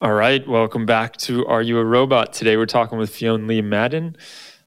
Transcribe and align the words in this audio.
All 0.00 0.12
right, 0.12 0.46
welcome 0.46 0.86
back 0.86 1.16
to 1.18 1.46
Are 1.46 1.62
You 1.62 1.78
a 1.78 1.84
Robot? 1.84 2.32
Today 2.32 2.56
we're 2.56 2.66
talking 2.66 2.98
with 2.98 3.12
Fion 3.12 3.46
Lee-Madan. 3.46 4.16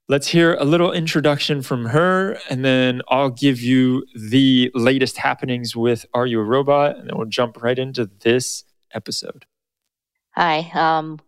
Let's 0.07 0.29
hear 0.29 0.55
a 0.55 0.63
little 0.63 0.93
introduction 0.93 1.61
from 1.61 1.88
her, 1.88 2.39
and 2.50 2.63
then 2.63 3.01
I'll 3.09 3.29
give 3.29 3.59
you 3.59 4.05
the 4.16 4.71
latest 4.74 5.17
happenings 5.17 5.75
with 5.75 6.05
Are 6.13 6.25
You 6.25 6.40
a 6.40 6.43
Robot, 6.45 6.95
and 6.95 7.09
then 7.09 7.17
we'll 7.17 7.27
jump 7.27 7.61
right 7.61 7.77
into 7.77 8.09
this 8.21 8.63
episode. 8.93 9.45
Hi, 10.32 10.71
um, 10.73 11.20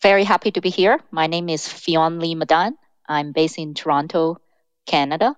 very 0.00 0.22
happy 0.22 0.52
to 0.52 0.60
be 0.60 0.70
here. 0.70 1.00
My 1.10 1.26
name 1.26 1.48
is 1.48 1.66
Fion 1.66 2.20
Lee-Madan. 2.20 2.78
I'm 3.08 3.32
based 3.32 3.58
in 3.58 3.74
Toronto, 3.74 4.38
Canada. 4.86 5.34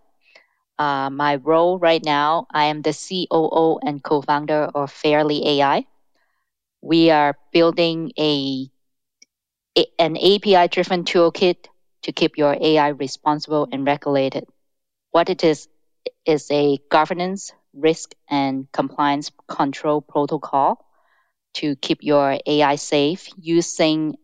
Uh, 0.79 1.08
my 1.08 1.36
role 1.36 1.79
right 1.79 2.04
now, 2.04 2.46
I 2.50 2.64
am 2.64 2.82
the 2.82 2.92
COO 2.92 3.79
and 3.82 4.02
co-founder 4.02 4.70
of 4.74 4.92
Fairly 4.92 5.60
AI 5.60 5.86
we 6.82 7.10
are 7.10 7.36
building 7.52 8.12
a, 8.18 8.68
an 9.98 10.16
API 10.16 10.66
driven 10.68 11.04
toolkit 11.04 11.68
to 12.02 12.12
keep 12.12 12.36
your 12.36 12.57
AI 12.61 12.88
responsible 12.88 13.68
and 13.72 13.86
regulated. 13.86 14.46
What 15.12 15.30
it 15.30 15.44
is 15.44 15.68
is 16.26 16.50
a 16.50 16.79
governance, 16.90 17.52
risk, 17.74 18.14
and 18.29 18.71
compliance 18.72 19.30
control 19.48 20.00
protocol 20.02 20.84
to 21.54 21.76
keep 21.76 21.98
your 22.02 22.38
AI 22.46 22.76
safe 22.76 23.29
using 23.38 24.16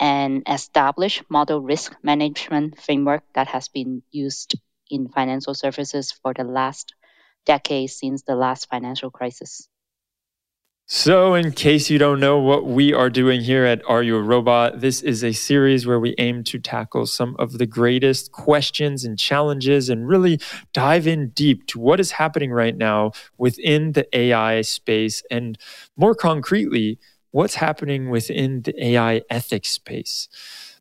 an 0.00 0.42
established 0.46 1.22
model 1.30 1.60
risk 1.60 1.96
management 2.02 2.80
framework 2.80 3.22
that 3.34 3.48
has 3.48 3.68
been 3.68 4.02
used 4.10 4.54
in 4.90 5.08
financial 5.08 5.54
services 5.54 6.12
for 6.12 6.34
the 6.34 6.44
last 6.44 6.94
decade 7.46 7.90
since 7.90 8.22
the 8.22 8.34
last 8.36 8.68
financial 8.70 9.10
crisis. 9.10 9.68
So, 10.92 11.34
in 11.34 11.52
case 11.52 11.88
you 11.88 11.98
don't 12.00 12.18
know 12.18 12.40
what 12.40 12.66
we 12.66 12.92
are 12.92 13.10
doing 13.10 13.42
here 13.42 13.64
at 13.64 13.80
Are 13.88 14.02
You 14.02 14.16
a 14.16 14.22
Robot, 14.22 14.80
this 14.80 15.02
is 15.02 15.22
a 15.22 15.32
series 15.32 15.86
where 15.86 16.00
we 16.00 16.16
aim 16.18 16.42
to 16.42 16.58
tackle 16.58 17.06
some 17.06 17.36
of 17.38 17.58
the 17.58 17.64
greatest 17.64 18.32
questions 18.32 19.04
and 19.04 19.16
challenges 19.16 19.88
and 19.88 20.08
really 20.08 20.40
dive 20.72 21.06
in 21.06 21.28
deep 21.28 21.68
to 21.68 21.78
what 21.78 22.00
is 22.00 22.10
happening 22.10 22.50
right 22.50 22.76
now 22.76 23.12
within 23.38 23.92
the 23.92 24.04
AI 24.18 24.62
space 24.62 25.22
and 25.30 25.56
more 25.96 26.16
concretely, 26.16 26.98
what's 27.30 27.54
happening 27.54 28.10
within 28.10 28.62
the 28.62 28.86
AI 28.86 29.22
ethics 29.30 29.68
space. 29.68 30.28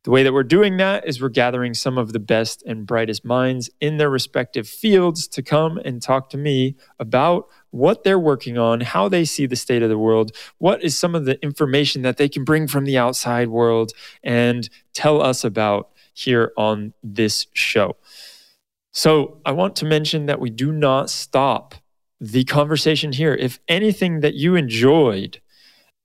The 0.04 0.12
way 0.12 0.24
that 0.24 0.34
we're 0.34 0.42
doing 0.42 0.78
that 0.78 1.08
is 1.08 1.22
we're 1.22 1.30
gathering 1.30 1.76
some 1.76 2.00
of 2.00 2.14
the 2.14 2.20
best 2.20 2.64
and 2.64 2.88
brightest 2.88 3.24
minds 3.24 3.70
in 3.80 3.98
their 3.98 4.10
respective 4.10 4.68
fields 4.68 5.28
to 5.28 5.44
come 5.44 5.78
and 5.78 6.02
talk 6.02 6.32
to 6.32 6.38
me 6.38 6.78
about 6.98 7.46
what 7.72 8.04
they're 8.04 8.20
working 8.20 8.58
on, 8.58 8.82
how 8.82 9.08
they 9.08 9.26
see 9.26 9.46
the 9.46 9.56
state 9.56 9.84
of 9.84 9.90
the 9.90 9.98
world, 9.98 10.32
what 10.58 10.84
is 10.84 10.98
some 10.98 11.16
of 11.16 11.26
the 11.26 11.42
information 11.44 12.02
that 12.02 12.18
they 12.18 12.30
can 12.30 12.44
bring 12.44 12.68
from 12.68 12.86
the 12.86 12.98
outside 12.98 13.48
world 13.48 13.92
and 14.24 14.70
tell 14.94 15.22
us 15.22 15.44
about 15.44 15.90
here 16.14 16.52
on 16.58 16.94
this 17.04 17.48
show. 17.54 17.96
So, 18.92 19.40
I 19.46 19.52
want 19.52 19.76
to 19.78 19.86
mention 19.86 20.26
that 20.26 20.40
we 20.40 20.50
do 20.50 20.72
not 20.72 21.10
stop 21.10 21.76
the 22.20 22.44
conversation 22.44 23.14
here. 23.14 23.34
If 23.34 23.60
anything 23.68 24.22
that 24.22 24.34
you 24.34 24.56
enjoyed 24.56 25.40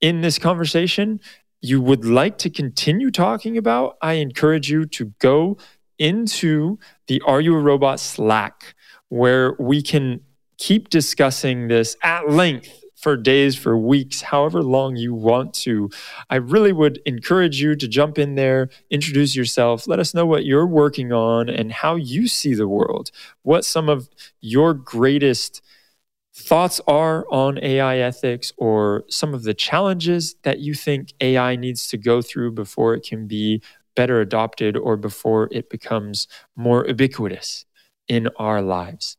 in 0.01 0.21
this 0.21 0.37
conversation, 0.37 1.19
you 1.61 1.81
would 1.81 2.05
like 2.05 2.37
to 2.39 2.49
continue 2.49 3.09
talking 3.09 3.57
about, 3.57 3.97
I 4.01 4.13
encourage 4.13 4.69
you 4.69 4.85
to 4.85 5.13
go 5.19 5.57
into 5.97 6.77
the 7.07 7.21
Are 7.25 7.41
You 7.41 7.55
a 7.55 7.59
Robot 7.59 7.99
Slack, 7.99 8.75
where 9.09 9.55
we 9.59 9.81
can 9.81 10.21
keep 10.57 10.89
discussing 10.89 11.67
this 11.67 11.95
at 12.01 12.29
length 12.29 12.85
for 12.95 13.15
days, 13.15 13.55
for 13.55 13.77
weeks, 13.77 14.21
however 14.21 14.63
long 14.63 14.95
you 14.95 15.13
want 15.13 15.53
to. 15.53 15.89
I 16.29 16.37
really 16.37 16.71
would 16.71 16.99
encourage 17.05 17.61
you 17.61 17.75
to 17.75 17.87
jump 17.87 18.17
in 18.17 18.33
there, 18.33 18.69
introduce 18.89 19.35
yourself, 19.35 19.87
let 19.87 19.99
us 19.99 20.13
know 20.13 20.25
what 20.25 20.45
you're 20.45 20.65
working 20.65 21.13
on 21.13 21.47
and 21.47 21.71
how 21.71 21.97
you 21.97 22.27
see 22.27 22.55
the 22.55 22.67
world, 22.67 23.11
what 23.43 23.63
some 23.63 23.89
of 23.89 24.09
your 24.41 24.73
greatest 24.73 25.61
thoughts 26.33 26.81
are 26.87 27.25
on 27.29 27.63
AI 27.63 27.97
ethics 27.97 28.51
or 28.57 29.03
some 29.07 29.33
of 29.33 29.43
the 29.43 29.53
challenges 29.53 30.35
that 30.43 30.59
you 30.59 30.73
think 30.73 31.13
AI 31.21 31.55
needs 31.55 31.87
to 31.89 31.97
go 31.97 32.21
through 32.21 32.53
before 32.53 32.93
it 32.93 33.05
can 33.07 33.27
be 33.27 33.61
better 33.95 34.19
adopted 34.19 34.75
or 34.75 34.97
before 34.97 35.47
it 35.51 35.69
becomes 35.69 36.27
more 36.55 36.85
ubiquitous 36.87 37.65
in 38.07 38.29
our 38.37 38.61
lives. 38.61 39.15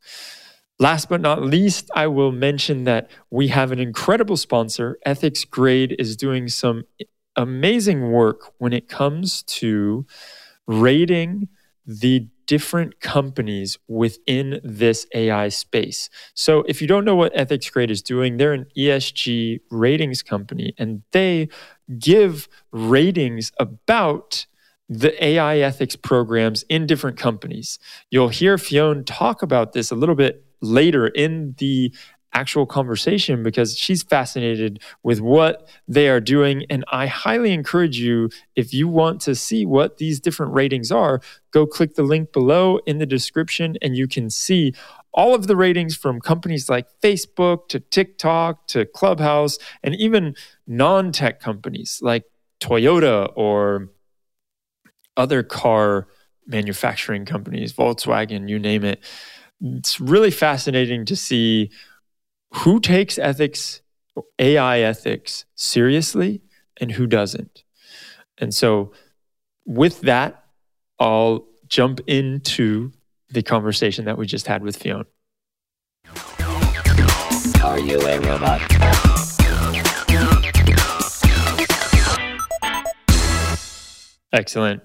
Last 0.78 1.08
but 1.08 1.22
not 1.22 1.42
least, 1.42 1.90
I 1.94 2.06
will 2.06 2.32
mention 2.32 2.84
that 2.84 3.10
we 3.30 3.48
have 3.48 3.72
an 3.72 3.78
incredible 3.78 4.36
sponsor. 4.36 4.98
EthicsGrade 5.06 5.96
is 5.98 6.16
doing 6.16 6.48
some 6.48 6.84
amazing 7.34 8.10
work 8.10 8.52
when 8.58 8.72
it 8.74 8.88
comes 8.88 9.42
to 9.44 10.06
rating 10.66 11.48
the 11.86 12.28
different 12.46 13.00
companies 13.00 13.78
within 13.88 14.60
this 14.62 15.06
AI 15.14 15.48
space. 15.48 16.10
So, 16.34 16.62
if 16.68 16.82
you 16.82 16.86
don't 16.86 17.04
know 17.04 17.16
what 17.16 17.34
EthicsGrade 17.34 17.90
is 17.90 18.02
doing, 18.02 18.36
they're 18.36 18.52
an 18.52 18.66
ESG 18.76 19.60
ratings 19.70 20.22
company 20.22 20.74
and 20.78 21.02
they 21.12 21.48
give 21.98 22.48
ratings 22.70 23.50
about 23.58 24.46
the 24.88 25.24
AI 25.24 25.58
ethics 25.58 25.96
programs 25.96 26.64
in 26.68 26.86
different 26.86 27.16
companies. 27.16 27.78
You'll 28.10 28.28
hear 28.28 28.56
Fion 28.56 29.04
talk 29.04 29.42
about 29.42 29.72
this 29.72 29.90
a 29.90 29.96
little 29.96 30.14
bit 30.14 30.45
later 30.60 31.06
in 31.06 31.54
the 31.58 31.94
actual 32.36 32.66
conversation 32.66 33.42
because 33.42 33.78
she's 33.78 34.02
fascinated 34.02 34.78
with 35.02 35.20
what 35.20 35.66
they 35.88 36.06
are 36.08 36.20
doing. 36.20 36.64
And 36.68 36.84
I 36.92 37.06
highly 37.06 37.52
encourage 37.52 37.98
you, 37.98 38.28
if 38.54 38.74
you 38.74 38.88
want 38.88 39.22
to 39.22 39.34
see 39.34 39.64
what 39.64 39.96
these 39.96 40.20
different 40.20 40.52
ratings 40.52 40.92
are, 40.92 41.22
go 41.50 41.66
click 41.66 41.94
the 41.94 42.02
link 42.02 42.32
below 42.32 42.78
in 42.86 42.98
the 42.98 43.06
description 43.06 43.76
and 43.80 43.96
you 43.96 44.06
can 44.06 44.28
see 44.28 44.74
all 45.14 45.34
of 45.34 45.46
the 45.46 45.56
ratings 45.56 45.96
from 45.96 46.20
companies 46.20 46.68
like 46.68 46.86
Facebook 47.02 47.68
to 47.68 47.80
TikTok 47.80 48.66
to 48.68 48.84
Clubhouse 48.84 49.56
and 49.82 49.94
even 49.94 50.34
non 50.66 51.12
tech 51.12 51.40
companies 51.40 52.00
like 52.02 52.24
Toyota 52.60 53.32
or 53.34 53.88
other 55.16 55.42
car 55.42 56.06
manufacturing 56.46 57.24
companies, 57.24 57.72
Volkswagen, 57.72 58.48
you 58.48 58.58
name 58.58 58.84
it. 58.84 59.02
It's 59.60 60.00
really 60.00 60.30
fascinating 60.30 61.04
to 61.06 61.16
see 61.16 61.70
who 62.52 62.80
takes 62.80 63.18
ethics, 63.18 63.80
AI 64.38 64.80
ethics, 64.80 65.44
seriously 65.54 66.42
and 66.78 66.92
who 66.92 67.06
doesn't. 67.06 67.64
And 68.38 68.54
so, 68.54 68.92
with 69.64 70.02
that, 70.02 70.44
I'll 70.98 71.46
jump 71.68 72.00
into 72.06 72.92
the 73.30 73.42
conversation 73.42 74.04
that 74.04 74.18
we 74.18 74.26
just 74.26 74.46
had 74.46 74.62
with 74.62 74.78
Fion. 74.78 75.04
Are 77.64 77.78
you 77.78 78.00
a 78.00 78.20
robot? 78.20 78.60
Excellent. 84.32 84.82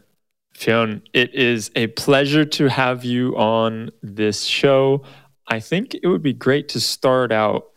Fion, 0.62 1.02
it 1.12 1.34
is 1.34 1.72
a 1.76 1.88
pleasure 1.88 2.46
to 2.46 2.70
have 2.70 3.04
you 3.04 3.36
on 3.36 3.90
this 4.04 4.44
show. 4.44 5.04
I 5.48 5.60
think 5.60 5.96
it 5.96 6.06
would 6.06 6.22
be 6.22 6.34
great 6.34 6.70
to 6.70 6.80
start 6.80 7.32
out 7.32 7.72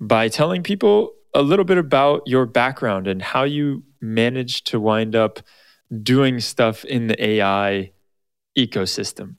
by 0.00 0.26
telling 0.28 0.64
people 0.64 1.12
a 1.32 1.42
little 1.42 1.64
bit 1.64 1.78
about 1.78 2.22
your 2.26 2.44
background 2.44 3.06
and 3.06 3.22
how 3.22 3.44
you 3.44 3.84
managed 4.00 4.66
to 4.68 4.80
wind 4.80 5.14
up 5.14 5.38
doing 6.02 6.40
stuff 6.40 6.84
in 6.84 7.06
the 7.06 7.24
AI 7.24 7.92
ecosystem. 8.58 9.36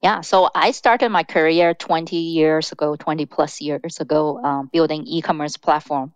Yeah, 0.00 0.20
so 0.20 0.50
I 0.54 0.70
started 0.70 1.08
my 1.08 1.24
career 1.24 1.74
20 1.74 2.14
years 2.14 2.70
ago, 2.70 2.94
20 2.94 3.26
plus 3.26 3.60
years 3.60 3.98
ago, 3.98 4.40
um, 4.44 4.70
building 4.72 5.04
e-commerce 5.04 5.56
platform 5.56 6.12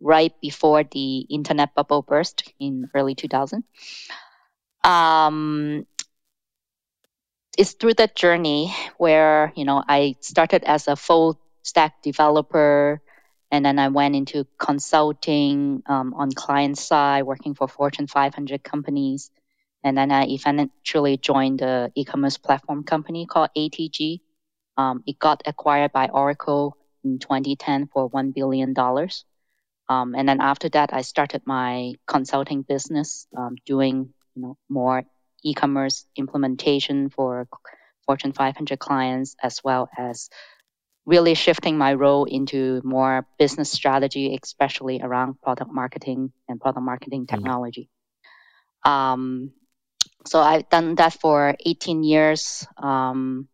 right 0.00 0.32
before 0.40 0.84
the 0.84 1.20
internet 1.30 1.74
bubble 1.74 2.02
burst 2.02 2.52
in 2.60 2.88
early 2.94 3.16
2000. 3.16 3.64
Um, 4.84 5.86
it's 7.56 7.72
through 7.72 7.94
that 7.94 8.14
journey 8.14 8.74
where 8.98 9.52
you 9.56 9.64
know 9.64 9.82
I 9.86 10.16
started 10.20 10.64
as 10.64 10.88
a 10.88 10.96
full 10.96 11.38
stack 11.62 12.02
developer, 12.02 13.00
and 13.50 13.64
then 13.64 13.78
I 13.78 13.88
went 13.88 14.16
into 14.16 14.46
consulting 14.58 15.82
um, 15.86 16.14
on 16.14 16.32
client 16.32 16.78
side, 16.78 17.22
working 17.24 17.54
for 17.54 17.68
Fortune 17.68 18.06
500 18.06 18.62
companies, 18.62 19.30
and 19.82 19.96
then 19.96 20.10
I 20.12 20.26
eventually 20.26 21.16
joined 21.16 21.60
the 21.60 21.90
e-commerce 21.94 22.38
platform 22.38 22.84
company 22.84 23.26
called 23.26 23.50
ATG. 23.56 24.20
Um, 24.76 25.02
it 25.06 25.18
got 25.18 25.42
acquired 25.46 25.92
by 25.92 26.08
Oracle 26.08 26.76
in 27.04 27.18
2010 27.18 27.86
for 27.86 28.08
one 28.08 28.32
billion 28.32 28.74
dollars. 28.74 29.24
Um, 29.88 30.14
and 30.14 30.28
then 30.28 30.40
after 30.40 30.68
that, 30.70 30.94
I 30.94 31.02
started 31.02 31.42
my 31.44 31.94
consulting 32.06 32.62
business, 32.62 33.26
um, 33.36 33.56
doing 33.66 34.14
you 34.34 34.42
know 34.42 34.56
more 34.68 35.04
e-commerce 35.42 36.06
implementation 36.16 37.10
for 37.10 37.46
Fortune 38.06 38.32
500 38.32 38.78
clients, 38.78 39.36
as 39.42 39.62
well 39.62 39.88
as 39.96 40.28
really 41.06 41.34
shifting 41.34 41.76
my 41.76 41.94
role 41.94 42.24
into 42.24 42.80
more 42.84 43.26
business 43.38 43.70
strategy, 43.70 44.38
especially 44.42 45.00
around 45.02 45.40
product 45.42 45.70
marketing 45.70 46.32
and 46.48 46.60
product 46.60 46.84
marketing 46.84 47.26
mm-hmm. 47.26 47.36
technology. 47.36 47.90
Mm-hmm. 48.86 48.90
Um, 48.90 49.52
so 50.26 50.40
I've 50.40 50.68
done 50.70 50.94
that 50.96 51.12
for 51.12 51.54
18 51.64 52.02
years. 52.02 52.66
Um, 52.78 53.48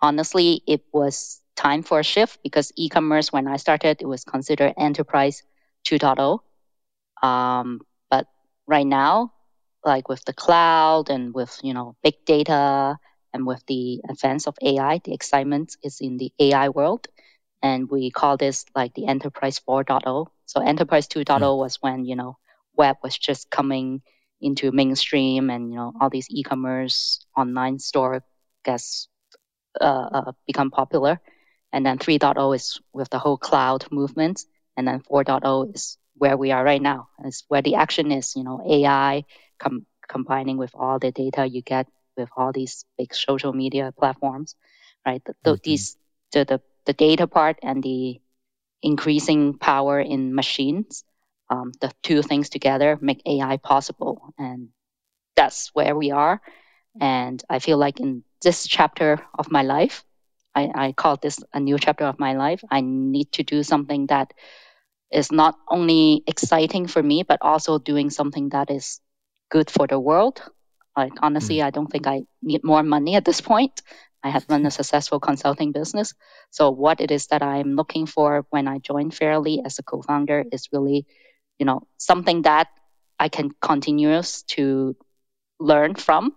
honestly, 0.00 0.62
it 0.66 0.82
was 0.92 1.40
time 1.56 1.82
for 1.82 2.00
a 2.00 2.04
shift 2.04 2.40
because 2.42 2.72
e-commerce, 2.76 3.32
when 3.32 3.48
I 3.48 3.56
started, 3.56 3.98
it 4.00 4.06
was 4.06 4.24
considered 4.24 4.74
enterprise 4.76 5.42
2.0. 5.84 6.38
Um, 7.26 7.80
but 8.10 8.26
right 8.66 8.86
now, 8.86 9.32
like 9.86 10.08
with 10.08 10.24
the 10.24 10.34
cloud 10.34 11.08
and 11.08 11.32
with 11.32 11.58
you 11.62 11.72
know 11.72 11.96
big 12.02 12.24
data 12.26 12.98
and 13.36 13.46
with 13.46 13.64
the 13.66 14.00
advance 14.08 14.46
of 14.46 14.56
AI, 14.62 14.98
the 15.04 15.12
excitement 15.12 15.76
is 15.82 16.00
in 16.00 16.16
the 16.16 16.32
AI 16.38 16.70
world. 16.70 17.06
And 17.62 17.90
we 17.90 18.10
call 18.10 18.38
this 18.38 18.64
like 18.74 18.94
the 18.94 19.06
enterprise 19.06 19.60
4.0. 19.60 20.26
So 20.46 20.60
enterprise 20.60 21.06
2.0 21.06 21.40
mm. 21.40 21.58
was 21.58 21.76
when, 21.82 22.06
you 22.06 22.16
know, 22.16 22.38
web 22.74 22.96
was 23.02 23.16
just 23.16 23.50
coming 23.50 24.00
into 24.40 24.72
mainstream 24.72 25.50
and, 25.50 25.70
you 25.70 25.76
know, 25.76 25.92
all 26.00 26.08
these 26.08 26.28
e-commerce 26.30 27.24
online 27.36 27.78
store 27.78 28.22
gets 28.64 29.08
uh, 29.80 30.08
uh, 30.12 30.32
become 30.46 30.70
popular. 30.70 31.20
And 31.72 31.84
then 31.84 31.98
3.0 31.98 32.54
is 32.56 32.80
with 32.94 33.10
the 33.10 33.18
whole 33.18 33.36
cloud 33.36 33.84
movement. 33.90 34.44
And 34.78 34.88
then 34.88 35.00
4.0 35.00 35.74
is 35.74 35.98
where 36.16 36.36
we 36.36 36.52
are 36.52 36.64
right 36.64 36.82
now. 36.82 37.08
It's 37.24 37.44
where 37.48 37.62
the 37.62 37.76
action 37.76 38.12
is, 38.12 38.36
you 38.36 38.44
know, 38.44 38.60
AI 38.68 39.24
com- 39.58 39.86
combining 40.08 40.56
with 40.58 40.72
all 40.74 40.98
the 40.98 41.12
data 41.12 41.46
you 41.46 41.62
get 41.62 41.88
with 42.16 42.30
all 42.36 42.52
these 42.52 42.84
big 42.98 43.14
social 43.14 43.52
media 43.52 43.92
platforms, 43.98 44.54
right? 45.06 45.22
The, 45.24 45.34
the, 45.44 45.50
mm-hmm. 45.52 45.60
These 45.64 45.96
the, 46.32 46.44
the 46.44 46.60
the 46.86 46.92
data 46.92 47.26
part 47.26 47.58
and 47.62 47.82
the 47.82 48.20
increasing 48.82 49.58
power 49.58 50.00
in 50.00 50.34
machines, 50.34 51.04
um, 51.50 51.72
the 51.80 51.92
two 52.02 52.22
things 52.22 52.48
together 52.50 52.98
make 53.00 53.22
AI 53.26 53.56
possible, 53.58 54.34
and 54.38 54.68
that's 55.36 55.70
where 55.74 55.96
we 55.96 56.10
are. 56.10 56.40
And 57.00 57.42
I 57.48 57.58
feel 57.58 57.78
like 57.78 58.00
in 58.00 58.24
this 58.42 58.66
chapter 58.66 59.20
of 59.38 59.50
my 59.50 59.62
life, 59.62 60.04
I, 60.54 60.70
I 60.74 60.92
call 60.92 61.16
this 61.16 61.40
a 61.52 61.60
new 61.60 61.78
chapter 61.78 62.04
of 62.04 62.18
my 62.18 62.34
life. 62.34 62.62
I 62.70 62.80
need 62.80 63.32
to 63.32 63.42
do 63.42 63.62
something 63.62 64.06
that 64.06 64.32
is 65.12 65.32
not 65.32 65.56
only 65.70 66.22
exciting 66.26 66.86
for 66.86 67.02
me, 67.02 67.22
but 67.22 67.38
also 67.42 67.78
doing 67.78 68.10
something 68.10 68.50
that 68.50 68.70
is 68.70 69.00
good 69.50 69.70
for 69.70 69.86
the 69.86 69.98
world 69.98 70.42
like 70.96 71.12
honestly, 71.20 71.56
mm. 71.56 71.64
I 71.64 71.70
don't 71.70 71.86
think 71.86 72.06
I 72.06 72.22
need 72.42 72.64
more 72.64 72.82
money 72.82 73.16
at 73.16 73.24
this 73.24 73.40
point. 73.40 73.82
I 74.22 74.30
have 74.30 74.46
run 74.48 74.64
a 74.64 74.70
successful 74.80 75.20
consulting 75.20 75.72
business. 75.72 76.14
So 76.50 76.70
what 76.70 77.00
it 77.00 77.10
is 77.10 77.26
that 77.28 77.42
I'm 77.42 77.76
looking 77.76 78.06
for 78.06 78.46
when 78.50 78.66
I 78.66 78.78
join 78.78 79.10
Fairly 79.10 79.60
as 79.64 79.78
a 79.78 79.82
co-founder 79.82 80.44
is 80.50 80.68
really, 80.72 81.06
you 81.58 81.66
know, 81.66 81.82
something 81.98 82.42
that 82.42 82.68
I 83.18 83.28
can 83.28 83.50
continue 83.60 84.22
to 84.48 84.96
learn 85.60 85.94
from, 85.94 86.34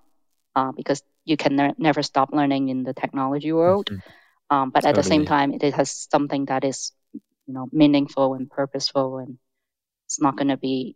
uh, 0.56 0.72
because 0.76 1.02
you 1.24 1.38
can 1.38 1.56
ne- 1.56 1.76
never 1.78 2.04
stop 2.04 2.32
learning 2.34 2.70
in 2.70 2.84
the 2.84 2.94
technology 2.94 3.52
world. 3.52 3.88
Mm-hmm. 3.88 4.10
Um, 4.52 4.70
but 4.72 4.82
totally. 4.82 4.90
at 4.90 4.96
the 4.96 5.08
same 5.08 5.26
time, 5.26 5.54
it 5.54 5.74
has 5.74 6.08
something 6.12 6.46
that 6.46 6.64
is, 6.66 6.92
you 7.50 7.56
know, 7.56 7.68
meaningful 7.72 8.36
and 8.36 8.48
purposeful, 8.48 9.18
and 9.18 9.40
it's 10.06 10.22
not 10.22 10.38
going 10.38 10.50
to 10.50 10.58
be 10.58 10.96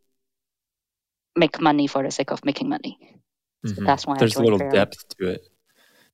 make 1.35 1.59
money 1.59 1.88
for 1.88 2.03
the 2.03 2.11
sake 2.11 2.29
of 2.29 2.45
making 2.45 2.69
money. 2.69 3.00
Mm-hmm. 3.65 3.85
that's 3.85 4.05
why 4.05 4.17
there's 4.17 4.35
a 4.35 4.44
little 4.44 4.59
depth 4.59 5.17
to 5.17 5.29
it. 5.29 5.41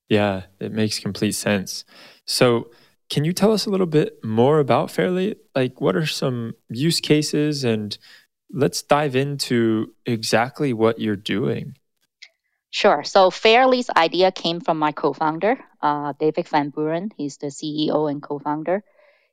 Yeah, 0.07 0.43
it 0.59 0.71
makes 0.71 0.99
complete 0.99 1.33
sense. 1.33 1.83
So, 2.25 2.71
can 3.09 3.25
you 3.25 3.33
tell 3.33 3.51
us 3.51 3.65
a 3.65 3.69
little 3.69 3.87
bit 3.87 4.23
more 4.23 4.59
about 4.59 4.91
Fairly? 4.91 5.35
Like, 5.53 5.81
what 5.81 5.97
are 5.97 6.05
some 6.05 6.53
use 6.69 7.01
cases, 7.01 7.65
and 7.65 7.97
let's 8.49 8.81
dive 8.81 9.17
into 9.17 9.93
exactly 10.05 10.71
what 10.71 10.99
you're 10.99 11.17
doing. 11.17 11.75
Sure. 12.69 13.03
So, 13.03 13.29
Fairly's 13.29 13.89
idea 13.89 14.31
came 14.31 14.61
from 14.61 14.79
my 14.79 14.93
co-founder, 14.93 15.57
uh, 15.81 16.13
David 16.17 16.47
Van 16.47 16.71
Bruwaene. 16.71 17.11
He's 17.17 17.37
the 17.37 17.47
CEO 17.47 18.09
and 18.09 18.23
co-founder. 18.23 18.83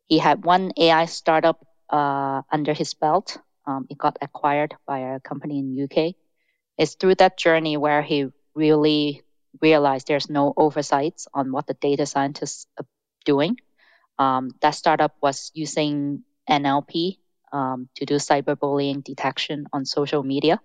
He 0.07 0.19
had 0.19 0.45
one 0.45 0.73
AI 0.79 1.07
startup 1.07 1.65
uh, 1.91 2.43
under 2.51 2.73
his 2.73 2.95
belt. 2.95 3.39
Um, 3.67 3.87
it 3.91 3.99
got 3.99 4.19
acquired 4.23 4.75
by 4.87 4.99
a 5.01 5.21
company 5.21 5.59
in 5.59 5.75
UK 5.75 6.15
it's 6.79 6.95
through 6.95 7.17
that 7.17 7.39
journey 7.39 7.77
where 7.77 8.03
he 8.03 8.27
really 8.55 9.23
realized 9.61 10.07
there's 10.07 10.29
no 10.29 10.53
oversights 10.57 11.27
on 11.33 11.53
what 11.53 11.67
the 11.67 11.75
data 11.75 12.07
scientists 12.07 12.67
are 12.79 12.87
doing. 13.25 13.57
Um, 14.19 14.51
that 14.61 14.75
startup 14.75 15.15
was 15.23 15.51
using 15.55 16.25
NLP 16.49 17.19
um, 17.53 17.89
to 17.97 18.05
do 18.07 18.17
cyberbullying 18.17 19.03
detection 19.05 19.67
on 19.73 19.85
social 19.85 20.23
media. 20.23 20.61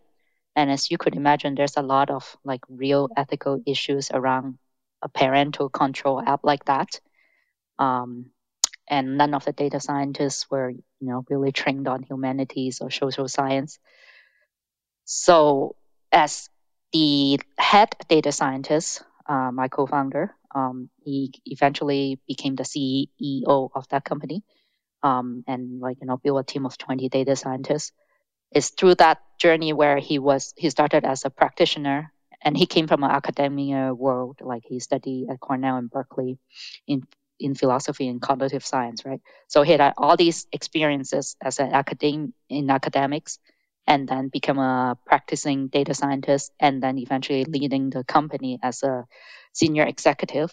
And 0.55 0.71
as 0.71 0.91
you 0.91 0.97
could 0.97 1.15
imagine, 1.15 1.55
there's 1.55 1.77
a 1.77 1.81
lot 1.81 2.09
of 2.09 2.38
like 2.43 2.61
real 2.69 3.09
ethical 3.15 3.61
issues 3.65 4.11
around 4.11 4.57
a 5.01 5.09
parental 5.09 5.69
control 5.69 6.21
app 6.21 6.41
like 6.43 6.65
that. 6.65 6.99
Um, 7.79 8.31
and 8.91 9.17
none 9.17 9.33
of 9.33 9.45
the 9.45 9.53
data 9.53 9.79
scientists 9.79 10.51
were, 10.51 10.69
you 10.69 10.83
know, 10.99 11.23
really 11.29 11.53
trained 11.53 11.88
on 11.88 12.03
humanities 12.03 12.81
or 12.81 12.91
social 12.91 13.29
science. 13.29 13.79
So 15.05 15.77
as 16.11 16.49
the 16.91 17.39
head 17.57 17.95
data 18.09 18.33
scientist, 18.33 19.01
uh, 19.27 19.49
my 19.53 19.69
co-founder, 19.69 20.35
um, 20.53 20.89
he 21.03 21.31
eventually 21.45 22.19
became 22.27 22.55
the 22.55 22.63
CEO 22.63 23.69
of 23.73 23.88
that 23.89 24.03
company, 24.03 24.43
um, 25.03 25.45
and 25.47 25.79
like 25.79 25.97
you 26.01 26.07
know 26.07 26.17
built 26.17 26.41
a 26.41 26.43
team 26.43 26.65
of 26.65 26.77
20 26.77 27.07
data 27.07 27.38
scientists. 27.38 27.93
It's 28.51 28.71
through 28.71 28.95
that 28.95 29.19
journey 29.39 29.71
where 29.71 29.99
he 29.99 30.19
was 30.19 30.53
he 30.57 30.69
started 30.69 31.05
as 31.05 31.23
a 31.23 31.29
practitioner, 31.29 32.11
and 32.41 32.57
he 32.57 32.65
came 32.65 32.88
from 32.88 33.05
an 33.05 33.11
academia 33.11 33.93
world, 33.93 34.39
like 34.41 34.63
he 34.65 34.81
studied 34.81 35.29
at 35.29 35.39
Cornell 35.39 35.77
and 35.77 35.89
Berkeley, 35.89 36.38
in 36.88 37.07
in 37.41 37.55
philosophy 37.55 38.07
and 38.07 38.21
cognitive 38.21 38.65
science, 38.65 39.05
right? 39.05 39.21
So 39.47 39.63
he 39.63 39.71
had 39.73 39.93
all 39.97 40.15
these 40.15 40.47
experiences 40.51 41.35
as 41.41 41.59
an 41.59 41.73
academic 41.73 42.31
in 42.49 42.69
academics, 42.69 43.39
and 43.88 44.07
then 44.07 44.29
become 44.29 44.59
a 44.59 44.97
practicing 45.05 45.67
data 45.67 45.93
scientist 45.93 46.51
and 46.59 46.81
then 46.81 46.97
eventually 46.97 47.45
leading 47.45 47.89
the 47.89 48.03
company 48.03 48.59
as 48.61 48.83
a 48.83 49.05
senior 49.53 49.83
executive. 49.83 50.51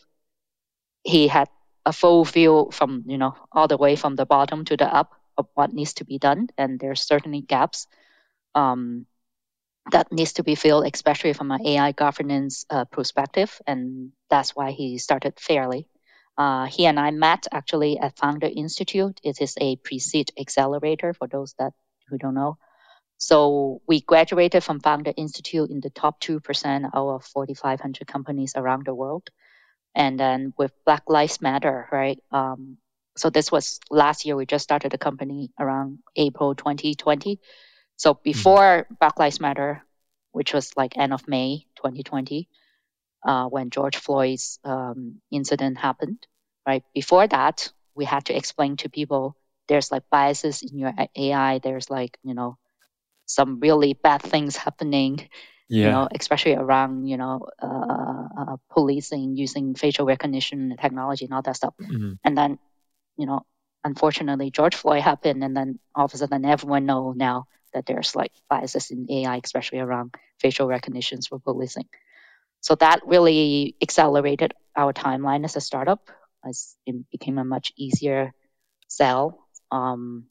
He 1.05 1.29
had 1.29 1.49
a 1.85 1.93
full 1.93 2.25
view 2.25 2.70
from, 2.73 3.05
you 3.06 3.19
know, 3.19 3.35
all 3.52 3.69
the 3.69 3.76
way 3.76 3.96
from 3.96 4.17
the 4.17 4.26
bottom 4.26 4.64
to 4.67 4.76
the 4.76 4.93
up 4.93 5.12
of 5.37 5.46
what 5.55 5.73
needs 5.73 5.94
to 5.94 6.05
be 6.05 6.19
done. 6.19 6.49
And 6.58 6.81
there's 6.81 7.02
certainly 7.02 7.40
gaps 7.40 7.87
um, 8.55 9.06
that 9.93 10.12
needs 10.12 10.35
to 10.35 10.43
be 10.43 10.54
filled, 10.54 10.87
especially 10.92 11.33
from 11.33 11.50
an 11.50 11.64
AI 11.66 11.92
governance 11.92 12.66
uh, 12.68 12.85
perspective. 12.87 13.61
And 13.66 14.12
that's 14.28 14.57
why 14.57 14.73
he 14.73 14.99
started 14.99 15.38
Fairly. 15.38 15.87
Uh, 16.38 16.66
he 16.66 16.87
and 16.87 17.00
I 17.00 17.11
met 17.11 17.49
actually 17.50 17.99
at 17.99 18.16
Founder 18.16 18.49
Institute. 18.54 19.18
It 19.25 19.40
is 19.40 19.57
a 19.61 19.75
pre-seed 19.75 20.30
accelerator 20.38 21.12
for 21.12 21.26
those 21.26 21.54
that 21.59 21.73
who 22.09 22.16
don't 22.16 22.35
know. 22.35 22.59
So 23.18 23.83
we 23.88 24.00
graduated 24.00 24.62
from 24.62 24.78
Founder 24.78 25.12
Institute 25.16 25.68
in 25.71 25.80
the 25.80 25.90
top 25.90 26.21
2% 26.21 26.85
out 26.95 27.09
of 27.09 27.25
4,500 27.25 28.07
companies 28.07 28.52
around 28.54 28.87
the 28.87 28.95
world. 28.95 29.28
And 29.97 30.18
then 30.18 30.54
with 30.57 30.71
Black 30.85 31.02
Lives 31.09 31.40
Matter, 31.40 31.88
right? 31.90 32.23
Um, 32.30 32.78
so 33.16 33.30
this 33.30 33.50
was 33.50 33.80
last 33.90 34.25
year. 34.25 34.37
We 34.37 34.47
just 34.47 34.62
started 34.62 34.92
the 34.92 34.99
company 34.99 35.50
around 35.59 35.99
April 36.14 36.54
2020. 36.54 37.40
So 37.97 38.14
mm-hmm. 38.14 38.23
before 38.23 38.85
mm-hmm. 38.85 38.95
Black 39.00 39.18
Lives 39.18 39.40
Matter, 39.40 39.83
which 40.30 40.54
was 40.54 40.76
like 40.76 40.97
end 40.97 41.12
of 41.12 41.26
May 41.26 41.66
2020, 41.76 42.49
uh, 43.25 43.47
when 43.47 43.71
George 43.71 43.97
Floyd's 43.97 44.59
um, 44.65 45.21
incident 45.31 45.79
happened, 45.79 46.27
right? 46.67 46.85
Before 46.95 47.27
that, 47.27 47.71
we 47.95 48.05
had 48.05 48.27
to 48.27 48.37
explain 48.37 48.77
to 48.79 48.89
people 48.89 49.37
there's 49.69 49.93
like 49.93 50.05
biases 50.11 50.63
in 50.63 50.79
your 50.79 50.95
AI. 51.17 51.59
There's 51.59 51.91
like, 51.91 52.17
you 52.23 52.35
know, 52.35 52.57
some 53.27 53.61
really 53.61 53.93
bad 53.93 54.23
things 54.23 54.57
happening 54.57 55.29
yeah. 55.69 55.85
you 55.85 55.91
know 55.91 56.09
especially 56.19 56.55
around 56.55 57.07
you 57.07 57.17
know 57.17 57.47
uh, 57.63 58.29
uh, 58.39 58.57
policing 58.71 59.37
using 59.37 59.75
facial 59.75 60.07
recognition 60.07 60.75
technology 60.81 61.27
and 61.27 61.35
all 61.35 61.43
that 61.43 61.57
stuff 61.57 61.75
mm-hmm. 61.81 62.13
and 62.25 62.37
then 62.37 62.59
you 63.17 63.27
know 63.27 63.45
unfortunately 63.85 64.51
george 64.51 64.75
floyd 64.75 65.03
happened 65.03 65.45
and 65.45 65.57
then 65.57 65.79
all 65.95 66.07
of 66.07 66.15
a 66.15 66.17
sudden 66.17 66.45
everyone 66.45 66.87
know 66.87 67.13
now 67.15 67.47
that 67.75 67.87
there's 67.87 68.17
like 68.17 68.33
biases 68.49 68.91
in 68.91 69.07
ai 69.11 69.41
especially 69.45 69.79
around 69.79 70.15
facial 70.41 70.67
recognitions 70.67 71.27
for 71.27 71.39
policing 71.39 71.87
so 72.61 72.75
that 72.77 73.00
really 73.07 73.75
accelerated 73.83 74.55
our 74.77 74.93
timeline 74.93 75.45
as 75.45 75.57
a 75.57 75.61
startup 75.61 76.09
as 76.45 76.77
it 76.87 76.95
became 77.11 77.38
a 77.38 77.45
much 77.45 77.73
easier 77.77 78.33
sell 78.88 79.47
um, 79.71 80.27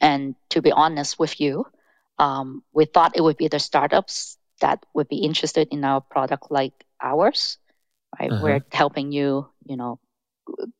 and 0.00 0.34
to 0.50 0.62
be 0.62 0.72
honest 0.72 1.18
with 1.18 1.40
you, 1.40 1.66
um, 2.18 2.62
we 2.72 2.84
thought 2.84 3.16
it 3.16 3.22
would 3.22 3.36
be 3.36 3.48
the 3.48 3.58
startups 3.58 4.38
that 4.60 4.84
would 4.94 5.08
be 5.08 5.18
interested 5.18 5.68
in 5.70 5.84
our 5.84 6.00
product 6.00 6.50
like 6.50 6.72
ours, 7.02 7.58
right? 8.18 8.32
Uh-huh. 8.32 8.38
We're 8.38 8.62
helping 8.72 9.12
you, 9.12 9.48
you 9.64 9.76
know, 9.76 9.98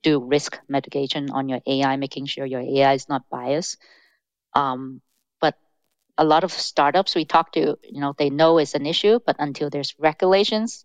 do 0.03 0.21
risk 0.25 0.59
mitigation 0.69 1.31
on 1.31 1.49
your 1.49 1.61
AI, 1.67 1.97
making 1.97 2.27
sure 2.27 2.47
your 2.47 2.61
AI 2.61 2.95
is 2.95 3.09
not 3.09 3.29
biased. 3.31 3.79
Um, 4.55 5.01
a 6.21 6.25
lot 6.25 6.45
of 6.45 6.53
startups 6.53 7.15
we 7.15 7.25
talk 7.25 7.53
to, 7.53 7.79
you 7.83 8.01
know, 8.01 8.15
they 8.17 8.29
know 8.29 8.59
it's 8.59 8.75
an 8.75 8.85
issue, 8.85 9.19
but 9.25 9.37
until 9.39 9.71
there's 9.71 9.95
regulations, 9.99 10.85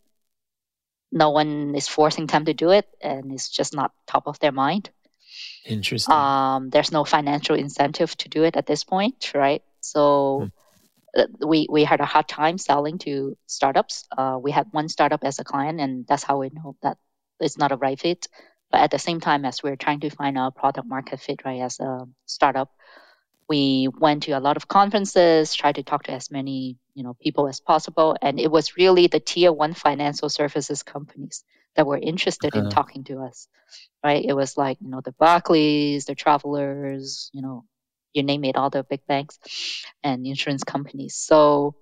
no 1.12 1.32
one 1.32 1.76
is 1.76 1.88
forcing 1.88 2.26
them 2.26 2.46
to 2.46 2.54
do 2.54 2.72
it, 2.72 2.88
and 3.02 3.32
it's 3.34 3.50
just 3.50 3.76
not 3.76 3.92
top 4.08 4.28
of 4.28 4.40
their 4.40 4.54
mind. 4.54 4.90
Interesting. 5.66 6.16
Um, 6.16 6.70
there's 6.70 6.92
no 6.92 7.04
financial 7.04 7.56
incentive 7.56 8.16
to 8.18 8.30
do 8.30 8.44
it 8.44 8.56
at 8.56 8.66
this 8.66 8.84
point, 8.84 9.34
right? 9.36 9.62
So. 9.82 10.40
Hmm 10.40 10.48
we 11.40 11.68
we 11.70 11.84
had 11.84 12.02
a 12.02 12.06
hard 12.06 12.28
time 12.28 12.58
selling 12.58 12.98
to 13.00 13.38
startups. 13.48 14.06
Uh, 14.12 14.38
we 14.42 14.52
had 14.52 14.68
one 14.72 14.90
startup 14.90 15.24
as 15.24 15.40
a 15.40 15.44
client, 15.44 15.80
and 15.80 16.06
that's 16.08 16.24
how 16.24 16.40
we 16.40 16.50
know 16.50 16.76
that 16.82 16.98
it's 17.40 17.58
not 17.58 17.72
a 17.72 17.78
right 17.78 18.00
fit. 18.00 18.28
But 18.72 18.82
at 18.82 18.92
the 18.92 19.00
same 19.00 19.22
time, 19.22 19.46
as 19.46 19.64
we're 19.64 19.78
trying 19.78 20.02
to 20.02 20.10
find 20.10 20.38
our 20.38 20.52
product 20.52 20.88
market 20.88 21.22
fit, 21.22 21.46
right, 21.46 21.62
as 21.62 21.80
a 21.80 22.06
startup, 22.26 22.72
we 23.48 23.88
went 24.00 24.24
to 24.24 24.32
a 24.32 24.40
lot 24.40 24.58
of 24.58 24.68
conferences, 24.68 25.54
tried 25.54 25.76
to 25.76 25.84
talk 25.84 26.04
to 26.04 26.12
as 26.12 26.32
many 26.32 26.78
you 26.94 27.04
know 27.04 27.16
people 27.22 27.48
as 27.48 27.60
possible, 27.60 28.16
and 28.22 28.40
it 28.40 28.52
was 28.52 28.78
really 28.78 29.08
the 29.08 29.20
tier 29.20 29.52
one 29.52 29.74
financial 29.74 30.30
services 30.30 30.84
companies 30.84 31.44
that 31.76 31.86
were 31.86 31.98
interested 31.98 32.56
uh-huh. 32.56 32.66
in 32.66 32.72
talking 32.72 33.04
to 33.06 33.20
us. 33.20 33.48
Right, 34.04 34.24
it 34.26 34.34
was 34.34 34.58
like 34.58 34.78
you 34.82 34.90
know 34.90 35.02
the 35.02 35.12
Barclays, 35.14 36.06
the 36.06 36.16
Travelers, 36.16 37.30
you 37.34 37.42
know 37.42 37.66
you 38.14 38.24
name 38.24 38.46
it, 38.46 38.56
all 38.56 38.70
the 38.70 38.84
big 38.84 39.06
banks 39.08 39.38
and 40.02 40.26
insurance 40.26 40.64
companies. 40.64 41.16
So 41.16 41.76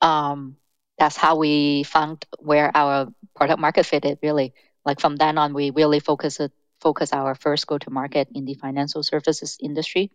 um, 0.00 0.56
that's 0.98 1.16
how 1.16 1.36
we 1.36 1.82
found 1.82 2.24
where 2.38 2.70
our 2.74 3.08
product 3.34 3.60
market 3.60 3.86
fitted 3.86 4.18
really. 4.22 4.54
Like 4.84 5.00
from 5.00 5.16
then 5.16 5.36
on, 5.36 5.52
we 5.52 5.70
really 5.70 6.00
focus 6.00 6.40
focus 6.80 7.12
our 7.12 7.34
first 7.34 7.66
go 7.66 7.78
to 7.78 7.90
market 7.90 8.28
in 8.34 8.44
the 8.44 8.54
financial 8.54 9.02
services 9.02 9.58
industry, 9.60 10.10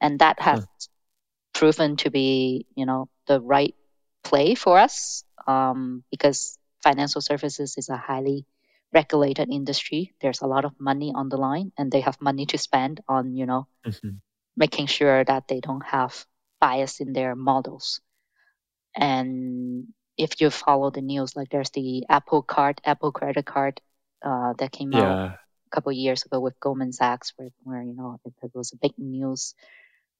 and 0.00 0.18
that 0.20 0.40
has 0.40 0.60
huh. 0.60 0.66
proven 1.54 1.96
to 1.96 2.10
be 2.10 2.66
you 2.74 2.86
know 2.86 3.08
the 3.26 3.40
right 3.40 3.74
play 4.22 4.54
for 4.54 4.78
us 4.78 5.24
um, 5.46 6.04
because 6.10 6.58
financial 6.82 7.20
services 7.20 7.76
is 7.76 7.88
a 7.88 7.96
highly 7.96 8.46
regulated 8.92 9.48
industry. 9.50 10.14
There's 10.20 10.42
a 10.42 10.46
lot 10.46 10.64
of 10.64 10.72
money 10.78 11.12
on 11.14 11.28
the 11.28 11.36
line, 11.36 11.72
and 11.78 11.90
they 11.90 12.00
have 12.00 12.20
money 12.20 12.46
to 12.46 12.58
spend 12.58 13.00
on 13.08 13.34
you 13.34 13.46
know 13.46 13.66
mm-hmm. 13.86 14.20
making 14.56 14.86
sure 14.86 15.24
that 15.24 15.48
they 15.48 15.60
don't 15.60 15.84
have 15.84 16.26
bias 16.60 17.00
in 17.00 17.12
their 17.12 17.34
models. 17.34 18.00
And 18.96 19.88
if 20.16 20.40
you 20.40 20.48
follow 20.48 20.90
the 20.90 21.02
news, 21.02 21.36
like 21.36 21.50
there's 21.50 21.70
the 21.70 22.06
Apple 22.08 22.40
Card, 22.40 22.80
Apple 22.84 23.12
credit 23.12 23.44
card 23.44 23.80
uh, 24.24 24.54
that 24.54 24.72
came 24.72 24.92
yeah. 24.92 25.02
out 25.02 25.38
couple 25.70 25.92
years 25.92 26.24
ago 26.24 26.40
with 26.40 26.60
Goldman 26.60 26.92
Sachs, 26.92 27.32
where, 27.36 27.50
where 27.62 27.82
you 27.82 27.94
know 27.94 28.20
it, 28.24 28.32
it 28.42 28.50
was 28.54 28.72
a 28.72 28.76
big 28.76 28.92
news 28.98 29.54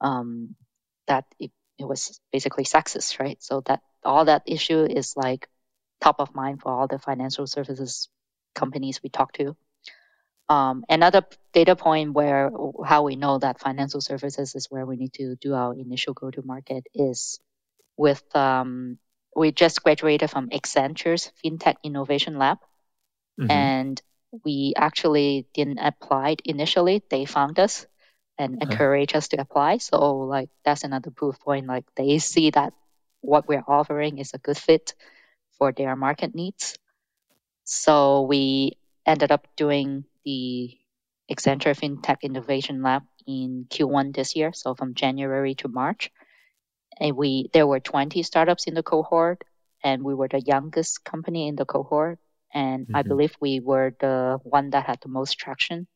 um, 0.00 0.55
that 1.07 1.25
it, 1.38 1.50
it 1.79 1.85
was 1.87 2.21
basically 2.33 2.65
sexist, 2.65 3.19
right? 3.19 3.43
So 3.43 3.62
that 3.67 3.81
all 4.05 4.25
that 4.26 4.43
issue 4.47 4.85
is 4.85 5.17
like 5.17 5.49
top 6.00 6.21
of 6.21 6.35
mind 6.35 6.61
for 6.62 6.73
all 6.73 6.87
the 6.87 6.99
financial 6.99 7.47
services 7.47 8.09
companies 8.55 9.00
we 9.03 9.09
talk 9.09 9.33
to. 9.35 9.57
Um, 10.49 10.85
another 10.88 11.23
data 11.53 11.75
point 11.75 12.12
where 12.12 12.50
how 12.85 13.03
we 13.03 13.17
know 13.17 13.38
that 13.38 13.61
financial 13.61 14.00
services 14.00 14.55
is 14.55 14.71
where 14.71 14.87
we 14.87 14.97
need 14.97 15.12
to 15.15 15.35
do 15.37 15.55
our 15.55 15.75
initial 15.75 16.15
go 16.15 16.31
to 16.31 16.43
market 16.43 16.87
is 16.95 17.41
with 17.97 18.23
um, 18.37 18.99
we 19.35 19.53
just 19.53 19.83
graduated 19.83 20.31
from 20.31 20.50
Accenture's 20.50 21.33
FinTech 21.45 21.76
Innovation 21.83 22.38
Lab, 22.38 22.59
mm-hmm. 23.38 23.50
and 23.50 24.03
we 24.45 24.75
actually 24.76 25.47
didn't 25.54 25.78
apply 25.78 26.37
initially. 26.45 27.02
They 27.09 27.25
found 27.25 27.59
us 27.59 27.87
and 28.38 28.62
encouraged 28.62 29.16
us 29.16 29.28
to 29.28 29.40
apply. 29.40 29.78
So 29.78 30.18
like 30.18 30.50
that's 30.64 30.85
another 30.85 31.11
proof 31.11 31.40
point. 31.40 31.66
Like 31.66 31.85
they 31.97 32.18
see 32.18 32.50
that 32.50 32.73
what 33.21 33.49
we're 33.49 33.64
offering 33.66 34.18
is 34.18 34.35
a 34.35 34.38
good 34.38 34.59
fit 34.59 34.95
for 35.59 35.73
their 35.73 35.97
market 35.97 36.35
needs. 36.35 36.78
So 37.64 38.23
we 38.23 38.78
ended 39.06 39.33
up 39.33 39.47
doing 39.56 40.04
the 40.25 40.76
Accenture 41.30 41.75
FinTech 41.75 42.23
Innovation 42.23 42.83
Lab 42.83 43.02
in 43.26 43.66
Q1 43.68 44.14
this 44.14 44.37
year, 44.37 44.52
so 44.52 44.75
from 44.75 44.95
January 44.95 45.54
to 45.56 45.68
March. 45.68 46.11
And 47.00 47.16
we 47.16 47.50
there 47.52 47.66
were 47.66 47.80
20 47.80 48.23
startups 48.23 48.66
in 48.66 48.75
the 48.75 48.83
cohort, 48.83 49.45
and 49.83 50.02
we 50.04 50.14
were 50.14 50.28
the 50.28 50.40
youngest 50.40 51.04
company 51.04 51.49
in 51.49 51.56
the 51.56 51.64
cohort. 51.64 52.18
And 52.53 52.87
mm-hmm. 52.87 52.97
I 52.97 53.03
believe 53.03 53.37
we 53.41 53.61
were 53.61 53.95
the 53.99 54.38
one 54.43 54.71
that 54.71 54.87
had 54.87 55.00
the 55.03 55.09
most 55.09 55.38
traction. 55.38 55.87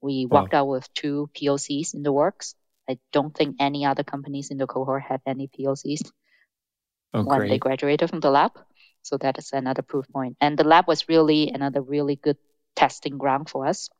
We 0.00 0.26
wow. 0.26 0.40
walked 0.40 0.54
out 0.54 0.68
with 0.68 0.92
two 0.94 1.30
POCs 1.34 1.94
in 1.94 2.02
the 2.02 2.12
works. 2.12 2.54
I 2.88 2.98
don't 3.12 3.34
think 3.34 3.56
any 3.60 3.84
other 3.84 4.04
companies 4.04 4.50
in 4.50 4.58
the 4.58 4.66
cohort 4.66 5.02
had 5.02 5.20
any 5.26 5.48
POCs 5.48 6.10
oh, 7.14 7.24
when 7.24 7.40
great. 7.40 7.50
they 7.50 7.58
graduated 7.58 8.08
from 8.08 8.20
the 8.20 8.30
lab. 8.30 8.52
So 9.02 9.16
that 9.18 9.38
is 9.38 9.50
another 9.52 9.82
proof 9.82 10.06
point. 10.08 10.36
And 10.40 10.58
the 10.58 10.64
lab 10.64 10.86
was 10.86 11.08
really 11.08 11.50
another 11.50 11.82
really 11.82 12.16
good 12.16 12.38
testing 12.76 13.18
ground 13.18 13.48
for 13.50 13.66
us. 13.66 13.90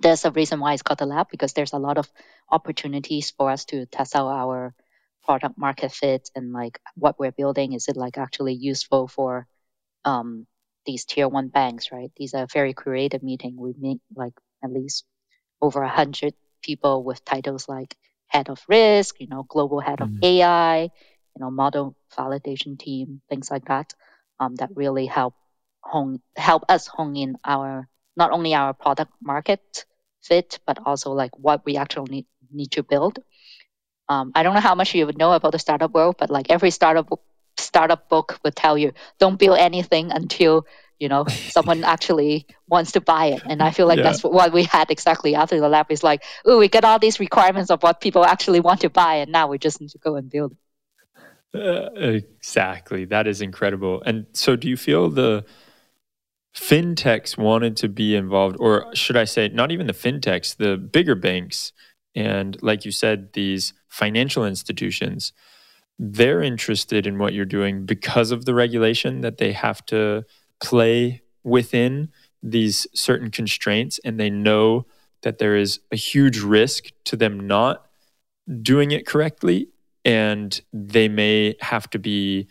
There's 0.00 0.24
a 0.24 0.32
reason 0.32 0.58
why 0.58 0.72
it's 0.72 0.82
called 0.82 0.98
the 0.98 1.06
lab 1.06 1.28
because 1.30 1.52
there's 1.52 1.72
a 1.72 1.78
lot 1.78 1.98
of 1.98 2.10
opportunities 2.50 3.30
for 3.30 3.50
us 3.50 3.64
to 3.66 3.86
test 3.86 4.16
out 4.16 4.28
our 4.28 4.74
product 5.24 5.56
market 5.56 5.92
fit 5.92 6.30
and 6.34 6.52
like 6.52 6.80
what 6.96 7.18
we're 7.18 7.32
building. 7.32 7.72
Is 7.72 7.88
it 7.88 7.96
like 7.96 8.18
actually 8.18 8.54
useful 8.54 9.08
for 9.08 9.46
um, 10.04 10.46
these 10.86 11.04
tier 11.04 11.28
one 11.28 11.48
banks, 11.48 11.90
right? 11.92 12.10
These 12.16 12.34
are 12.34 12.46
very 12.46 12.74
creative 12.74 13.22
meeting. 13.22 13.56
We 13.56 13.74
meet 13.78 14.00
like 14.14 14.34
at 14.62 14.72
least 14.72 15.04
over 15.60 15.82
a 15.82 15.88
hundred 15.88 16.34
people 16.62 17.02
with 17.02 17.24
titles 17.24 17.68
like 17.68 17.96
head 18.26 18.48
of 18.48 18.60
risk, 18.68 19.20
you 19.20 19.28
know, 19.28 19.44
global 19.48 19.80
head 19.80 19.98
mm-hmm. 19.98 20.16
of 20.16 20.24
AI, 20.24 20.82
you 20.82 21.38
know, 21.40 21.50
model 21.50 21.94
validation 22.16 22.78
team, 22.78 23.20
things 23.28 23.50
like 23.50 23.66
that 23.66 23.94
um, 24.40 24.54
that 24.56 24.70
really 24.74 25.06
help 25.06 25.34
hone 25.80 26.20
help 26.36 26.64
us 26.68 26.86
hone 26.86 27.16
in 27.16 27.36
our 27.44 27.88
not 28.16 28.30
only 28.30 28.54
our 28.54 28.72
product 28.72 29.12
market 29.22 29.84
fit, 30.22 30.58
but 30.66 30.78
also 30.86 31.12
like 31.12 31.36
what 31.38 31.64
we 31.64 31.76
actually 31.76 32.10
need, 32.10 32.26
need 32.52 32.70
to 32.72 32.82
build. 32.82 33.18
Um, 34.08 34.32
I 34.34 34.42
don't 34.42 34.54
know 34.54 34.60
how 34.60 34.74
much 34.74 34.94
you 34.94 35.06
would 35.06 35.18
know 35.18 35.32
about 35.32 35.52
the 35.52 35.58
startup 35.58 35.92
world, 35.92 36.16
but 36.18 36.30
like 36.30 36.50
every 36.50 36.70
startup 36.70 37.10
startup 37.74 38.08
book 38.08 38.38
would 38.44 38.54
tell 38.54 38.78
you, 38.78 38.92
don't 39.18 39.38
build 39.38 39.58
anything 39.58 40.12
until 40.12 40.66
you 41.00 41.08
know 41.08 41.24
someone 41.56 41.82
actually 41.82 42.46
wants 42.68 42.92
to 42.92 43.00
buy 43.00 43.26
it. 43.34 43.42
And 43.44 43.60
I 43.60 43.70
feel 43.72 43.88
like 43.88 43.98
yeah. 43.98 44.04
that's 44.04 44.22
what 44.22 44.52
we 44.52 44.62
had 44.62 44.90
exactly 44.90 45.34
after 45.34 45.58
the 45.58 45.68
lab. 45.68 45.90
Is 45.90 46.04
like, 46.04 46.22
oh, 46.44 46.58
we 46.58 46.68
get 46.68 46.84
all 46.84 47.00
these 47.00 47.18
requirements 47.18 47.70
of 47.70 47.82
what 47.82 48.00
people 48.00 48.24
actually 48.24 48.60
want 48.60 48.80
to 48.82 48.90
buy, 48.90 49.14
and 49.16 49.32
now 49.32 49.48
we 49.48 49.58
just 49.58 49.80
need 49.80 49.90
to 49.90 49.98
go 49.98 50.14
and 50.16 50.30
build. 50.30 50.56
Uh, 51.52 51.90
exactly. 51.94 53.04
That 53.04 53.26
is 53.26 53.40
incredible. 53.40 54.02
And 54.06 54.26
so, 54.32 54.56
do 54.56 54.68
you 54.68 54.76
feel 54.76 55.10
the 55.10 55.44
fintechs 56.56 57.36
wanted 57.36 57.76
to 57.78 57.88
be 57.88 58.14
involved, 58.14 58.56
or 58.60 58.94
should 58.94 59.16
I 59.16 59.24
say, 59.24 59.48
not 59.48 59.72
even 59.72 59.86
the 59.86 59.92
fintechs, 59.92 60.56
the 60.56 60.76
bigger 60.76 61.16
banks, 61.16 61.72
and 62.14 62.56
like 62.62 62.84
you 62.84 62.92
said, 62.92 63.32
these 63.32 63.74
financial 63.88 64.46
institutions, 64.46 65.32
they're 65.98 66.42
interested 66.42 67.06
in 67.06 67.18
what 67.18 67.34
you're 67.34 67.44
doing 67.44 67.86
because 67.86 68.30
of 68.30 68.44
the 68.44 68.54
regulation 68.54 69.20
that 69.20 69.38
they 69.38 69.52
have 69.52 69.84
to 69.86 70.24
play 70.62 71.22
within 71.42 72.08
these 72.42 72.86
certain 72.94 73.30
constraints, 73.30 74.00
and 74.04 74.18
they 74.18 74.30
know 74.30 74.86
that 75.22 75.38
there 75.38 75.56
is 75.56 75.80
a 75.90 75.96
huge 75.96 76.38
risk 76.40 76.88
to 77.04 77.16
them 77.16 77.46
not 77.46 77.86
doing 78.62 78.90
it 78.90 79.06
correctly 79.06 79.68
and 80.04 80.60
they 80.72 81.08
may 81.08 81.56
have 81.60 81.88
to 81.90 81.98
be 81.98 82.46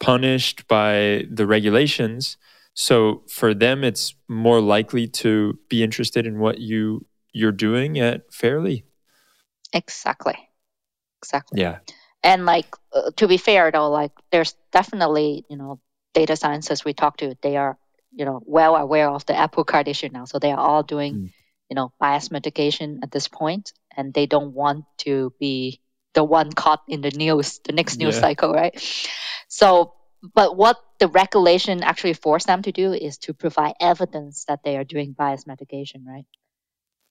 punished 0.00 0.66
by 0.68 1.24
the 1.30 1.46
regulations. 1.46 2.36
So 2.74 3.22
for 3.28 3.54
them, 3.54 3.84
it's 3.84 4.14
more 4.28 4.60
likely 4.60 5.08
to 5.08 5.58
be 5.68 5.82
interested 5.82 6.26
in 6.26 6.38
what 6.38 6.58
you 6.58 7.06
you're 7.32 7.52
doing 7.52 7.98
at 7.98 8.32
Fairly. 8.32 8.84
Exactly. 9.72 10.36
Exactly. 11.20 11.60
Yeah. 11.60 11.78
And 12.24 12.46
like 12.46 12.66
uh, 12.92 13.10
to 13.16 13.28
be 13.28 13.36
fair 13.36 13.70
though, 13.70 13.90
like 13.90 14.10
there's 14.32 14.54
definitely 14.72 15.44
you 15.50 15.56
know 15.56 15.78
data 16.14 16.36
scientists 16.36 16.84
we 16.84 16.94
talk 16.94 17.18
to, 17.18 17.36
they 17.42 17.56
are 17.56 17.76
you 18.10 18.24
know 18.24 18.42
well 18.46 18.74
aware 18.74 19.10
of 19.10 19.26
the 19.26 19.36
Apple 19.36 19.64
Card 19.64 19.86
issue 19.88 20.08
now, 20.10 20.24
so 20.24 20.38
they 20.38 20.50
are 20.50 20.58
all 20.58 20.82
doing 20.82 21.14
mm. 21.14 21.32
you 21.68 21.76
know 21.76 21.92
bias 22.00 22.30
mitigation 22.30 23.00
at 23.02 23.10
this 23.10 23.28
point, 23.28 23.74
and 23.94 24.14
they 24.14 24.24
don't 24.24 24.54
want 24.54 24.86
to 24.98 25.34
be 25.38 25.82
the 26.14 26.24
one 26.24 26.50
caught 26.50 26.82
in 26.88 27.02
the 27.02 27.10
news, 27.10 27.60
the 27.64 27.72
next 27.72 27.98
news 27.98 28.14
yeah. 28.14 28.20
cycle, 28.22 28.52
right? 28.52 28.74
So, 29.48 29.92
but 30.34 30.56
what 30.56 30.80
the 31.00 31.08
regulation 31.08 31.82
actually 31.82 32.14
forced 32.14 32.46
them 32.46 32.62
to 32.62 32.72
do 32.72 32.94
is 32.94 33.18
to 33.18 33.34
provide 33.34 33.74
evidence 33.80 34.46
that 34.46 34.60
they 34.64 34.78
are 34.78 34.84
doing 34.84 35.12
bias 35.12 35.46
mitigation, 35.46 36.06
right? 36.08 36.24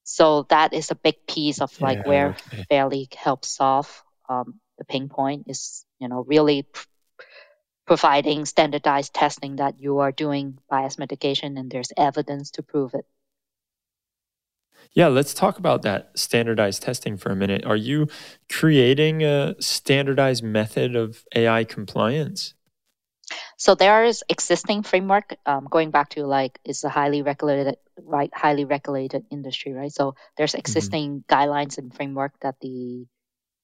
So 0.06 0.48
that 0.50 0.74
is 0.74 0.90
a 0.90 0.96
big 0.96 1.28
piece 1.28 1.62
of 1.62 1.80
like 1.80 2.00
yeah, 2.00 2.10
where 2.10 2.30
okay. 2.30 2.66
Fairly 2.70 3.08
helps 3.16 3.56
solve 3.56 4.04
um, 4.28 4.60
the 4.84 4.92
pain 4.92 5.10
point 5.10 5.46
is, 5.48 5.86
you 6.00 6.08
know, 6.08 6.24
really 6.28 6.64
pr- 6.64 6.86
providing 7.86 8.46
standardized 8.46 9.14
testing 9.14 9.58
that 9.58 9.80
you 9.80 10.00
are 10.00 10.12
doing 10.12 10.58
bias 10.70 10.98
mitigation 10.98 11.58
and 11.58 11.72
there's 11.72 11.92
evidence 11.98 12.52
to 12.52 12.64
prove 12.64 12.94
it. 12.94 13.06
Yeah, 14.92 15.08
let's 15.08 15.34
talk 15.34 15.58
about 15.58 15.82
that 15.84 16.12
standardized 16.16 16.84
testing 16.84 17.18
for 17.18 17.32
a 17.32 17.36
minute. 17.36 17.66
Are 17.66 17.76
you 17.76 18.08
creating 18.52 19.24
a 19.24 19.56
standardized 19.60 20.44
method 20.44 20.96
of 20.96 21.24
AI 21.34 21.64
compliance? 21.64 22.54
So 23.58 23.76
there 23.76 24.04
is 24.04 24.24
existing 24.30 24.84
framework. 24.84 25.36
Um, 25.46 25.68
going 25.70 25.90
back 25.90 26.10
to 26.10 26.28
like 26.28 26.60
it's 26.66 26.84
a 26.84 26.90
highly 26.90 27.22
regulated, 27.22 27.78
right? 27.98 28.30
Highly 28.34 28.66
regulated 28.66 29.26
industry, 29.32 29.74
right? 29.74 29.92
So 29.92 30.16
there's 30.38 30.52
mm-hmm. 30.52 30.60
existing 30.60 31.24
mm-hmm. 31.24 31.34
guidelines 31.34 31.78
and 31.78 31.94
framework 31.96 32.34
that 32.42 32.56
the 32.62 33.08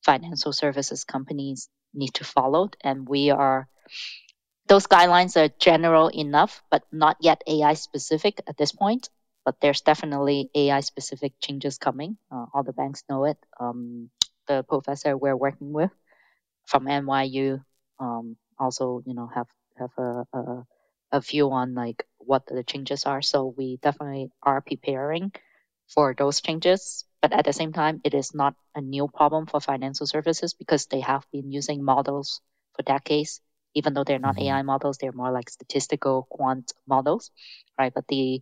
financial 0.10 0.54
services 0.54 1.04
companies 1.06 1.70
need 1.94 2.14
to 2.16 2.24
follow, 2.24 2.70
and 2.82 3.08
we 3.08 3.30
are. 3.30 3.68
Those 4.68 4.88
guidelines 4.88 5.34
are 5.38 5.54
general 5.60 6.10
enough, 6.10 6.64
but 6.70 6.84
not 6.92 7.18
yet 7.22 7.42
AI 7.48 7.74
specific 7.74 8.42
at 8.48 8.58
this 8.58 8.72
point. 8.72 9.10
But 9.46 9.56
there's 9.62 9.82
definitely 9.82 10.50
AI 10.54 10.82
specific 10.82 11.34
changes 11.40 11.78
coming. 11.78 12.18
Uh, 12.32 12.46
all 12.54 12.64
the 12.64 12.74
banks 12.74 13.04
know 13.10 13.26
it. 13.26 13.38
Um, 13.60 14.10
the 14.48 14.64
professor 14.64 15.18
we're 15.18 15.38
working 15.38 15.74
with 15.74 15.92
from 16.66 16.86
NYU 16.88 17.62
um, 18.00 18.38
also, 18.60 19.02
you 19.06 19.14
know, 19.14 19.30
have 19.34 19.48
have 19.78 19.92
a, 19.98 20.26
a, 20.34 20.42
a 21.12 21.22
view 21.22 21.52
on 21.52 21.74
like 21.74 22.06
what 22.20 22.46
the 22.48 22.64
changes 22.64 23.06
are. 23.06 23.22
So 23.22 23.54
we 23.58 23.78
definitely 23.82 24.30
are 24.44 24.62
preparing 24.62 25.32
for 25.88 26.14
those 26.18 26.42
changes. 26.42 27.06
But 27.22 27.34
at 27.34 27.46
the 27.46 27.54
same 27.54 27.74
time, 27.74 28.02
it 28.04 28.14
is 28.14 28.34
not 28.34 28.56
a 28.76 28.82
new 28.82 29.08
problem 29.08 29.46
for 29.46 29.60
financial 29.60 30.08
services 30.08 30.54
because 30.54 30.86
they 30.86 31.02
have 31.02 31.26
been 31.32 31.52
using 31.52 31.84
models 31.84 32.42
for 32.76 32.84
decades. 32.84 33.42
Even 33.76 33.94
though 33.94 34.04
they're 34.04 34.20
not 34.20 34.36
mm-hmm. 34.36 34.56
AI 34.56 34.62
models, 34.64 34.98
they're 34.98 35.12
more 35.12 35.32
like 35.32 35.50
statistical 35.50 36.28
quant 36.30 36.72
models, 36.88 37.30
right? 37.78 37.94
But 37.94 38.08
the 38.08 38.42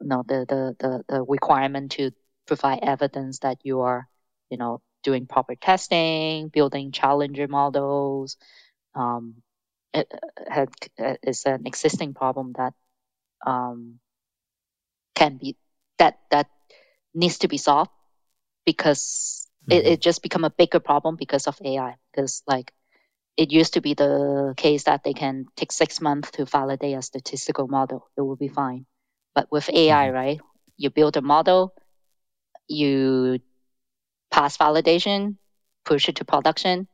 you 0.00 0.06
know 0.06 0.24
the, 0.26 0.46
the 0.48 0.76
the 0.78 1.04
the 1.08 1.22
requirement 1.22 1.92
to 1.92 2.12
provide 2.46 2.80
evidence 2.82 3.40
that 3.40 3.58
you 3.62 3.80
are 3.80 4.08
you 4.48 4.56
know 4.56 4.80
doing 5.02 5.26
proper 5.26 5.54
testing, 5.54 6.48
building 6.48 6.92
challenger 6.92 7.46
models, 7.46 8.36
um, 8.94 9.42
it, 9.94 10.12
it, 10.50 10.68
it 10.98 11.18
is 11.22 11.44
an 11.46 11.66
existing 11.66 12.14
problem 12.14 12.52
that 12.56 12.74
um, 13.46 13.98
can 15.14 15.36
be 15.36 15.56
that 15.98 16.18
that 16.30 16.48
needs 17.14 17.38
to 17.38 17.48
be 17.48 17.56
solved 17.56 17.90
because 18.64 19.46
mm-hmm. 19.68 19.78
it, 19.78 19.86
it 19.86 20.00
just 20.00 20.22
become 20.22 20.44
a 20.44 20.50
bigger 20.50 20.80
problem 20.80 21.16
because 21.16 21.46
of 21.46 21.58
AI. 21.64 21.96
Because 22.12 22.42
like 22.46 22.72
it 23.36 23.52
used 23.52 23.74
to 23.74 23.80
be 23.80 23.94
the 23.94 24.54
case 24.56 24.84
that 24.84 25.04
they 25.04 25.14
can 25.14 25.46
take 25.56 25.72
six 25.72 26.00
months 26.00 26.30
to 26.32 26.44
validate 26.44 26.96
a 26.96 27.02
statistical 27.02 27.68
model, 27.68 28.08
it 28.16 28.22
will 28.22 28.36
be 28.36 28.48
fine. 28.48 28.86
But 29.34 29.50
with 29.50 29.70
AI, 29.70 30.06
mm-hmm. 30.06 30.14
right, 30.14 30.40
you 30.76 30.90
build 30.90 31.16
a 31.16 31.22
model, 31.22 31.74
you 32.66 33.40
pass 34.30 34.56
validation, 34.56 35.36
push 35.84 36.08
it 36.08 36.16
to 36.16 36.24
production, 36.24 36.88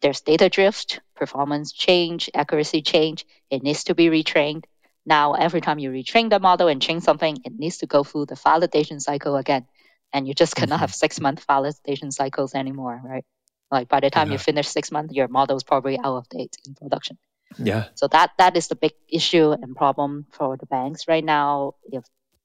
there's 0.00 0.20
data 0.20 0.48
drift, 0.48 1.00
performance 1.16 1.72
change, 1.72 2.30
accuracy 2.34 2.82
change. 2.82 3.26
It 3.50 3.62
needs 3.62 3.84
to 3.84 3.94
be 3.94 4.06
retrained. 4.06 4.64
Now, 5.08 5.32
every 5.32 5.62
time 5.62 5.78
you 5.78 5.90
retrain 5.90 6.28
the 6.28 6.38
model 6.38 6.68
and 6.68 6.82
change 6.82 7.02
something, 7.02 7.38
it 7.42 7.58
needs 7.58 7.78
to 7.78 7.86
go 7.86 8.04
through 8.04 8.26
the 8.26 8.34
validation 8.34 9.00
cycle 9.00 9.36
again. 9.36 9.66
And 10.12 10.28
you 10.28 10.34
just 10.34 10.54
cannot 10.54 10.76
mm-hmm. 10.76 10.80
have 10.80 10.94
six 10.94 11.18
month 11.18 11.46
validation 11.46 12.12
cycles 12.12 12.54
anymore, 12.54 13.00
right? 13.02 13.24
Like 13.70 13.88
by 13.88 14.00
the 14.00 14.10
time 14.10 14.28
yeah. 14.28 14.34
you 14.34 14.38
finish 14.38 14.68
six 14.68 14.92
months, 14.92 15.14
your 15.14 15.28
model 15.28 15.56
is 15.56 15.64
probably 15.64 15.98
out 15.98 16.18
of 16.18 16.28
date 16.28 16.56
in 16.66 16.74
production. 16.74 17.16
Yeah. 17.56 17.86
So 17.94 18.08
that 18.08 18.32
that 18.36 18.58
is 18.58 18.68
the 18.68 18.76
big 18.76 18.92
issue 19.08 19.52
and 19.52 19.74
problem 19.74 20.26
for 20.32 20.58
the 20.58 20.66
banks 20.66 21.08
right 21.08 21.24
now. 21.24 21.74
If 21.90 22.04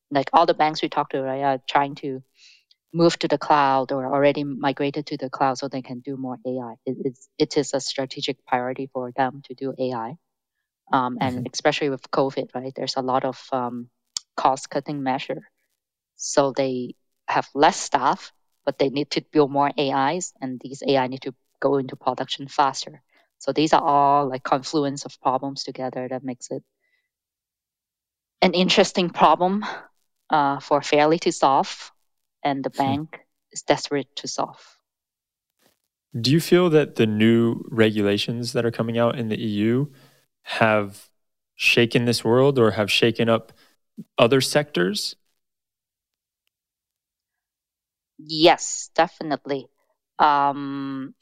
like 0.10 0.29
all 0.32 0.46
the 0.46 0.53
banks 0.53 0.82
we 0.82 0.88
talk 0.88 1.10
to, 1.10 1.22
right, 1.22 1.43
are 1.43 1.60
trying 1.67 1.96
to 1.96 2.24
move 2.93 3.20
to 3.20 3.27
the 3.27 3.38
cloud 3.38 3.91
or 3.91 4.05
already 4.05 4.46
migrated 4.46 5.08
to 5.08 5.17
the 5.17 5.29
cloud 5.29 5.58
so 5.58 5.67
they 5.67 5.82
can 5.82 6.00
do 6.00 6.15
more 6.15 6.38
AI. 6.46 6.75
It, 6.86 6.98
it's, 7.05 7.29
it 7.38 7.58
is 7.58 7.74
a 7.74 7.82
strategic 7.82 8.46
priority 8.46 8.89
for 8.93 9.12
them 9.12 9.41
to 9.46 9.53
do 9.53 9.74
AI. 9.77 10.15
Um, 10.91 11.17
and 11.19 11.37
mm-hmm. 11.37 11.48
especially 11.51 11.89
with 11.89 12.11
COVID, 12.11 12.53
right? 12.53 12.74
There's 12.75 12.98
a 12.98 13.01
lot 13.01 13.25
of 13.25 13.41
um, 13.51 13.89
cost 14.35 14.69
cutting 14.69 15.01
measure. 15.01 15.50
So 16.17 16.51
they 16.51 16.96
have 17.27 17.48
less 17.55 17.79
staff, 17.79 18.31
but 18.65 18.77
they 18.77 18.89
need 18.89 19.11
to 19.11 19.22
build 19.31 19.51
more 19.51 19.72
AIs, 19.77 20.33
and 20.39 20.59
these 20.63 20.83
AI 20.87 21.07
need 21.07 21.22
to 21.24 21.33
go 21.59 21.77
into 21.77 21.96
production 21.96 22.48
faster. 22.48 23.01
So 23.39 23.51
these 23.51 23.74
are 23.74 23.81
all 23.81 24.29
like 24.29 24.43
confluence 24.43 25.05
of 25.05 25.19
problems 25.22 25.63
together 25.63 26.07
that 26.07 26.24
makes 26.24 26.50
it 26.50 26.63
an 28.41 28.53
interesting 28.53 29.09
problem 29.09 29.65
uh, 30.29 30.59
for 30.59 30.81
Fairly 30.81 31.19
to 31.19 31.31
solve 31.31 31.91
and 32.43 32.63
the 32.63 32.69
hmm. 32.69 32.77
bank 32.77 33.19
is 33.51 33.61
desperate 33.63 34.13
to 34.17 34.27
solve. 34.27 34.77
Do 36.19 36.31
you 36.31 36.39
feel 36.39 36.69
that 36.69 36.96
the 36.96 37.07
new 37.07 37.65
regulations 37.69 38.53
that 38.53 38.65
are 38.65 38.72
coming 38.72 38.98
out 38.98 39.17
in 39.17 39.29
the 39.29 39.39
EU 39.39 39.87
have 40.44 41.10
shaken 41.56 42.06
this 42.06 42.24
world 42.24 42.60
or 42.60 42.72
have 42.72 42.92
shaken 42.92 43.29
up 43.29 43.53
other 44.18 44.42
sectors? 44.42 45.16
Yes, 48.18 48.90
definitely. 48.96 49.68
Um, 50.20 51.16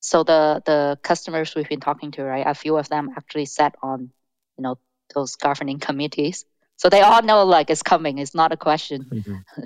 so 0.00 0.24
the 0.24 0.62
the 0.66 0.98
customers 1.02 1.54
we've 1.54 1.68
been 1.68 1.80
talking 1.80 2.10
to, 2.12 2.24
right? 2.24 2.46
A 2.46 2.54
few 2.54 2.76
of 2.76 2.88
them 2.88 3.10
actually 3.16 3.46
sat 3.46 3.76
on, 3.82 4.10
you 4.58 4.62
know, 4.62 4.78
those 5.14 5.36
governing 5.36 5.78
committees 5.88 6.44
so 6.82 6.88
they 6.88 7.00
all 7.00 7.22
know 7.22 7.44
like 7.44 7.70
it's 7.70 7.84
coming. 7.84 8.18
It's 8.18 8.34
not 8.34 8.50
a 8.50 8.56
question. 8.56 9.06
Mm-hmm. 9.08 9.62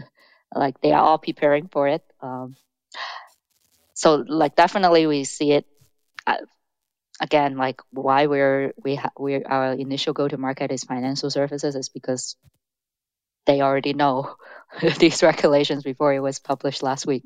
like 0.54 0.78
they 0.82 0.92
are 0.92 1.02
all 1.02 1.16
preparing 1.16 1.66
for 1.68 1.88
it. 1.88 2.04
Um, 2.20 2.56
so 3.94 4.16
like 4.28 4.54
definitely 4.54 5.06
we 5.06 5.24
see 5.24 5.52
it. 5.52 5.64
Again, 7.20 7.56
like 7.56 7.80
why 7.90 8.26
we're 8.26 8.74
we 8.84 8.96
ha- 8.96 9.16
we 9.18 9.42
our 9.42 9.72
initial 9.72 10.12
go 10.12 10.28
to 10.28 10.36
market 10.36 10.70
is 10.70 10.84
financial 10.84 11.30
services 11.30 11.74
is 11.74 11.88
because 11.88 12.36
they 13.46 13.60
already 13.62 13.94
know 13.94 14.34
these 14.98 15.22
regulations 15.22 15.82
before 15.82 16.12
it 16.12 16.20
was 16.20 16.38
published 16.38 16.82
last 16.82 17.06
week. 17.06 17.24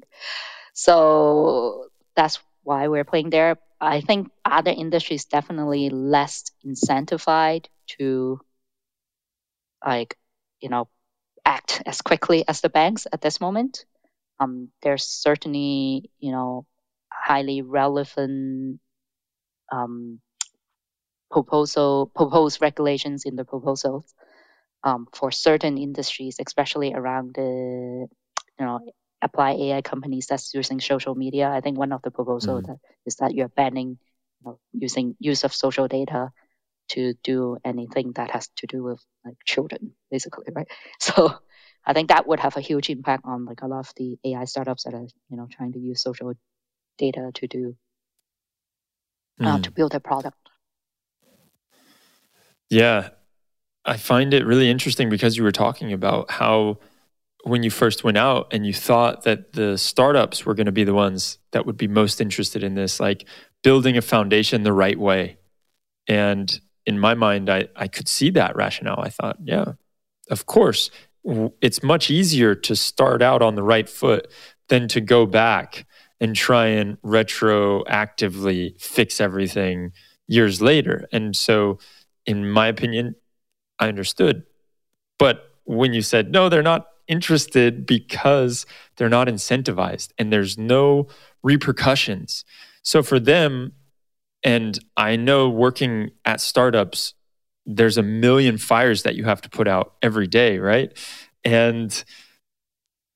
So 0.75 1.89
that's 2.15 2.39
why 2.63 2.89
we're 2.89 3.05
playing 3.05 3.31
there. 3.31 3.57
I 3.81 4.01
think 4.01 4.31
other 4.45 4.71
industries 4.71 5.25
definitely 5.25 5.89
less 5.91 6.51
incentivized 6.65 7.67
to 7.99 8.41
like 9.85 10.17
you 10.61 10.69
know 10.69 10.89
act 11.45 11.83
as 11.87 12.03
quickly 12.03 12.47
as 12.47 12.61
the 12.61 12.69
banks 12.69 13.07
at 13.13 13.21
this 13.21 13.41
moment. 13.41 13.85
Um, 14.39 14.69
there's 14.83 15.05
certainly 15.05 16.11
you 16.21 16.33
know 16.33 16.67
highly 17.11 17.63
relevant 17.63 18.81
um, 19.71 20.21
proposal 21.31 22.11
proposed 22.15 22.61
regulations 22.61 23.25
in 23.25 23.37
the 23.37 23.45
proposals 23.45 24.13
um, 24.85 25.07
for 25.13 25.31
certain 25.31 25.79
industries, 25.79 26.37
especially 26.45 26.93
around 26.95 27.35
the 27.35 28.07
you 28.59 28.67
know 28.67 28.81
apply 29.23 29.53
AI 29.53 29.83
companies 29.83 30.27
that's 30.27 30.55
using 30.55 30.81
social 30.81 31.15
media. 31.15 31.49
I 31.51 31.61
think 31.61 31.79
one 31.79 31.93
of 31.93 32.03
the 32.03 32.11
proposals 32.11 32.63
mm-hmm. 32.63 32.73
that 32.73 32.79
is 33.07 33.17
that 33.17 33.35
you're 33.35 33.49
banning 33.49 33.99
you 34.41 34.45
know, 34.45 34.59
using 34.73 35.17
use 35.19 35.45
of 35.45 35.55
social 35.55 35.89
data 35.89 36.31
to 36.89 37.15
do 37.23 37.57
anything 37.65 38.13
that 38.17 38.31
has 38.31 38.49
to 38.57 38.67
do 38.67 38.83
with 38.83 39.01
like 39.25 39.37
children, 39.45 39.93
basically, 40.11 40.47
right? 40.55 40.69
So 41.01 41.35
I 41.85 41.93
think 41.93 42.09
that 42.09 42.27
would 42.27 42.41
have 42.41 42.57
a 42.57 42.61
huge 42.61 42.91
impact 42.91 43.25
on 43.25 43.45
like 43.45 43.63
a 43.63 43.67
lot 43.67 43.81
of 43.81 43.93
the 43.97 44.19
AI 44.25 44.45
startups 44.45 44.85
that 44.85 44.95
are 44.95 45.07
you 45.31 45.37
know 45.37 45.49
trying 45.51 45.73
to 45.73 45.79
use 45.79 46.03
social 46.03 46.33
data 46.99 47.31
to 47.35 47.47
do 47.47 47.77
uh, 49.41 49.57
mm. 49.57 49.63
to 49.63 49.71
build 49.71 49.95
a 49.95 50.01
product. 50.01 50.37
Yeah, 52.69 53.11
I 53.85 53.97
find 53.97 54.33
it 54.33 54.47
really 54.47 54.71
interesting 54.71 55.09
because 55.09 55.37
you 55.37 55.43
were 55.43 55.53
talking 55.53 55.93
about 55.93 56.31
how 56.31 56.79
when 57.45 57.63
you 57.63 57.71
first 57.71 58.05
went 58.05 58.19
out 58.19 58.49
and 58.53 58.67
you 58.67 58.73
thought 58.73 59.25
that 59.25 59.55
the 59.55 59.79
startups 59.79 60.45
were 60.45 60.55
going 60.55 60.67
to 60.67 60.73
be 60.73 60.85
the 60.85 60.95
ones 60.95 61.39
that 61.53 61.65
would 61.65 61.77
be 61.77 61.89
most 61.89 62.21
interested 62.21 62.63
in 62.63 62.75
this, 62.75 63.01
like 63.01 63.27
building 63.63 63.97
a 63.97 64.03
foundation 64.03 64.63
the 64.63 64.73
right 64.73 64.99
way. 64.99 65.39
And 66.07 66.61
in 66.87 66.99
my 66.99 67.15
mind, 67.15 67.49
I, 67.49 67.69
I 67.75 67.89
could 67.89 68.09
see 68.09 68.31
that 68.31 68.57
rationale. 68.57 69.01
I 69.01 69.09
thought, 69.09 69.39
yeah, 69.43 69.73
of 70.31 70.47
course, 70.47 70.91
it's 71.61 71.83
much 71.83 72.11
easier 72.11 72.55
to 72.55 72.77
start 72.77 73.23
out 73.23 73.43
on 73.43 73.55
the 73.55 73.63
right 73.63 73.89
foot 73.89 74.31
than 74.69 74.89
to 74.89 75.01
go 75.01 75.27
back 75.27 75.87
and 76.21 76.37
try 76.37 76.67
and 76.67 77.01
retroactively 77.03 78.81
fix 78.81 79.21
everything 79.21 79.93
years 80.29 80.61
later. 80.61 81.09
And 81.13 81.35
so, 81.35 81.79
in 82.27 82.51
my 82.51 82.69
opinion, 82.69 83.15
I 83.79 83.89
understood. 83.89 84.45
But 85.19 85.51
when 85.65 85.93
you 85.93 86.03
said, 86.03 86.31
no, 86.31 86.49
they're 86.49 86.63
not 86.63 86.89
interested 87.09 87.87
because 87.87 88.67
they're 88.97 89.09
not 89.09 89.27
incentivized 89.27 90.11
and 90.19 90.33
there's 90.33 90.57
no 90.57 91.09
repercussions. 91.43 92.45
So 92.83 93.03
for 93.03 93.19
them, 93.19 93.73
and 94.43 94.79
I 94.97 95.17
know 95.17 95.49
working 95.49 96.11
at 96.25 96.41
startups, 96.41 97.15
there's 97.67 97.99
a 97.99 98.03
million 98.03 98.59
fires 98.59 99.03
that 99.03 99.15
you 99.17 99.25
have 99.25 99.41
to 99.43 99.51
put 99.51 99.69
out 99.69 99.95
every 100.03 100.27
day, 100.27 100.59
right? 100.59 100.97
And 101.45 102.03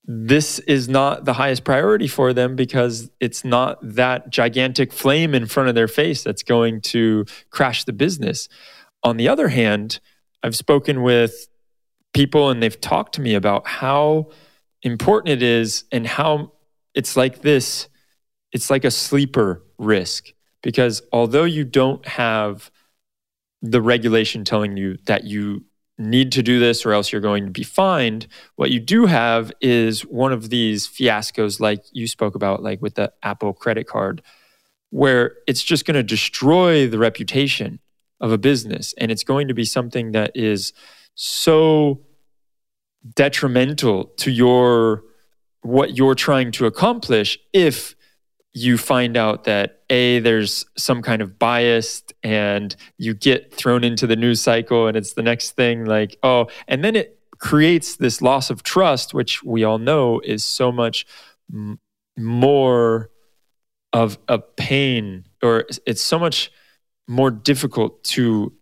this 0.06 0.58
is 0.60 0.88
not 0.88 1.24
the 1.24 1.32
highest 1.32 1.64
priority 1.64 2.06
for 2.06 2.32
them 2.32 2.56
because 2.56 3.10
it's 3.20 3.44
not 3.44 3.78
that 3.82 4.28
gigantic 4.30 4.92
flame 4.92 5.34
in 5.34 5.46
front 5.46 5.68
of 5.68 5.74
their 5.74 5.88
face 5.88 6.22
that's 6.22 6.42
going 6.42 6.80
to 6.82 7.24
crash 7.50 7.84
the 7.84 7.92
business. 7.92 8.48
On 9.02 9.16
the 9.16 9.28
other 9.28 9.48
hand, 9.48 10.00
I've 10.42 10.56
spoken 10.56 11.02
with 11.02 11.48
people 12.12 12.50
and 12.50 12.62
they've 12.62 12.80
talked 12.80 13.14
to 13.14 13.22
me 13.22 13.34
about 13.34 13.66
how 13.66 14.30
important 14.82 15.32
it 15.32 15.42
is 15.42 15.84
and 15.90 16.06
how 16.06 16.52
it's 16.94 17.16
like 17.16 17.40
this 17.40 17.88
it's 18.52 18.70
like 18.70 18.84
a 18.84 18.90
sleeper 18.90 19.62
risk 19.78 20.32
because 20.62 21.02
although 21.12 21.44
you 21.44 21.64
don't 21.64 22.06
have 22.06 22.70
the 23.62 23.82
regulation 23.82 24.44
telling 24.44 24.76
you 24.76 24.96
that 25.06 25.24
you 25.24 25.64
need 25.98 26.32
to 26.32 26.42
do 26.42 26.58
this 26.58 26.84
or 26.84 26.92
else 26.92 27.12
you're 27.12 27.20
going 27.20 27.44
to 27.44 27.50
be 27.50 27.62
fined. 27.62 28.26
What 28.56 28.70
you 28.70 28.80
do 28.80 29.06
have 29.06 29.52
is 29.60 30.02
one 30.02 30.32
of 30.32 30.50
these 30.50 30.88
fiascos, 30.88 31.60
like 31.60 31.84
you 31.92 32.06
spoke 32.06 32.34
about, 32.34 32.62
like 32.62 32.82
with 32.82 32.94
the 32.94 33.12
Apple 33.22 33.52
credit 33.52 33.86
card, 33.86 34.22
where 34.90 35.36
it's 35.46 35.62
just 35.62 35.84
going 35.84 35.94
to 35.94 36.02
destroy 36.02 36.88
the 36.88 36.98
reputation 36.98 37.78
of 38.20 38.32
a 38.32 38.38
business. 38.38 38.94
And 38.98 39.10
it's 39.12 39.24
going 39.24 39.48
to 39.48 39.54
be 39.54 39.64
something 39.64 40.12
that 40.12 40.32
is 40.34 40.72
so 41.14 42.00
detrimental 43.14 44.04
to 44.16 44.30
your 44.30 45.04
what 45.62 45.96
you're 45.96 46.14
trying 46.14 46.52
to 46.52 46.66
accomplish 46.66 47.38
if 47.52 47.94
you 48.54 48.78
find 48.78 49.16
out 49.16 49.44
that 49.44 49.82
a 49.90 50.20
there's 50.20 50.64
some 50.76 51.02
kind 51.02 51.20
of 51.20 51.38
bias 51.38 52.04
and 52.22 52.76
you 52.96 53.12
get 53.12 53.52
thrown 53.52 53.82
into 53.82 54.06
the 54.06 54.14
news 54.14 54.40
cycle 54.40 54.86
and 54.86 54.96
it's 54.96 55.14
the 55.14 55.22
next 55.22 55.50
thing 55.52 55.84
like 55.84 56.16
oh 56.22 56.46
and 56.68 56.84
then 56.84 56.94
it 56.94 57.18
creates 57.38 57.96
this 57.96 58.22
loss 58.22 58.50
of 58.50 58.62
trust 58.62 59.12
which 59.12 59.42
we 59.42 59.64
all 59.64 59.78
know 59.78 60.20
is 60.20 60.44
so 60.44 60.70
much 60.70 61.04
m- 61.52 61.80
more 62.16 63.10
of 63.92 64.18
a 64.28 64.38
pain 64.38 65.24
or 65.42 65.66
it's 65.84 66.00
so 66.00 66.18
much 66.18 66.52
more 67.08 67.30
difficult 67.30 68.02
to 68.02 68.52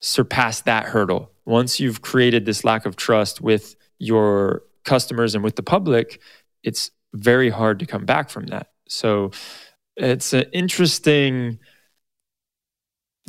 surpass 0.00 0.62
that 0.62 0.84
hurdle. 0.84 1.30
Once 1.44 1.78
you've 1.78 2.02
created 2.02 2.46
this 2.46 2.64
lack 2.64 2.86
of 2.86 2.96
trust 2.96 3.40
with 3.40 3.76
your 3.98 4.62
customers 4.84 5.34
and 5.34 5.44
with 5.44 5.56
the 5.56 5.62
public 5.62 6.20
it's 6.62 6.90
very 7.14 7.50
hard 7.50 7.78
to 7.78 7.86
come 7.86 8.04
back 8.04 8.30
from 8.30 8.46
that 8.46 8.68
so 8.88 9.30
it's 9.96 10.32
an 10.32 10.44
interesting 10.52 11.58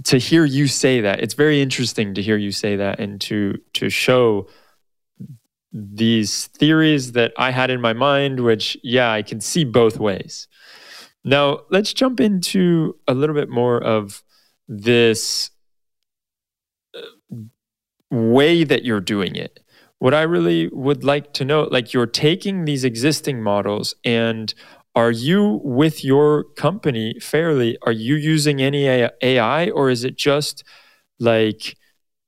to 0.06 0.18
hear 0.18 0.46
you 0.46 0.68
say 0.68 1.02
that. 1.02 1.20
It's 1.20 1.34
very 1.34 1.62
interesting 1.62 2.14
to 2.14 2.22
hear 2.22 2.38
you 2.38 2.52
say 2.52 2.76
that 2.78 3.00
and 3.00 3.20
to 3.22 3.60
to 3.74 3.90
show 3.90 4.48
these 5.72 6.48
theories 6.48 7.12
that 7.12 7.34
I 7.38 7.52
had 7.52 7.70
in 7.70 7.82
my 7.82 7.94
mind, 7.94 8.40
which 8.40 8.78
yeah, 8.84 9.12
I 9.12 9.22
can 9.22 9.42
see 9.42 9.64
both 9.64 10.00
ways. 10.00 10.48
Now 11.24 11.62
let's 11.70 11.94
jump 11.94 12.20
into 12.20 12.96
a 13.08 13.14
little 13.14 13.36
bit 13.36 13.50
more 13.50 13.82
of 13.82 14.24
this 14.68 15.52
uh, 16.96 17.36
way 18.10 18.64
that 18.64 18.86
you're 18.86 19.02
doing 19.02 19.36
it. 19.36 19.60
What 20.00 20.14
I 20.14 20.22
really 20.22 20.70
would 20.70 21.04
like 21.04 21.34
to 21.34 21.46
know, 21.46 21.64
like 21.64 21.94
you're 21.94 22.06
taking 22.08 22.64
these 22.64 22.86
existing 22.86 23.44
models 23.44 23.96
and 24.06 24.54
are 24.96 25.12
you 25.12 25.62
with 25.64 26.04
your 26.04 26.46
company 26.56 27.20
fairly? 27.20 27.78
Are 27.84 27.92
you 27.92 28.16
using 28.16 28.62
any 28.62 28.88
AI 29.22 29.70
or 29.70 29.90
is 29.90 30.04
it 30.04 30.18
just 30.18 30.64
like 31.20 31.78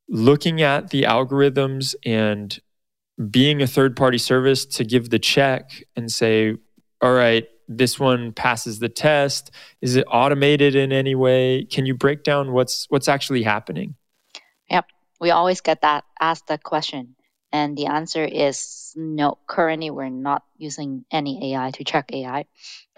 looking 0.08 0.62
at 0.62 0.89
the 0.89 1.04
algorithms 1.04 1.95
and 2.06 2.60
being 3.30 3.62
a 3.62 3.67
third 3.67 3.95
party 3.95 4.17
service 4.17 4.65
to 4.65 4.84
give 4.84 5.10
the 5.10 5.19
check 5.19 5.84
and 5.95 6.12
say, 6.12 6.56
all 7.02 7.13
right, 7.13 7.45
this 7.67 8.00
one 8.00 8.32
passes 8.34 8.80
the 8.80 8.89
test? 8.89 9.52
Is 9.82 9.95
it 9.95 10.06
automated 10.12 10.76
in 10.76 10.91
any 10.91 11.15
way? 11.15 11.65
Can 11.65 11.86
you 11.86 11.95
break 11.95 12.24
down 12.24 12.52
what's 12.52 12.86
what's 12.89 13.08
actually 13.08 13.43
happening? 13.43 13.95
Yep. 14.69 14.86
We 15.19 15.32
always 15.32 15.62
get 15.62 15.82
that 15.82 16.04
asked 16.19 16.47
that 16.47 16.63
question. 16.63 17.15
And 17.52 17.78
the 17.78 17.88
answer 17.88 18.24
is 18.24 18.94
no. 18.96 19.38
Currently, 19.46 19.90
we're 19.90 20.10
not 20.10 20.44
using 20.58 21.06
any 21.12 21.54
AI 21.54 21.72
to 21.72 21.84
check 21.84 22.12
AI. 22.14 22.46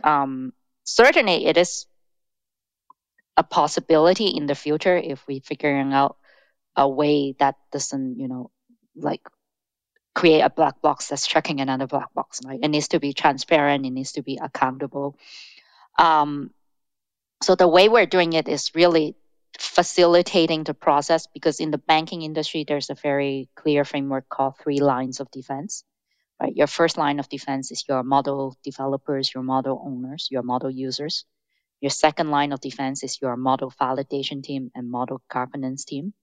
Um, 0.03 0.53
certainly, 0.83 1.45
it 1.45 1.57
is 1.57 1.87
a 3.35 3.43
possibility 3.43 4.27
in 4.27 4.45
the 4.45 4.55
future 4.55 4.95
if 4.95 5.25
we're 5.27 5.41
figuring 5.41 5.91
out 5.91 6.17
a 6.75 6.87
way 6.87 7.35
that 7.39 7.55
doesn't, 7.71 8.19
you 8.19 8.27
know, 8.27 8.51
like 8.95 9.21
create 10.13 10.41
a 10.41 10.49
black 10.49 10.81
box 10.81 11.07
that's 11.07 11.25
checking 11.25 11.59
another 11.59 11.87
black 11.87 12.13
box. 12.13 12.39
Right? 12.45 12.59
It 12.61 12.67
needs 12.67 12.89
to 12.89 12.99
be 12.99 13.13
transparent. 13.13 13.85
It 13.85 13.91
needs 13.91 14.13
to 14.13 14.21
be 14.21 14.39
accountable. 14.41 15.17
Um, 15.97 16.51
so 17.41 17.55
the 17.55 17.67
way 17.67 17.89
we're 17.89 18.05
doing 18.05 18.33
it 18.33 18.47
is 18.47 18.75
really 18.75 19.15
facilitating 19.59 20.63
the 20.63 20.73
process 20.73 21.27
because 21.27 21.59
in 21.59 21.71
the 21.71 21.77
banking 21.77 22.21
industry 22.23 22.65
there's 22.67 22.89
a 22.89 22.95
very 22.95 23.49
clear 23.55 23.85
framework 23.85 24.29
called 24.29 24.55
three 24.57 24.79
lines 24.79 25.19
of 25.19 25.31
defense 25.31 25.83
right? 26.41 26.55
Your 26.55 26.67
first 26.67 26.97
line 26.97 27.19
of 27.19 27.29
defense 27.29 27.71
is 27.71 27.85
your 27.87 28.03
model 28.03 28.57
developers 28.63 29.33
your 29.33 29.43
model 29.43 29.81
owners 29.85 30.27
your 30.31 30.43
model 30.43 30.69
users. 30.69 31.25
Your 31.81 31.89
second 31.91 32.31
line 32.31 32.53
of 32.53 32.61
defense 32.61 33.03
is 33.03 33.21
your 33.21 33.35
model 33.35 33.71
validation 33.71 34.41
team 34.43 34.71
and 34.73 34.89
model 34.89 35.21
governance 35.29 35.85
team. 35.85 36.13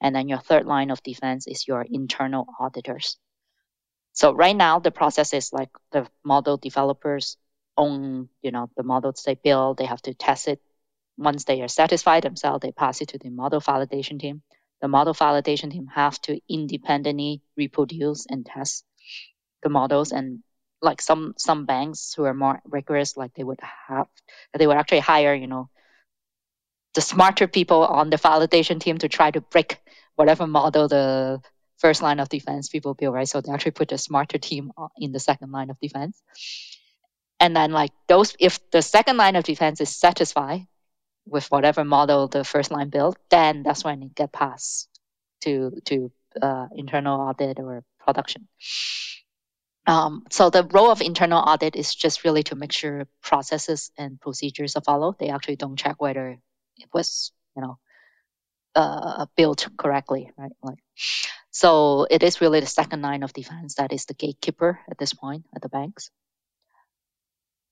And 0.00 0.14
then 0.14 0.28
your 0.28 0.38
third 0.38 0.66
line 0.66 0.90
of 0.90 1.02
defense 1.02 1.46
is 1.48 1.66
your 1.66 1.82
internal 1.82 2.46
auditors. 2.60 3.18
So 4.12 4.32
right 4.32 4.56
now 4.56 4.78
the 4.78 4.92
process 4.92 5.34
is 5.34 5.52
like 5.52 5.70
the 5.92 6.06
model 6.24 6.56
developers 6.56 7.36
own 7.76 8.28
you 8.42 8.50
know 8.50 8.70
the 8.76 8.82
models 8.82 9.22
they 9.24 9.34
build 9.34 9.78
they 9.78 9.86
have 9.86 10.02
to 10.02 10.14
test 10.14 10.48
it 10.48 10.60
once 11.20 11.44
they 11.44 11.60
are 11.60 11.68
satisfied 11.68 12.22
themselves, 12.22 12.62
they 12.62 12.72
pass 12.72 13.00
it 13.02 13.08
to 13.08 13.18
the 13.18 13.30
model 13.30 13.60
validation 13.60 14.18
team. 14.18 14.42
The 14.80 14.88
model 14.88 15.12
validation 15.12 15.70
team 15.70 15.86
have 15.94 16.20
to 16.22 16.40
independently 16.48 17.42
reproduce 17.56 18.26
and 18.26 18.46
test 18.46 18.84
the 19.62 19.68
models. 19.68 20.12
And 20.12 20.40
like 20.80 21.02
some 21.02 21.34
some 21.36 21.66
banks 21.66 22.14
who 22.14 22.24
are 22.24 22.32
more 22.32 22.60
rigorous, 22.64 23.18
like 23.18 23.34
they 23.34 23.44
would 23.44 23.60
have, 23.88 24.06
they 24.58 24.66
would 24.66 24.78
actually 24.78 25.00
hire, 25.00 25.34
you 25.34 25.46
know, 25.46 25.68
the 26.94 27.02
smarter 27.02 27.46
people 27.46 27.84
on 27.84 28.08
the 28.08 28.16
validation 28.16 28.80
team 28.80 28.96
to 28.98 29.08
try 29.08 29.30
to 29.30 29.42
break 29.42 29.78
whatever 30.16 30.46
model 30.46 30.88
the 30.88 31.40
first 31.76 32.00
line 32.02 32.18
of 32.18 32.30
defense 32.30 32.68
people 32.68 32.94
build, 32.94 33.14
right? 33.14 33.28
So 33.28 33.42
they 33.42 33.52
actually 33.52 33.72
put 33.72 33.92
a 33.92 33.98
smarter 33.98 34.38
team 34.38 34.72
in 34.96 35.12
the 35.12 35.20
second 35.20 35.52
line 35.52 35.68
of 35.68 35.78
defense. 35.80 36.20
And 37.38 37.54
then 37.54 37.72
like 37.72 37.92
those, 38.06 38.36
if 38.38 38.58
the 38.70 38.82
second 38.82 39.18
line 39.18 39.36
of 39.36 39.44
defense 39.44 39.80
is 39.80 39.88
satisfied, 39.88 40.66
with 41.30 41.46
whatever 41.50 41.84
model 41.84 42.26
the 42.28 42.44
first 42.44 42.70
line 42.70 42.90
built, 42.90 43.16
then 43.30 43.62
that's 43.62 43.84
when 43.84 44.02
it 44.02 44.14
get 44.14 44.32
passed 44.32 44.88
to 45.42 45.72
to 45.86 46.10
uh, 46.42 46.66
internal 46.74 47.20
audit 47.20 47.58
or 47.58 47.84
production. 48.04 48.48
Um, 49.86 50.24
so 50.30 50.50
the 50.50 50.64
role 50.64 50.90
of 50.90 51.00
internal 51.00 51.42
audit 51.42 51.74
is 51.76 51.94
just 51.94 52.24
really 52.24 52.42
to 52.44 52.56
make 52.56 52.72
sure 52.72 53.06
processes 53.22 53.90
and 53.96 54.20
procedures 54.20 54.76
are 54.76 54.82
followed. 54.82 55.18
They 55.18 55.30
actually 55.30 55.56
don't 55.56 55.78
check 55.78 56.00
whether 56.00 56.38
it 56.76 56.88
was, 56.92 57.32
you 57.56 57.62
know, 57.62 57.78
uh, 58.74 59.26
built 59.36 59.68
correctly, 59.76 60.30
right? 60.36 60.52
Like, 60.62 60.78
so 61.50 62.06
it 62.10 62.22
is 62.22 62.40
really 62.40 62.60
the 62.60 62.66
second 62.66 63.02
line 63.02 63.22
of 63.22 63.32
defense 63.32 63.76
that 63.76 63.92
is 63.92 64.04
the 64.04 64.14
gatekeeper 64.14 64.78
at 64.88 64.98
this 64.98 65.14
point 65.14 65.46
at 65.56 65.62
the 65.62 65.68
banks. 65.68 66.10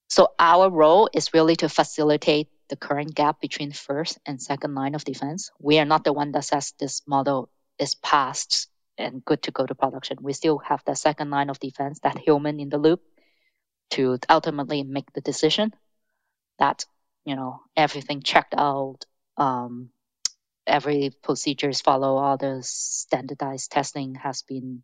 So 0.08 0.28
our 0.38 0.70
role 0.70 1.10
is 1.12 1.34
really 1.34 1.56
to 1.56 1.68
facilitate 1.68 2.48
the 2.68 2.76
current 2.76 3.14
gap 3.14 3.40
between 3.40 3.72
first 3.72 4.18
and 4.26 4.40
second 4.40 4.74
line 4.74 4.94
of 4.94 5.04
defense. 5.04 5.50
We 5.58 5.78
are 5.78 5.84
not 5.84 6.04
the 6.04 6.12
one 6.12 6.32
that 6.32 6.44
says 6.44 6.74
this 6.78 7.02
model 7.06 7.50
is 7.78 7.94
passed 7.94 8.68
and 8.98 9.24
good 9.24 9.42
to 9.44 9.50
go 9.50 9.64
to 9.64 9.74
production. 9.74 10.18
We 10.20 10.32
still 10.32 10.58
have 10.58 10.82
the 10.84 10.94
second 10.94 11.30
line 11.30 11.50
of 11.50 11.60
defense, 11.60 12.00
that 12.00 12.18
human 12.18 12.60
in 12.60 12.68
the 12.68 12.78
loop, 12.78 13.00
to 13.90 14.18
ultimately 14.28 14.82
make 14.82 15.12
the 15.12 15.20
decision 15.20 15.72
that 16.58 16.84
you 17.24 17.36
know 17.36 17.60
everything 17.76 18.22
checked 18.22 18.54
out, 18.56 19.06
um, 19.36 19.90
every 20.66 21.10
procedures 21.22 21.80
follow, 21.80 22.16
all 22.16 22.36
the 22.36 22.58
standardized 22.62 23.70
testing 23.70 24.16
has 24.16 24.42
been 24.42 24.82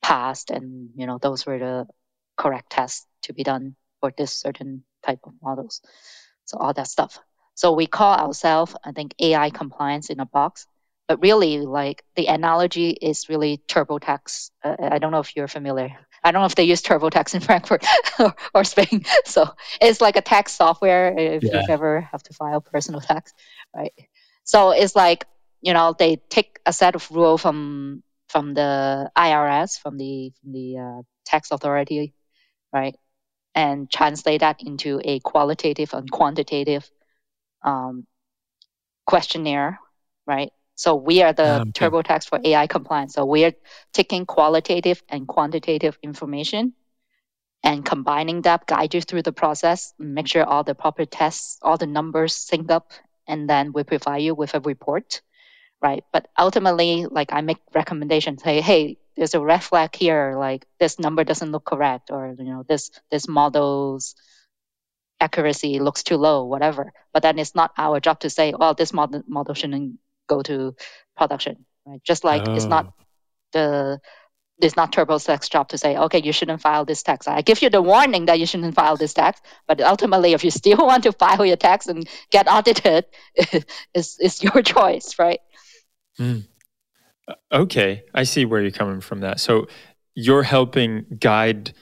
passed, 0.00 0.50
and 0.50 0.90
you 0.94 1.06
know 1.06 1.18
those 1.18 1.44
were 1.44 1.58
the 1.58 1.86
correct 2.36 2.70
tests 2.70 3.06
to 3.22 3.34
be 3.34 3.42
done 3.42 3.76
for 4.00 4.12
this 4.16 4.32
certain 4.32 4.84
type 5.04 5.20
of 5.24 5.32
models. 5.42 5.82
So 6.50 6.58
all 6.58 6.72
that 6.72 6.88
stuff. 6.88 7.18
So 7.54 7.72
we 7.72 7.86
call 7.86 8.14
ourselves, 8.14 8.74
I 8.82 8.90
think, 8.92 9.14
AI 9.20 9.50
compliance 9.50 10.10
in 10.10 10.18
a 10.18 10.26
box. 10.26 10.66
But 11.06 11.20
really, 11.22 11.58
like 11.58 12.04
the 12.16 12.26
analogy 12.26 12.90
is 12.90 13.28
really 13.28 13.60
TurboTax. 13.68 14.50
Uh, 14.64 14.76
I 14.80 14.98
don't 14.98 15.12
know 15.12 15.20
if 15.20 15.36
you're 15.36 15.48
familiar. 15.48 15.96
I 16.22 16.32
don't 16.32 16.42
know 16.42 16.46
if 16.46 16.54
they 16.54 16.64
use 16.64 16.82
TurboTax 16.82 17.34
in 17.34 17.40
Frankfurt 17.48 17.84
or, 18.18 18.34
or, 18.54 18.64
Spain. 18.64 19.04
So 19.24 19.48
it's 19.80 20.00
like 20.00 20.16
a 20.16 20.22
tax 20.22 20.52
software 20.52 21.16
if 21.16 21.42
yeah. 21.42 21.62
you 21.62 21.66
ever 21.68 22.00
have 22.12 22.22
to 22.24 22.34
file 22.34 22.60
personal 22.60 23.00
tax, 23.00 23.32
right? 23.74 23.92
So 24.44 24.70
it's 24.70 24.96
like 24.96 25.26
you 25.60 25.74
know, 25.74 25.94
they 25.98 26.16
take 26.16 26.58
a 26.66 26.72
set 26.72 26.94
of 26.94 27.10
rule 27.10 27.38
from 27.38 28.02
from 28.28 28.54
the 28.54 29.10
IRS, 29.16 29.78
from 29.78 29.98
the 29.98 30.32
from 30.40 30.52
the 30.52 30.78
uh, 30.78 31.02
tax 31.24 31.50
authority, 31.50 32.14
right, 32.72 32.96
and 33.54 33.90
translate 33.90 34.40
that 34.40 34.62
into 34.62 35.00
a 35.04 35.20
qualitative 35.20 35.92
and 35.92 36.10
quantitative 36.10 36.88
um, 37.62 38.06
questionnaire, 39.06 39.80
right? 40.26 40.52
So 40.76 40.94
we 40.94 41.22
are 41.22 41.32
the 41.32 41.60
okay. 41.60 41.70
TurboTax 41.72 42.28
for 42.28 42.40
AI 42.42 42.66
compliance. 42.66 43.14
So 43.14 43.26
we 43.26 43.44
are 43.44 43.52
taking 43.92 44.24
qualitative 44.24 45.02
and 45.08 45.28
quantitative 45.28 45.98
information 46.02 46.72
and 47.62 47.84
combining 47.84 48.42
that, 48.42 48.66
guide 48.66 48.94
you 48.94 49.02
through 49.02 49.22
the 49.22 49.32
process, 49.32 49.92
make 49.98 50.26
sure 50.26 50.44
all 50.44 50.64
the 50.64 50.74
proper 50.74 51.04
tests, 51.04 51.58
all 51.60 51.76
the 51.76 51.86
numbers 51.86 52.34
sync 52.34 52.70
up, 52.70 52.92
and 53.26 53.48
then 53.48 53.72
we 53.72 53.84
provide 53.84 54.22
you 54.22 54.34
with 54.34 54.54
a 54.54 54.60
report, 54.60 55.20
right? 55.82 56.02
But 56.12 56.28
ultimately, 56.38 57.06
like 57.10 57.32
I 57.32 57.42
make 57.42 57.58
recommendations, 57.74 58.42
say, 58.42 58.62
hey, 58.62 58.96
there's 59.16 59.34
a 59.34 59.40
red 59.40 59.62
flag 59.62 59.94
here, 59.94 60.34
like 60.38 60.66
this 60.78 60.98
number 60.98 61.24
doesn't 61.24 61.50
look 61.52 61.64
correct, 61.64 62.10
or 62.10 62.34
you 62.38 62.44
know, 62.44 62.64
this 62.68 62.90
this 63.10 63.28
model's 63.28 64.14
accuracy 65.20 65.78
looks 65.78 66.02
too 66.02 66.16
low, 66.16 66.44
whatever. 66.44 66.92
But 67.12 67.22
then 67.22 67.38
it's 67.38 67.54
not 67.54 67.72
our 67.76 68.00
job 68.00 68.20
to 68.20 68.30
say, 68.30 68.54
well, 68.56 68.74
this 68.74 68.92
model 68.92 69.22
model 69.26 69.54
shouldn't 69.54 69.98
go 70.28 70.42
to 70.42 70.74
production, 71.16 71.66
right? 71.86 72.02
Just 72.04 72.24
like 72.24 72.48
oh. 72.48 72.54
it's 72.54 72.64
not 72.64 72.86
oh. 72.86 73.04
the 73.52 74.00
it's 74.62 74.76
not 74.76 74.92
TurboTax 74.92 75.50
job 75.50 75.68
to 75.70 75.78
say, 75.78 75.96
okay, 75.96 76.20
you 76.22 76.32
shouldn't 76.32 76.60
file 76.60 76.84
this 76.84 77.02
tax. 77.02 77.26
I 77.26 77.42
give 77.42 77.62
you 77.62 77.70
the 77.70 77.82
warning 77.82 78.26
that 78.26 78.38
you 78.38 78.46
shouldn't 78.46 78.74
file 78.74 78.96
this 78.96 79.14
tax, 79.14 79.40
but 79.66 79.80
ultimately, 79.80 80.32
if 80.32 80.44
you 80.44 80.50
still 80.50 80.76
want 80.86 81.04
to 81.04 81.12
file 81.12 81.44
your 81.44 81.56
tax 81.56 81.86
and 81.86 82.08
get 82.30 82.46
audited, 82.48 83.06
it's, 83.94 84.18
it's 84.20 84.42
your 84.42 84.62
choice, 84.74 85.18
right? 85.18 85.40
Mm. 86.18 86.46
Okay, 87.52 88.02
I 88.14 88.24
see 88.24 88.44
where 88.44 88.60
you're 88.62 88.70
coming 88.70 89.00
from. 89.00 89.20
That 89.20 89.40
so 89.40 89.66
you're 90.14 90.42
helping 90.42 91.06
guide 91.18 91.72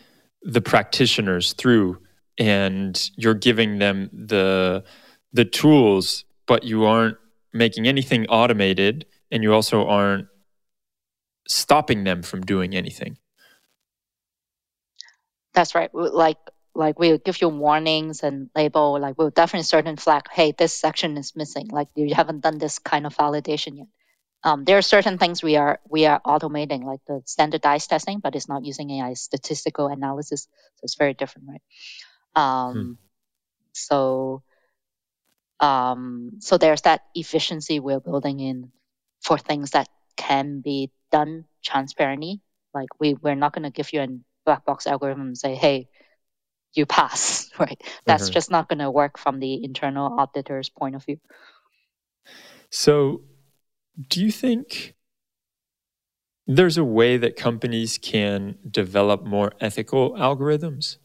the 0.43 0.61
practitioners 0.61 1.53
through, 1.53 1.99
and 2.39 3.11
you're 3.17 3.35
giving 3.35 3.79
them 3.79 4.11
the 4.13 4.85
the 5.33 5.45
tools, 5.45 6.25
but 6.47 6.65
you 6.65 6.85
aren't 6.85 7.17
making 7.53 7.87
anything 7.87 8.27
automated, 8.27 9.07
and 9.31 9.43
you 9.43 9.53
also 9.53 9.87
aren't 9.87 10.29
stopping 11.47 12.05
them 12.05 12.23
from 12.23 12.43
doing 12.43 12.75
anything. 12.75 13.19
That's 15.55 15.75
right. 15.75 15.93
Like 15.95 16.39
like 16.79 16.99
we'll 16.99 17.19
give 17.19 17.41
you 17.41 17.49
warnings 17.49 18.23
and 18.23 18.49
label 18.55 18.99
like 19.01 19.19
we'll 19.19 19.31
definitely 19.31 19.65
certain 19.65 19.97
flag 19.97 20.23
hey 20.31 20.53
this 20.53 20.73
section 20.73 21.17
is 21.17 21.35
missing 21.35 21.67
like 21.69 21.89
you 21.97 22.15
haven't 22.15 22.41
done 22.41 22.57
this 22.59 22.79
kind 22.79 23.05
of 23.05 23.17
validation 23.17 23.77
yet 23.79 23.89
um, 24.45 24.65
there 24.65 24.79
are 24.79 24.83
certain 24.83 25.19
things 25.19 25.43
we 25.43 25.57
are 25.57 25.81
we 25.89 26.07
are 26.07 26.21
automating 26.25 26.85
like 26.85 27.01
the 27.07 27.23
standardized 27.27 27.91
testing 27.91 28.21
but 28.21 28.35
it's 28.37 28.49
not 28.49 28.65
using 28.65 28.91
ai 28.91 29.15
statistical 29.15 29.89
analysis 29.89 30.43
so 30.77 30.81
it's 30.85 30.97
very 30.97 31.15
different 31.15 31.49
right 31.49 31.63
um, 32.37 32.75
hmm. 32.75 32.93
so 33.73 34.43
um, 35.61 36.33
so 36.39 36.59
there's 36.59 36.83
that 36.83 37.03
efficiency 37.15 37.81
we're 37.81 38.01
building 38.01 38.41
in 38.41 38.71
for 39.21 39.39
things 39.39 39.73
that 39.73 39.89
can 40.17 40.61
be 40.61 40.91
done 41.11 41.45
transparently. 41.65 42.41
Like 42.75 42.89
we 43.01 43.15
we're 43.15 43.35
not 43.35 43.53
going 43.53 43.65
to 43.65 43.71
give 43.71 43.93
you 43.93 44.01
a 44.03 44.09
black 44.45 44.65
box 44.65 44.87
algorithm 44.87 45.29
and 45.29 45.39
say, 45.39 45.55
hey, 45.55 45.89
you 46.75 46.87
pass, 46.87 47.51
right? 47.59 47.81
That's 48.05 48.25
mm-hmm. 48.25 48.33
just 48.33 48.51
not 48.51 48.69
going 48.69 48.79
to 48.79 48.91
work 48.91 49.19
from 49.19 49.41
the 49.41 49.65
internal 49.65 50.19
auditor's 50.19 50.69
point 50.69 50.95
of 50.95 51.05
view. 51.05 51.19
So, 52.71 53.23
do 54.07 54.25
you 54.25 54.31
think 54.31 54.95
there's 56.47 56.79
a 56.79 56.85
way 56.85 57.17
that 57.17 57.37
companies 57.37 57.99
can 57.99 58.57
develop 58.69 59.25
more 59.25 59.53
ethical 59.61 60.13
algorithms? 60.13 60.97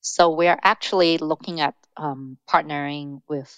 So, 0.00 0.30
we're 0.30 0.58
actually 0.62 1.18
looking 1.18 1.60
at 1.60 1.74
um, 1.96 2.38
partnering 2.48 3.22
with 3.28 3.54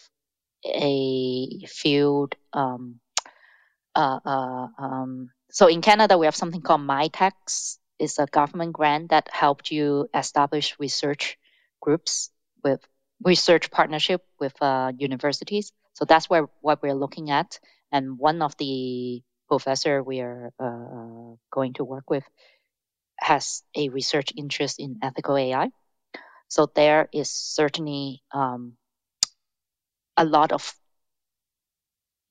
a 0.64 1.64
field 1.66 2.34
um, 2.52 3.00
uh, 3.94 4.18
uh, 4.24 4.66
um, 4.78 5.30
so 5.50 5.68
in 5.68 5.82
Canada, 5.82 6.18
we 6.18 6.26
have 6.26 6.36
something 6.36 6.62
called 6.62 6.80
Mitacs. 6.80 7.78
It's 7.98 8.18
a 8.18 8.26
government 8.26 8.72
grant 8.72 9.10
that 9.10 9.28
helped 9.32 9.70
you 9.70 10.08
establish 10.12 10.74
research 10.78 11.38
groups 11.80 12.30
with 12.64 12.80
research 13.22 13.70
partnership 13.70 14.22
with 14.40 14.60
uh, 14.60 14.92
universities. 14.98 15.72
So 15.94 16.04
that's 16.04 16.28
where 16.30 16.46
what 16.60 16.82
we're 16.82 16.94
looking 16.94 17.30
at. 17.30 17.58
And 17.92 18.18
one 18.18 18.42
of 18.42 18.56
the 18.58 19.22
professor 19.48 20.02
we 20.02 20.20
are 20.20 20.50
uh, 20.58 21.36
going 21.52 21.74
to 21.74 21.84
work 21.84 22.10
with 22.10 22.24
has 23.18 23.62
a 23.76 23.88
research 23.88 24.32
interest 24.36 24.80
in 24.80 24.98
ethical 25.02 25.36
AI. 25.36 25.70
So 26.48 26.66
there 26.74 27.08
is 27.12 27.30
certainly 27.30 28.22
um, 28.32 28.76
a 30.16 30.24
lot 30.24 30.52
of 30.52 30.74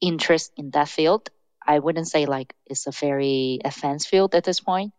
interest 0.01 0.51
in 0.57 0.71
that 0.71 0.89
field 0.89 1.29
I 1.65 1.79
wouldn't 1.79 2.07
say 2.07 2.25
like 2.25 2.53
it's 2.65 2.87
a 2.87 2.91
very 2.91 3.59
advanced 3.63 4.09
field 4.09 4.35
at 4.35 4.43
this 4.43 4.59
point. 4.59 4.91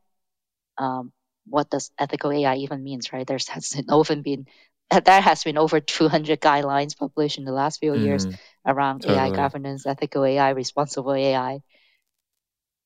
Um, 0.79 1.12
what 1.46 1.70
does 1.70 1.90
ethical 1.98 2.33
AI 2.33 2.57
even 2.57 2.83
means, 2.83 3.12
right? 3.12 3.27
There's 3.27 3.48
hasn't 3.48 3.90
often 3.92 4.22
been 4.22 4.46
there 4.90 5.20
has 5.20 5.44
been 5.44 5.59
over 5.59 5.81
200 5.81 6.40
guidelines 6.40 6.97
published 6.97 7.38
in 7.38 7.44
the 7.44 7.53
last 7.53 7.81
few 7.81 7.92
mm-hmm. 7.92 8.05
years 8.05 8.27
around 8.66 9.01
totally. 9.01 9.18
AI 9.18 9.31
governance, 9.31 9.87
ethical 9.87 10.25
AI, 10.25 10.51
responsible 10.51 11.14
AI. 11.14 11.61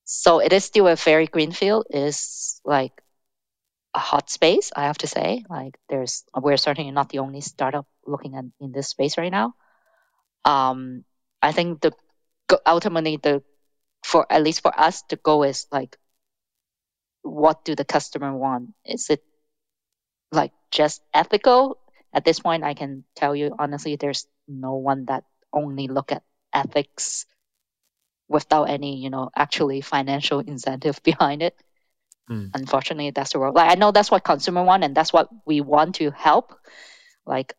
So 0.05 0.39
it 0.39 0.53
is 0.53 0.63
still 0.63 0.87
a 0.87 0.95
very 0.95 1.27
green 1.27 1.51
field. 1.51 1.85
It's 1.89 2.59
like 2.65 2.93
a 3.93 3.99
hot 3.99 4.29
space, 4.29 4.71
I 4.75 4.83
have 4.85 4.97
to 4.99 5.07
say. 5.07 5.45
Like 5.49 5.77
there's, 5.87 6.23
we're 6.35 6.57
certainly 6.57 6.91
not 6.91 7.09
the 7.09 7.19
only 7.19 7.41
startup 7.41 7.85
looking 8.05 8.35
at 8.35 8.45
in 8.59 8.71
this 8.71 8.87
space 8.87 9.17
right 9.17 9.31
now. 9.31 9.53
Um, 10.45 11.03
I 11.41 11.51
think 11.51 11.81
the 11.81 11.93
ultimately 12.65 13.17
the 13.17 13.43
for 14.03 14.25
at 14.29 14.43
least 14.43 14.61
for 14.61 14.77
us, 14.77 15.03
the 15.09 15.17
goal 15.17 15.43
is 15.43 15.67
like, 15.71 15.97
what 17.21 17.65
do 17.65 17.75
the 17.75 17.85
customer 17.85 18.35
want? 18.35 18.73
Is 18.85 19.09
it 19.09 19.23
like 20.31 20.51
just 20.71 21.01
ethical? 21.13 21.77
At 22.13 22.25
this 22.25 22.39
point, 22.39 22.63
I 22.63 22.73
can 22.73 23.03
tell 23.15 23.35
you 23.35 23.55
honestly, 23.57 23.95
there's 23.95 24.27
no 24.47 24.75
one 24.75 25.05
that 25.05 25.23
only 25.53 25.87
look 25.87 26.11
at 26.11 26.23
ethics 26.53 27.25
without 28.27 28.65
any, 28.65 28.97
you 28.97 29.09
know, 29.09 29.29
actually 29.35 29.81
financial 29.81 30.39
incentive 30.39 31.01
behind 31.03 31.41
it. 31.41 31.55
Mm. 32.29 32.51
Unfortunately, 32.53 33.11
that's 33.11 33.33
the 33.33 33.39
world. 33.39 33.55
Like 33.55 33.71
I 33.71 33.75
know 33.75 33.91
that's 33.91 34.11
what 34.11 34.23
consumer 34.23 34.63
want, 34.63 34.83
and 34.83 34.95
that's 34.95 35.13
what 35.13 35.29
we 35.45 35.61
want 35.61 35.95
to 35.95 36.11
help. 36.11 36.53
Like 37.25 37.53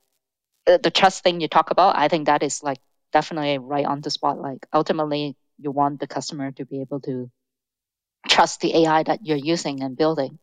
the 0.67 0.91
trust 0.91 1.23
thing 1.23 1.41
you 1.41 1.49
talk 1.49 1.71
about, 1.71 1.97
I 1.97 2.09
think 2.09 2.27
that 2.27 2.43
is 2.43 2.63
like 2.63 2.79
definitely 3.13 3.59
right 3.59 3.87
on 3.87 4.01
the 4.01 4.11
spot. 4.11 4.39
Like 4.39 4.67
ultimately, 4.73 5.37
you 5.59 5.71
want 5.71 6.01
the 6.01 6.07
customer 6.07 6.53
to 6.53 6.65
be 6.65 6.81
able 6.81 7.01
to 7.01 7.31
trust 8.29 8.61
the 8.61 8.75
AI 8.85 9.03
that 9.05 9.27
you're 9.27 9.37
using 9.37 9.83
and 9.83 9.97
building. 9.97 10.39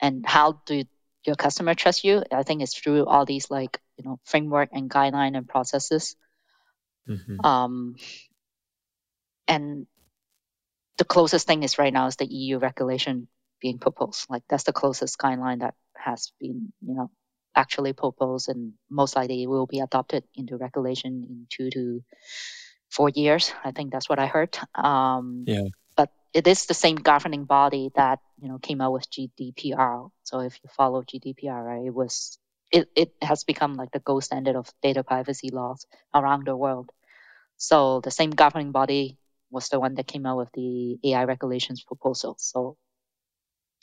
And 0.00 0.26
how 0.26 0.60
do 0.66 0.84
your 1.26 1.36
customer 1.36 1.74
trust 1.74 2.04
you? 2.04 2.22
I 2.30 2.42
think 2.42 2.62
it's 2.62 2.76
through 2.76 3.06
all 3.06 3.24
these 3.24 3.50
like 3.50 3.80
you 3.96 4.04
know 4.04 4.18
framework 4.24 4.70
and 4.72 4.90
guideline 4.90 5.36
and 5.36 5.48
processes. 5.48 6.16
Mm-hmm. 7.08 7.44
Um, 7.44 7.96
and 9.46 9.86
the 10.96 11.04
closest 11.04 11.46
thing 11.46 11.62
is 11.62 11.78
right 11.78 11.92
now 11.92 12.06
is 12.06 12.16
the 12.16 12.26
EU 12.26 12.58
regulation 12.58 13.28
being 13.60 13.78
proposed. 13.78 14.26
Like 14.30 14.42
that's 14.48 14.64
the 14.64 14.72
closest 14.72 15.18
guideline 15.18 15.60
that 15.60 15.74
has 15.96 16.32
been 16.40 16.72
you 16.86 16.94
know 16.94 17.10
actually 17.54 17.92
proposed, 17.92 18.48
and 18.48 18.72
most 18.90 19.16
likely 19.16 19.46
will 19.46 19.66
be 19.66 19.80
adopted 19.80 20.24
into 20.34 20.56
regulation 20.56 21.24
in 21.28 21.46
two 21.50 21.70
to 21.70 22.02
four 22.90 23.08
years. 23.08 23.52
I 23.64 23.72
think 23.72 23.92
that's 23.92 24.08
what 24.08 24.18
I 24.18 24.26
heard. 24.26 24.56
Um, 24.74 25.44
yeah. 25.46 25.68
It 26.34 26.46
is 26.48 26.66
the 26.66 26.74
same 26.74 26.96
governing 26.96 27.44
body 27.44 27.92
that 27.96 28.20
you 28.40 28.48
know 28.48 28.58
came 28.58 28.80
out 28.82 28.92
with 28.92 29.10
GDPR. 29.10 30.10
So 30.24 30.40
if 30.40 30.58
you 30.62 30.68
follow 30.70 31.02
GDPR, 31.02 31.64
right, 31.64 31.86
it 31.86 31.94
was 31.94 32.38
it, 32.72 32.88
it 32.96 33.14
has 33.22 33.44
become 33.44 33.76
like 33.76 33.92
the 33.92 34.00
gold 34.00 34.24
standard 34.24 34.56
of 34.56 34.70
data 34.82 35.04
privacy 35.04 35.50
laws 35.50 35.86
around 36.14 36.46
the 36.46 36.56
world. 36.56 36.90
So 37.58 38.00
the 38.00 38.10
same 38.10 38.30
governing 38.30 38.72
body 38.72 39.18
was 39.50 39.68
the 39.68 39.80
one 39.80 39.94
that 39.96 40.08
came 40.08 40.26
out 40.26 40.38
with 40.38 40.52
the 40.54 40.98
AI 41.04 41.24
regulations 41.24 41.84
proposal. 41.84 42.36
So 42.38 42.76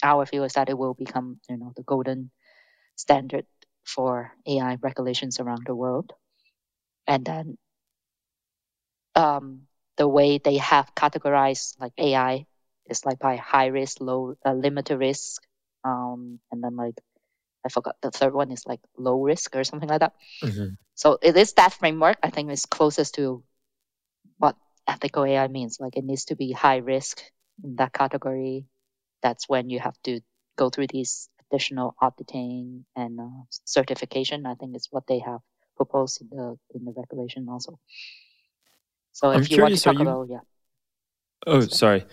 our 0.03 0.25
view 0.25 0.43
is 0.43 0.53
that 0.53 0.69
it 0.69 0.77
will 0.77 0.93
become, 0.93 1.39
you 1.49 1.57
know, 1.57 1.73
the 1.75 1.83
golden 1.83 2.31
standard 2.95 3.45
for 3.85 4.33
AI 4.47 4.77
regulations 4.81 5.39
around 5.39 5.63
the 5.65 5.75
world. 5.75 6.13
And 7.07 7.25
then 7.25 7.57
um, 9.15 9.67
the 9.97 10.07
way 10.07 10.37
they 10.37 10.57
have 10.57 10.93
categorized 10.95 11.79
like 11.79 11.93
AI 11.97 12.45
is 12.89 13.05
like 13.05 13.19
by 13.19 13.35
high 13.35 13.67
risk, 13.67 14.01
low, 14.01 14.35
uh, 14.45 14.53
limited 14.53 14.97
risk, 14.97 15.41
um, 15.83 16.39
and 16.51 16.63
then 16.63 16.75
like 16.75 16.95
I 17.65 17.69
forgot 17.69 17.95
the 18.01 18.11
third 18.11 18.33
one 18.33 18.51
is 18.51 18.65
like 18.65 18.79
low 18.97 19.21
risk 19.21 19.55
or 19.55 19.63
something 19.63 19.89
like 19.89 19.99
that. 19.99 20.13
Mm-hmm. 20.43 20.75
So 20.95 21.17
it 21.21 21.37
is 21.37 21.53
that 21.53 21.73
framework 21.73 22.17
I 22.23 22.29
think 22.29 22.51
is 22.51 22.65
closest 22.65 23.15
to 23.15 23.43
what 24.37 24.55
ethical 24.87 25.25
AI 25.25 25.47
means. 25.47 25.77
Like 25.79 25.97
it 25.97 26.03
needs 26.03 26.25
to 26.25 26.35
be 26.35 26.51
high 26.51 26.77
risk 26.77 27.21
in 27.63 27.75
that 27.77 27.93
category. 27.93 28.65
That's 29.21 29.47
when 29.47 29.69
you 29.69 29.79
have 29.79 29.95
to 30.03 30.21
go 30.57 30.69
through 30.69 30.87
these 30.87 31.29
additional 31.51 31.95
auditing 32.01 32.85
and 32.95 33.19
uh, 33.19 33.43
certification. 33.65 34.45
I 34.45 34.55
think 34.55 34.75
is 34.75 34.87
what 34.89 35.05
they 35.07 35.19
have 35.19 35.41
proposed 35.77 36.21
in 36.21 36.29
the 36.29 36.57
in 36.73 36.85
the 36.85 36.93
regulation 36.95 37.47
also. 37.49 37.79
So 39.13 39.29
I'm 39.29 39.41
if 39.41 39.51
you 39.51 39.61
want 39.61 39.75
to 39.75 39.79
curious, 39.79 39.83
talk 39.83 39.95
you- 39.95 40.01
about 40.01 40.27
yeah. 40.29 40.39
Oh, 41.47 41.61
sorry. 41.61 42.05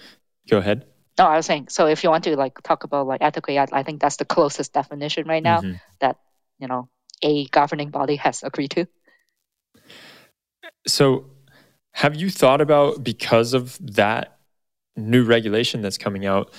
Go 0.49 0.59
ahead. 0.59 0.87
No, 1.19 1.27
I 1.27 1.37
was 1.37 1.47
saying 1.47 1.69
so 1.69 1.87
if 1.87 2.05
you 2.05 2.11
want 2.11 2.25
to 2.25 2.37
like 2.37 2.61
talk 2.63 2.85
about 2.85 3.07
like 3.07 3.21
ethical 3.23 3.59
I 3.59 3.83
think 3.83 4.01
that's 4.01 4.17
the 4.17 4.25
closest 4.25 4.73
definition 4.73 5.27
right 5.27 5.43
now 5.43 5.61
Mhm. 5.63 5.81
that 6.01 6.17
you 6.59 6.69
know 6.69 6.89
a 7.23 7.47
governing 7.47 7.91
body 7.91 8.17
has 8.17 8.43
agreed 8.43 8.71
to. 8.73 8.87
So, 10.87 11.31
have 11.93 12.15
you 12.15 12.31
thought 12.31 12.61
about 12.61 13.03
because 13.05 13.55
of 13.55 13.79
that 13.95 14.39
new 14.97 15.25
regulation 15.25 15.83
that's 15.83 15.99
coming 15.99 16.25
out? 16.27 16.53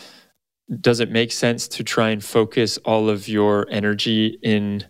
Does 0.82 1.00
it 1.00 1.10
make 1.10 1.32
sense 1.32 1.68
to 1.70 1.84
try 1.84 2.10
and 2.10 2.24
focus 2.24 2.78
all 2.80 3.10
of 3.10 3.28
your 3.28 3.68
energy 3.70 4.38
in 4.44 4.86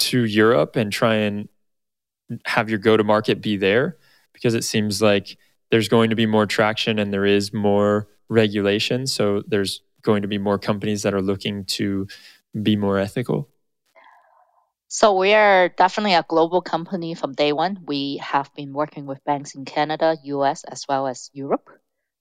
to 0.00 0.24
Europe 0.24 0.74
and 0.76 0.90
try 0.92 1.14
and 1.16 1.48
have 2.46 2.68
your 2.70 2.78
go 2.78 2.96
to 2.96 3.04
market 3.04 3.40
be 3.40 3.56
there? 3.56 3.98
Because 4.32 4.54
it 4.54 4.64
seems 4.64 5.02
like 5.02 5.36
there's 5.70 5.88
going 5.88 6.10
to 6.10 6.16
be 6.16 6.26
more 6.26 6.46
traction 6.46 6.98
and 6.98 7.12
there 7.12 7.26
is 7.26 7.52
more 7.52 8.08
regulation. 8.28 9.06
So, 9.06 9.42
there's 9.46 9.82
going 10.02 10.22
to 10.22 10.28
be 10.28 10.38
more 10.38 10.58
companies 10.58 11.02
that 11.02 11.14
are 11.14 11.22
looking 11.22 11.64
to 11.64 12.06
be 12.60 12.76
more 12.76 12.98
ethical. 12.98 13.48
So 14.88 15.16
we 15.16 15.32
are 15.32 15.70
definitely 15.70 16.12
a 16.12 16.24
global 16.28 16.60
company 16.60 17.14
from 17.14 17.32
day 17.32 17.54
one. 17.54 17.78
We 17.86 18.18
have 18.18 18.52
been 18.54 18.74
working 18.74 19.06
with 19.06 19.24
banks 19.24 19.54
in 19.54 19.64
Canada, 19.64 20.18
US, 20.24 20.64
as 20.64 20.84
well 20.86 21.06
as 21.06 21.30
Europe. 21.32 21.66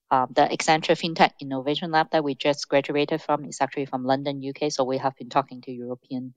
Um, 0.10 0.28
the 0.34 0.44
Accenture 0.44 0.96
FinTech 0.96 1.32
Innovation 1.42 1.92
Lab 1.92 2.12
that 2.12 2.24
we 2.24 2.34
just 2.34 2.70
graduated 2.70 3.22
from 3.22 3.44
is 3.44 3.58
actually 3.60 3.88
from 3.88 4.06
London, 4.06 4.42
UK. 4.42 4.72
So 4.72 4.86
we 4.86 5.00
have 5.00 5.18
been 5.18 5.28
talking 5.28 5.60
to 5.64 5.72
European 5.74 6.34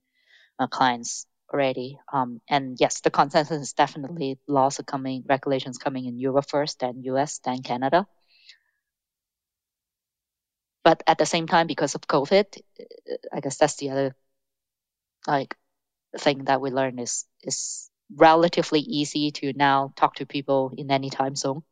uh, 0.59 0.67
clients 0.67 1.27
already. 1.53 1.99
Um, 2.13 2.41
and 2.49 2.77
yes, 2.81 3.01
the 3.01 3.11
consensus 3.11 3.61
is 3.63 3.73
definitely 3.73 4.39
laws 4.47 4.81
are 4.81 4.85
coming, 4.85 5.25
regulations 5.29 5.79
coming 5.79 6.07
in 6.07 6.19
Europe 6.19 6.47
first, 6.49 6.81
then 6.81 7.03
US, 7.05 7.39
then 7.39 7.63
Canada. 7.63 8.07
But 10.85 11.03
at 11.07 11.19
the 11.19 11.27
same 11.27 11.47
time, 11.47 11.67
because 11.67 11.95
of 11.95 12.03
COVID, 12.03 12.47
I 13.33 13.41
guess 13.41 13.57
that's 13.57 13.77
the 13.77 13.91
other 13.91 14.15
like 15.27 15.57
thing 16.19 16.45
that 16.45 16.61
we 16.61 16.71
learned 16.71 17.01
is 17.01 17.27
is 17.43 17.91
relatively 18.15 18.81
easy 18.81 19.31
to 19.33 19.53
now 19.55 19.93
talk 19.97 20.17
to 20.17 20.27
people 20.27 20.73
in 20.77 20.91
any 20.91 21.11
time 21.11 21.35
zone 21.37 21.63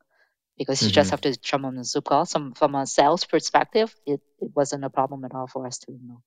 because 0.59 0.83
you 0.83 0.91
just 0.91 1.09
Mhm. 1.09 1.11
have 1.13 1.21
to 1.23 1.37
jump 1.41 1.65
on 1.65 1.79
a 1.79 1.85
Zoom 1.85 2.03
call. 2.03 2.25
Some 2.27 2.55
from 2.55 2.75
a 2.75 2.87
sales 2.87 3.25
perspective, 3.25 3.95
it, 4.07 4.21
it 4.41 4.51
wasn't 4.55 4.85
a 4.85 4.91
problem 4.91 5.25
at 5.25 5.35
all 5.35 5.47
for 5.47 5.67
us 5.67 5.79
to 5.81 5.93
you 5.93 6.01
know 6.09 6.23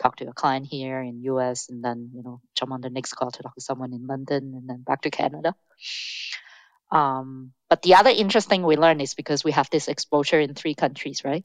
talk 0.00 0.16
to 0.16 0.28
a 0.28 0.32
client 0.32 0.66
here 0.66 1.00
in 1.00 1.22
US 1.24 1.68
and 1.68 1.84
then 1.84 2.10
you 2.14 2.22
know 2.22 2.40
jump 2.56 2.72
on 2.72 2.80
the 2.80 2.90
next 2.90 3.14
call 3.14 3.30
to 3.30 3.42
talk 3.42 3.54
to 3.54 3.60
someone 3.60 3.92
in 3.92 4.06
London 4.06 4.54
and 4.56 4.68
then 4.68 4.82
back 4.82 5.02
to 5.02 5.10
Canada. 5.10 5.54
Um, 6.90 7.52
but 7.68 7.82
the 7.82 7.94
other 7.94 8.10
interesting 8.10 8.62
we 8.64 8.76
learned 8.76 9.00
is 9.00 9.14
because 9.14 9.44
we 9.44 9.52
have 9.52 9.70
this 9.70 9.86
exposure 9.88 10.40
in 10.40 10.54
three 10.54 10.74
countries, 10.74 11.22
right? 11.24 11.44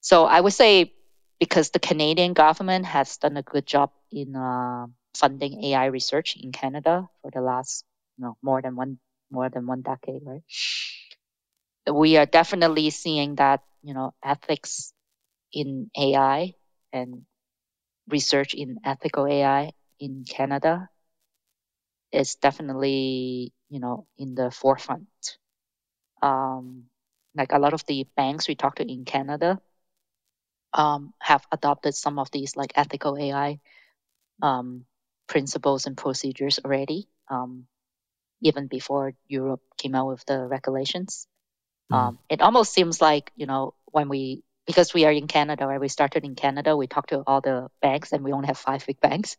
So 0.00 0.24
I 0.24 0.40
would 0.40 0.52
say 0.52 0.92
because 1.38 1.70
the 1.70 1.78
Canadian 1.78 2.34
government 2.34 2.86
has 2.86 3.16
done 3.16 3.36
a 3.36 3.42
good 3.42 3.66
job 3.66 3.90
in 4.10 4.34
uh, 4.34 4.86
funding 5.14 5.64
AI 5.64 5.86
research 5.86 6.36
in 6.40 6.52
Canada 6.52 7.08
for 7.20 7.30
the 7.30 7.40
last 7.40 7.84
you 8.18 8.24
know 8.24 8.36
more 8.42 8.62
than 8.62 8.76
one 8.76 8.98
more 9.30 9.48
than 9.48 9.66
one 9.66 9.82
decade, 9.82 10.22
right? 10.24 10.42
We 11.90 12.16
are 12.16 12.26
definitely 12.26 12.90
seeing 12.90 13.36
that 13.36 13.60
you 13.82 13.94
know 13.94 14.14
ethics 14.24 14.92
in 15.52 15.90
AI 15.96 16.54
and 16.92 17.22
research 18.12 18.54
in 18.54 18.78
ethical 18.84 19.26
AI 19.26 19.72
in 19.98 20.24
Canada 20.28 20.88
is 22.12 22.36
definitely 22.36 23.52
you 23.70 23.80
know 23.80 24.06
in 24.18 24.34
the 24.34 24.50
forefront. 24.50 25.38
Um, 26.22 26.84
like 27.34 27.52
a 27.52 27.58
lot 27.58 27.74
of 27.74 27.84
the 27.86 28.06
banks 28.16 28.46
we 28.46 28.54
talked 28.54 28.78
to 28.78 28.86
in 28.86 29.04
Canada 29.04 29.58
um, 30.72 31.12
have 31.18 31.44
adopted 31.50 31.94
some 31.94 32.18
of 32.18 32.30
these 32.30 32.56
like 32.56 32.72
ethical 32.76 33.18
AI 33.18 33.58
um, 34.42 34.84
principles 35.26 35.86
and 35.86 35.96
procedures 35.96 36.60
already, 36.64 37.08
um, 37.28 37.66
even 38.42 38.66
before 38.66 39.14
Europe 39.28 39.62
came 39.78 39.94
out 39.94 40.08
with 40.08 40.24
the 40.26 40.46
regulations. 40.46 41.26
Um, 41.90 42.18
it 42.28 42.40
almost 42.40 42.72
seems 42.72 43.00
like 43.00 43.32
you 43.36 43.46
know 43.46 43.74
when 43.86 44.08
we 44.08 44.42
because 44.66 44.94
we 44.94 45.04
are 45.04 45.12
in 45.12 45.26
Canada, 45.26 45.66
right? 45.66 45.80
We 45.80 45.88
started 45.88 46.24
in 46.24 46.34
Canada. 46.34 46.76
We 46.76 46.86
talked 46.86 47.10
to 47.10 47.22
all 47.26 47.40
the 47.40 47.68
banks, 47.80 48.12
and 48.12 48.22
we 48.24 48.32
only 48.32 48.46
have 48.46 48.58
five 48.58 48.84
big 48.86 49.00
banks, 49.00 49.36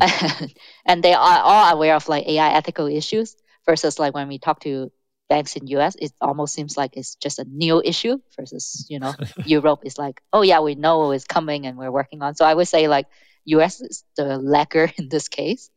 and, 0.00 0.54
and 0.86 1.02
they 1.02 1.14
are 1.14 1.40
all 1.42 1.74
aware 1.74 1.94
of 1.96 2.08
like 2.08 2.26
AI 2.26 2.54
ethical 2.54 2.86
issues. 2.86 3.36
Versus 3.66 3.98
like 3.98 4.14
when 4.14 4.28
we 4.28 4.38
talk 4.38 4.60
to 4.60 4.92
banks 5.28 5.56
in 5.56 5.66
US, 5.66 5.96
it 5.98 6.12
almost 6.20 6.54
seems 6.54 6.76
like 6.76 6.96
it's 6.96 7.16
just 7.16 7.40
a 7.40 7.44
new 7.44 7.82
issue. 7.84 8.18
Versus 8.38 8.86
you 8.88 9.00
know 9.00 9.14
Europe 9.44 9.80
is 9.84 9.98
like, 9.98 10.20
oh 10.32 10.42
yeah, 10.42 10.60
we 10.60 10.74
know 10.76 11.10
it's 11.10 11.24
coming 11.24 11.66
and 11.66 11.76
we're 11.76 11.90
working 11.90 12.22
on. 12.22 12.36
So 12.36 12.44
I 12.44 12.54
would 12.54 12.68
say 12.68 12.86
like 12.86 13.06
US 13.46 13.80
is 13.80 14.04
the 14.16 14.38
lagger 14.38 14.92
in 14.98 15.08
this 15.08 15.28
case 15.28 15.70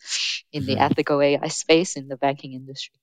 in 0.51 0.65
the 0.65 0.75
Mhm. 0.75 0.91
ethical 0.91 1.21
AI 1.21 1.47
space 1.47 1.95
in 1.95 2.07
the 2.07 2.17
banking 2.17 2.53
industry. 2.53 2.93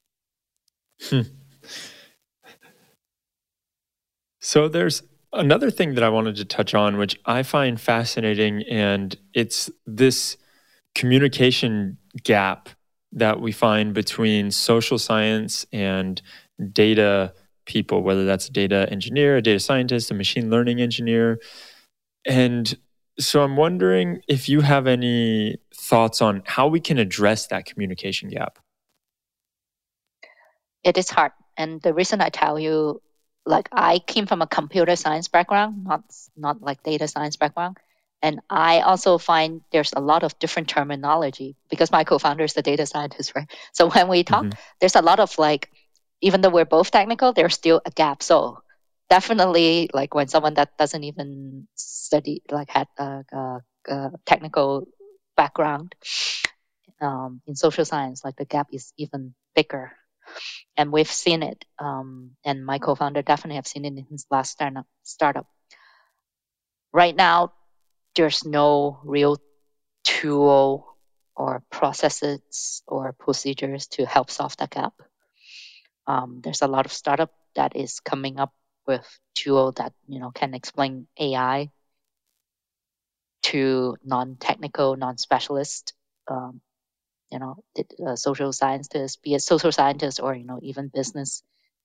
So 4.47 4.69
there's 4.69 5.03
another 5.33 5.73
thing 5.73 5.97
that 5.97 6.05
I 6.05 6.09
wanted 6.09 6.37
to 6.37 6.45
touch 6.45 6.73
on, 6.73 6.99
which 6.99 7.19
I 7.27 7.43
find 7.43 7.81
fascinating, 7.81 8.63
and 8.71 9.17
it's 9.35 9.69
this 9.87 10.37
communication 10.95 11.99
gap 12.23 12.69
that 13.11 13.41
we 13.41 13.51
find 13.51 13.93
between 13.93 14.53
social 14.53 15.01
science 15.01 15.67
and 15.73 16.23
data 16.73 17.35
people, 17.65 18.05
whether 18.05 18.25
that's 18.25 18.47
a 18.47 18.53
data 18.53 18.87
engineer, 18.89 19.39
a 19.39 19.43
data 19.43 19.59
scientist, 19.59 20.13
a 20.13 20.15
machine 20.15 20.49
learning 20.49 20.81
engineer. 20.81 21.41
And 22.25 22.73
so 23.19 23.43
I'm 23.43 23.57
wondering 23.57 24.21
if 24.29 24.49
you 24.49 24.61
have 24.61 24.87
any 24.87 25.57
thoughts 25.75 26.23
on 26.23 26.45
how 26.47 26.69
we 26.69 26.79
can 26.79 26.99
address 26.99 27.49
that 27.49 27.67
communication 27.67 28.29
gap. 28.29 28.61
it 30.85 30.97
is 30.97 31.11
hard. 31.11 31.33
And 31.57 31.83
the 31.83 31.93
reason 31.93 32.21
I 32.21 32.29
tell 32.29 32.61
you, 32.61 33.03
like 33.47 33.69
I 33.77 34.01
came 34.01 34.27
from 34.27 34.43
a 34.43 34.47
computer 34.49 34.97
science 34.97 35.29
background, 35.29 35.85
not 35.85 36.03
not 36.37 36.63
like 36.63 36.83
data 36.83 37.09
science 37.09 37.37
background. 37.37 37.79
And 38.23 38.41
I 38.51 38.81
also 38.81 39.19
find 39.19 39.63
there's 39.73 39.93
a 39.95 40.01
lot 40.01 40.25
of 40.25 40.39
different 40.39 40.69
terminology 40.69 41.57
because 41.71 41.93
my 41.93 42.05
co-founder 42.05 42.45
is 42.45 42.55
the 42.55 42.63
data 42.63 42.87
scientist, 42.87 43.33
right? 43.37 43.51
So 43.73 43.89
when 43.91 44.09
we 44.09 44.25
talk, 44.25 44.49
Mhm. 44.49 44.59
there's 44.81 44.97
a 44.97 45.03
lot 45.03 45.21
of 45.21 45.39
like, 45.39 45.71
even 46.23 46.41
though 46.43 46.51
we're 46.51 46.65
both 46.67 46.91
technical, 46.91 47.33
there's 47.33 47.55
still 47.55 47.81
a 47.85 47.91
gap. 47.91 48.23
So 48.23 48.59
definitely, 49.11 49.91
like 49.93 50.15
when 50.15 50.29
someone 50.29 50.55
that 50.55 50.77
doesn't 50.79 51.05
even 51.05 51.69
study, 51.77 52.43
like 52.51 52.71
had 52.71 52.89
a, 52.99 53.25
a, 53.33 53.61
a 53.89 54.11
technical 54.27 54.89
background 55.37 55.95
um, 57.01 57.41
in 57.47 57.55
social 57.55 57.85
science, 57.85 58.25
like 58.25 58.37
the 58.37 58.45
gap 58.45 58.69
is 58.73 58.93
even 58.97 59.35
bigger 59.55 59.93
and 60.77 60.93
we've 60.93 61.11
seen 61.11 61.43
it. 61.43 61.65
Um, 61.79 62.33
and 62.45 62.65
my 62.65 62.79
co-founder 62.79 63.23
definitely 63.23 63.57
have 63.57 63.67
seen 63.67 63.85
it 63.85 63.97
in 63.97 64.07
his 64.11 64.27
last 64.31 64.61
startup. 65.03 65.47
Right 66.93 67.15
now, 67.15 67.53
there's 68.15 68.45
no 68.45 69.01
real 69.05 69.39
tool 70.05 70.97
or 71.35 71.63
processes 71.71 72.83
or 72.87 73.13
procedures 73.13 73.89
to 73.89 74.07
help 74.07 74.31
solve 74.31 74.57
that 74.57 74.71
gap. 74.71 74.95
Um, 76.07 76.41
there's 76.43 76.63
a 76.63 76.69
lot 76.69 76.87
of 76.87 76.93
startup 76.93 77.33
that 77.57 77.77
is 77.77 78.01
coming 78.01 78.39
up 78.39 78.53
with 78.87 79.07
tool 79.35 79.73
that 79.73 79.93
you 80.07 80.21
know 80.21 80.31
can 80.31 80.55
explain 80.55 81.09
AI 81.19 81.71
to 83.43 83.97
non-technical, 84.05 84.97
non-specialist 84.97 85.95
um, 86.29 86.61
you 87.31 87.39
know, 87.39 87.57
uh, 88.07 88.17
social 88.17 88.53
scientists, 88.53 89.17
be 89.17 89.35
a 89.35 89.41
social 89.41 89.73
scientist 89.73 90.21
or 90.23 90.35
you 90.35 90.45
know 90.45 90.59
even 90.63 90.89
business 90.93 91.43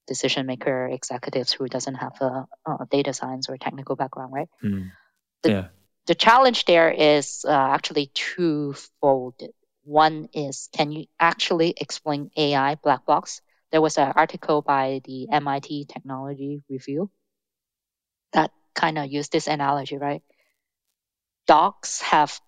decision 0.07 0.45
maker 0.45 0.87
executives 0.87 1.51
who 1.53 1.67
doesn't 1.67 1.95
have 1.95 2.19
a, 2.21 2.47
a 2.67 2.87
data 2.89 3.13
science 3.13 3.49
or 3.49 3.57
technical 3.57 3.95
background, 3.95 4.33
right? 4.33 4.49
Mm. 4.63 4.91
The- 5.43 5.49
yeah. 5.49 5.67
The 6.07 6.15
challenge 6.15 6.65
there 6.65 6.89
is 6.89 7.45
uh, 7.47 7.51
actually 7.51 8.07
twofold. 8.13 9.35
One 9.83 10.29
is 10.33 10.67
can 10.73 10.91
you 10.91 11.05
actually 11.19 11.75
explain 11.77 12.31
AI 12.35 12.75
black 12.75 13.05
box? 13.05 13.41
There 13.71 13.81
was 13.81 13.97
an 13.99 14.11
article 14.15 14.61
by 14.63 15.01
the 15.05 15.29
MIT 15.31 15.85
Technology 15.85 16.63
Review 16.69 17.11
that 18.33 18.51
kind 18.73 18.97
of 18.97 19.11
used 19.11 19.31
this 19.31 19.47
analogy, 19.47 19.97
right? 19.97 20.23
Dogs 21.47 22.01
have 22.01 22.39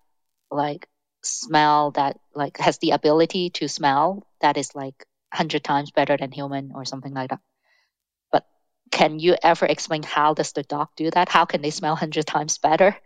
like 0.50 0.88
smell 1.24 1.92
that 1.92 2.18
like 2.34 2.58
has 2.58 2.78
the 2.78 2.92
ability 2.92 3.50
to 3.50 3.68
smell 3.68 4.26
that 4.40 4.56
is 4.56 4.74
like 4.74 4.96
100 5.32 5.64
times 5.64 5.90
better 5.90 6.16
than 6.16 6.32
human 6.32 6.72
or 6.74 6.84
something 6.84 7.14
like 7.14 7.30
that 7.30 7.40
But 8.32 8.46
can 8.90 9.18
you 9.20 9.36
ever 9.42 9.66
explain 9.66 10.02
how 10.02 10.34
does 10.34 10.52
the 10.52 10.62
dog 10.64 10.88
do 10.96 11.10
that? 11.10 11.28
How 11.28 11.44
can 11.46 11.62
they 11.62 11.70
smell 11.70 11.96
hundred 11.96 12.26
times 12.26 12.58
better 12.58 12.96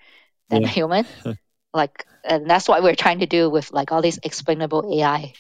than 0.50 0.62
yeah. 0.62 0.68
human? 0.68 1.06
like, 1.74 2.06
and 2.24 2.48
that's 2.50 2.68
what 2.68 2.82
we're 2.82 2.96
trying 2.96 3.20
to 3.20 3.26
do 3.26 3.50
with 3.50 3.72
like 3.72 3.92
all 3.92 4.02
these 4.02 4.18
explainable 4.22 4.84
AI, 5.00 5.34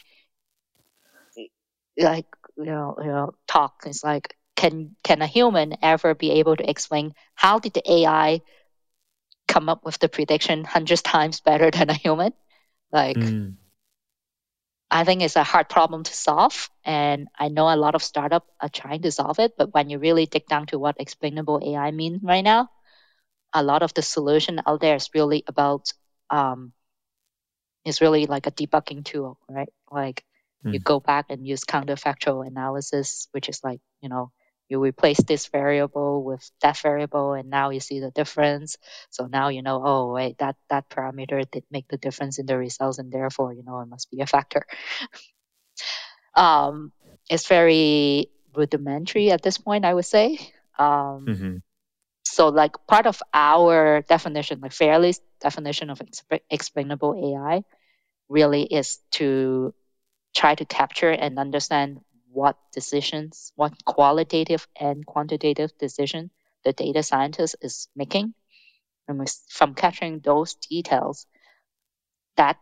like 1.98 2.26
you 2.56 2.64
know, 2.64 2.96
you 2.98 3.06
know, 3.06 3.34
talk. 3.46 3.82
It's 3.86 4.04
like, 4.04 4.34
can 4.56 4.96
can 5.04 5.22
a 5.22 5.26
human 5.26 5.76
ever 5.82 6.14
be 6.14 6.32
able 6.32 6.56
to 6.56 6.68
explain 6.68 7.14
how 7.34 7.58
did 7.58 7.74
the 7.74 7.92
AI 7.92 8.40
come 9.48 9.68
up 9.68 9.84
with 9.84 9.98
the 9.98 10.08
prediction 10.08 10.64
hundred 10.64 11.02
times 11.02 11.40
better 11.40 11.70
than 11.70 11.90
a 11.90 11.94
human? 11.94 12.32
Like. 12.92 13.16
Mm 13.16 13.56
I 14.90 15.04
think 15.04 15.22
it's 15.22 15.36
a 15.36 15.44
hard 15.44 15.68
problem 15.68 16.02
to 16.04 16.14
solve. 16.14 16.70
And 16.84 17.28
I 17.38 17.48
know 17.48 17.72
a 17.72 17.76
lot 17.76 17.94
of 17.94 18.02
startups 18.02 18.48
are 18.60 18.68
trying 18.68 19.02
to 19.02 19.12
solve 19.12 19.38
it, 19.38 19.54
but 19.56 19.74
when 19.74 19.90
you 19.90 19.98
really 19.98 20.26
dig 20.26 20.46
down 20.46 20.66
to 20.68 20.78
what 20.78 21.00
explainable 21.00 21.60
AI 21.62 21.90
means 21.90 22.22
right 22.22 22.44
now, 22.44 22.70
a 23.52 23.62
lot 23.62 23.82
of 23.82 23.92
the 23.94 24.02
solution 24.02 24.60
out 24.66 24.80
there 24.80 24.96
is 24.96 25.10
really 25.14 25.44
about 25.46 25.92
um, 26.30 26.72
it's 27.84 28.00
really 28.00 28.26
like 28.26 28.46
a 28.46 28.50
debugging 28.50 29.04
tool, 29.04 29.38
right? 29.48 29.68
Like 29.90 30.24
mm. 30.64 30.72
you 30.72 30.80
go 30.80 31.00
back 31.00 31.26
and 31.28 31.46
use 31.46 31.64
counterfactual 31.64 32.46
analysis, 32.46 33.28
which 33.32 33.48
is 33.48 33.60
like, 33.62 33.80
you 34.00 34.08
know, 34.08 34.32
you 34.68 34.80
replace 34.80 35.22
this 35.22 35.46
variable 35.46 36.22
with 36.22 36.50
that 36.62 36.76
variable 36.78 37.32
and 37.32 37.48
now 37.48 37.70
you 37.70 37.80
see 37.80 38.00
the 38.00 38.10
difference. 38.10 38.76
So 39.10 39.26
now 39.26 39.48
you 39.48 39.62
know 39.62 39.82
oh 39.84 40.12
wait 40.12 40.38
that 40.38 40.56
that 40.68 40.88
parameter 40.90 41.48
did 41.50 41.64
make 41.70 41.88
the 41.88 41.96
difference 41.96 42.38
in 42.38 42.46
the 42.46 42.58
results 42.58 42.98
and 42.98 43.10
therefore 43.10 43.52
you 43.52 43.62
know 43.64 43.80
it 43.80 43.86
must 43.88 44.10
be 44.10 44.20
a 44.20 44.26
factor. 44.26 44.66
Um, 46.34 46.92
it's 47.28 47.48
very 47.48 48.30
rudimentary 48.54 49.32
at 49.32 49.42
this 49.42 49.58
point 49.58 49.84
i 49.84 49.92
would 49.92 50.04
say. 50.04 50.38
Um, 50.78 51.26
mm-hmm. 51.26 51.56
so 52.24 52.48
like 52.48 52.76
part 52.86 53.06
of 53.06 53.20
our 53.34 54.02
definition 54.02 54.60
like 54.60 54.72
Fairly's 54.72 55.20
definition 55.40 55.90
of 55.90 55.98
exp- 55.98 56.46
explainable 56.48 57.14
ai 57.18 57.64
really 58.28 58.62
is 58.62 58.98
to 59.12 59.74
try 60.36 60.54
to 60.54 60.64
capture 60.64 61.10
and 61.10 61.38
understand 61.38 62.00
what 62.38 62.56
decisions, 62.72 63.52
what 63.56 63.84
qualitative 63.84 64.68
and 64.78 65.04
quantitative 65.04 65.76
decision 65.76 66.30
the 66.64 66.72
data 66.72 67.02
scientist 67.02 67.56
is 67.60 67.88
making. 67.96 68.32
And 69.08 69.28
from 69.48 69.74
capturing 69.74 70.20
those 70.20 70.54
details, 70.54 71.26
that 72.36 72.56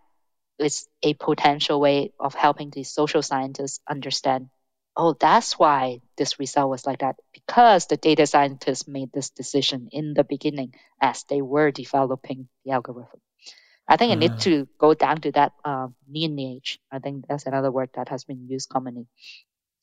is 0.58 0.88
a 1.02 1.12
potential 1.12 1.78
way 1.78 2.12
of 2.18 2.34
helping 2.34 2.70
the 2.70 2.84
social 2.84 3.20
scientists 3.20 3.80
understand, 3.86 4.48
oh, 4.96 5.12
that's 5.12 5.58
why 5.58 6.00
this 6.16 6.38
result 6.38 6.70
was 6.70 6.86
like 6.86 7.00
that, 7.00 7.16
because 7.34 7.86
the 7.86 7.98
data 7.98 8.26
scientists 8.26 8.88
made 8.88 9.12
this 9.12 9.28
decision 9.28 9.88
in 9.92 10.14
the 10.14 10.24
beginning 10.24 10.72
as 11.02 11.24
they 11.28 11.42
were 11.42 11.70
developing 11.70 12.48
the 12.64 12.70
algorithm. 12.70 13.20
I 13.86 13.98
think 13.98 14.10
uh, 14.10 14.14
I 14.14 14.18
need 14.18 14.40
to 14.40 14.66
go 14.78 14.94
down 14.94 15.20
to 15.20 15.32
that 15.32 15.52
uh, 15.64 15.88
lineage. 16.08 16.80
I 16.90 16.98
think 16.98 17.26
that's 17.28 17.44
another 17.44 17.70
word 17.70 17.90
that 17.94 18.08
has 18.08 18.24
been 18.24 18.48
used 18.48 18.70
commonly 18.70 19.06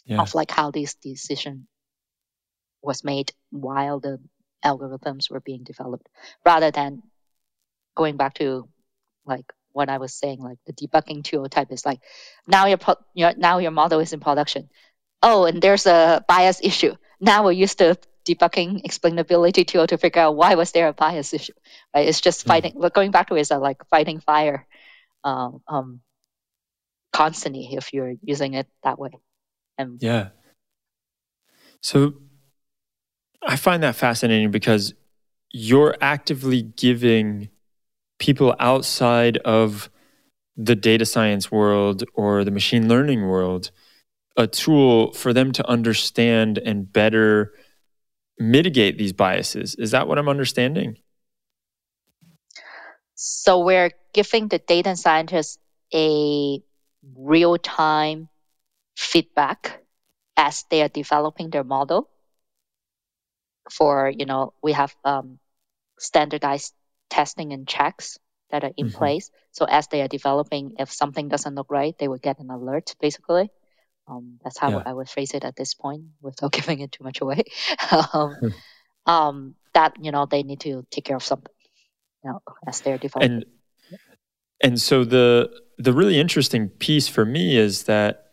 yeah. 0.05 0.21
of 0.21 0.35
like 0.35 0.51
how 0.51 0.71
this 0.71 0.95
decision 0.95 1.67
was 2.81 3.03
made 3.03 3.31
while 3.49 3.99
the 3.99 4.19
algorithms 4.63 5.29
were 5.29 5.39
being 5.39 5.63
developed 5.63 6.07
rather 6.45 6.71
than 6.71 7.01
going 7.95 8.17
back 8.17 8.33
to 8.35 8.67
like 9.25 9.45
what 9.71 9.89
I 9.89 9.97
was 9.97 10.13
saying, 10.13 10.39
like 10.39 10.59
the 10.65 10.73
debugging 10.73 11.23
tool 11.23 11.49
type 11.49 11.71
is 11.71 11.85
like 11.85 11.99
now 12.47 12.67
your, 12.67 12.77
pro- 12.77 13.03
your 13.13 13.33
now 13.35 13.57
your 13.57 13.71
model 13.71 13.99
is 13.99 14.13
in 14.13 14.19
production. 14.19 14.69
Oh, 15.21 15.45
and 15.45 15.61
there's 15.61 15.85
a 15.85 16.23
bias 16.27 16.59
issue. 16.61 16.95
Now 17.19 17.47
we 17.47 17.55
use 17.55 17.75
the 17.75 17.97
debugging 18.25 18.83
explainability 18.83 19.65
tool 19.65 19.87
to 19.87 19.97
figure 19.97 20.21
out 20.21 20.35
why 20.35 20.55
was 20.55 20.71
there 20.71 20.87
a 20.87 20.93
bias 20.93 21.33
issue. 21.33 21.53
Right? 21.93 22.07
It's 22.07 22.21
just 22.21 22.43
hmm. 22.43 22.49
fighting. 22.49 22.73
Mm. 22.73 22.93
Going 22.93 23.11
back 23.11 23.29
to 23.29 23.35
it 23.35 23.41
is 23.41 23.51
like 23.51 23.81
fighting 23.89 24.19
fire, 24.19 24.67
um, 25.23 25.61
um, 25.67 26.01
constantly 27.11 27.69
if 27.73 27.93
you're 27.93 28.13
using 28.21 28.53
it 28.53 28.67
that 28.83 28.99
way. 28.99 29.11
And 29.77 30.01
yeah. 30.01 30.29
So 31.81 32.13
I 33.45 33.55
find 33.55 33.83
that 33.83 33.95
fascinating 33.95 34.51
because 34.51 34.93
you're 35.51 35.95
actively 36.01 36.61
giving 36.61 37.49
people 38.19 38.55
outside 38.59 39.37
of 39.37 39.89
the 40.55 40.75
data 40.75 41.05
science 41.05 41.51
world 41.51 42.03
or 42.13 42.43
the 42.43 42.51
machine 42.51 42.87
learning 42.87 43.27
world 43.27 43.71
a 44.37 44.47
tool 44.47 45.13
for 45.13 45.33
them 45.33 45.51
to 45.51 45.67
understand 45.67 46.57
and 46.57 46.91
better 46.91 47.53
mitigate 48.39 48.97
these 48.97 49.13
biases. 49.13 49.75
Is 49.75 49.91
that 49.91 50.07
what 50.07 50.17
I'm 50.17 50.29
understanding? 50.29 50.97
So 53.15 53.59
we're 53.59 53.91
giving 54.13 54.47
the 54.47 54.59
data 54.59 54.95
scientists 54.95 55.59
a 55.93 56.61
real 57.15 57.57
time 57.57 58.29
feedback 58.95 59.83
as 60.37 60.65
they 60.69 60.81
are 60.81 60.89
developing 60.89 61.49
their 61.49 61.63
model. 61.63 62.09
For, 63.71 64.09
you 64.09 64.25
know, 64.25 64.53
we 64.61 64.73
have 64.73 64.93
um, 65.05 65.39
standardized 65.97 66.73
testing 67.09 67.53
and 67.53 67.67
checks 67.67 68.17
that 68.51 68.63
are 68.63 68.71
in 68.75 68.87
mm-hmm. 68.87 68.97
place. 68.97 69.31
So 69.51 69.65
as 69.65 69.87
they 69.87 70.01
are 70.01 70.07
developing, 70.07 70.73
if 70.79 70.91
something 70.91 71.29
doesn't 71.29 71.55
look 71.55 71.71
right, 71.71 71.97
they 71.97 72.07
will 72.07 72.17
get 72.17 72.39
an 72.39 72.49
alert 72.49 72.95
basically. 72.99 73.49
Um, 74.07 74.39
that's 74.43 74.57
how 74.57 74.69
yeah. 74.69 74.83
I 74.85 74.93
would 74.93 75.09
phrase 75.09 75.33
it 75.33 75.45
at 75.45 75.55
this 75.55 75.73
point 75.73 76.03
without 76.21 76.51
giving 76.57 76.79
it 76.79 76.91
too 76.91 77.03
much 77.03 77.21
away. 77.21 77.43
um, 78.13 78.35
hmm. 78.35 78.47
um, 79.05 79.55
that, 79.73 79.93
you 80.01 80.11
know, 80.11 80.25
they 80.25 80.43
need 80.43 80.59
to 80.61 80.85
take 80.91 81.05
care 81.05 81.15
of 81.15 81.23
something, 81.23 81.53
you 82.23 82.31
know, 82.31 82.41
as 82.67 82.81
they're 82.81 82.97
developing. 82.97 83.31
And, 83.31 83.45
and 84.61 84.81
so 84.81 85.03
the, 85.03 85.49
the 85.77 85.93
really 85.93 86.19
interesting 86.19 86.69
piece 86.69 87.07
for 87.07 87.25
me 87.25 87.57
is 87.57 87.83
that 87.83 88.32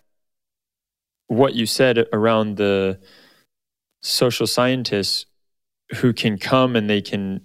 what 1.30 1.54
you 1.54 1.64
said 1.64 2.08
around 2.12 2.56
the 2.56 2.98
social 4.02 4.48
scientists 4.48 5.26
who 5.96 6.12
can 6.12 6.36
come 6.36 6.74
and 6.74 6.90
they 6.90 7.00
can 7.00 7.40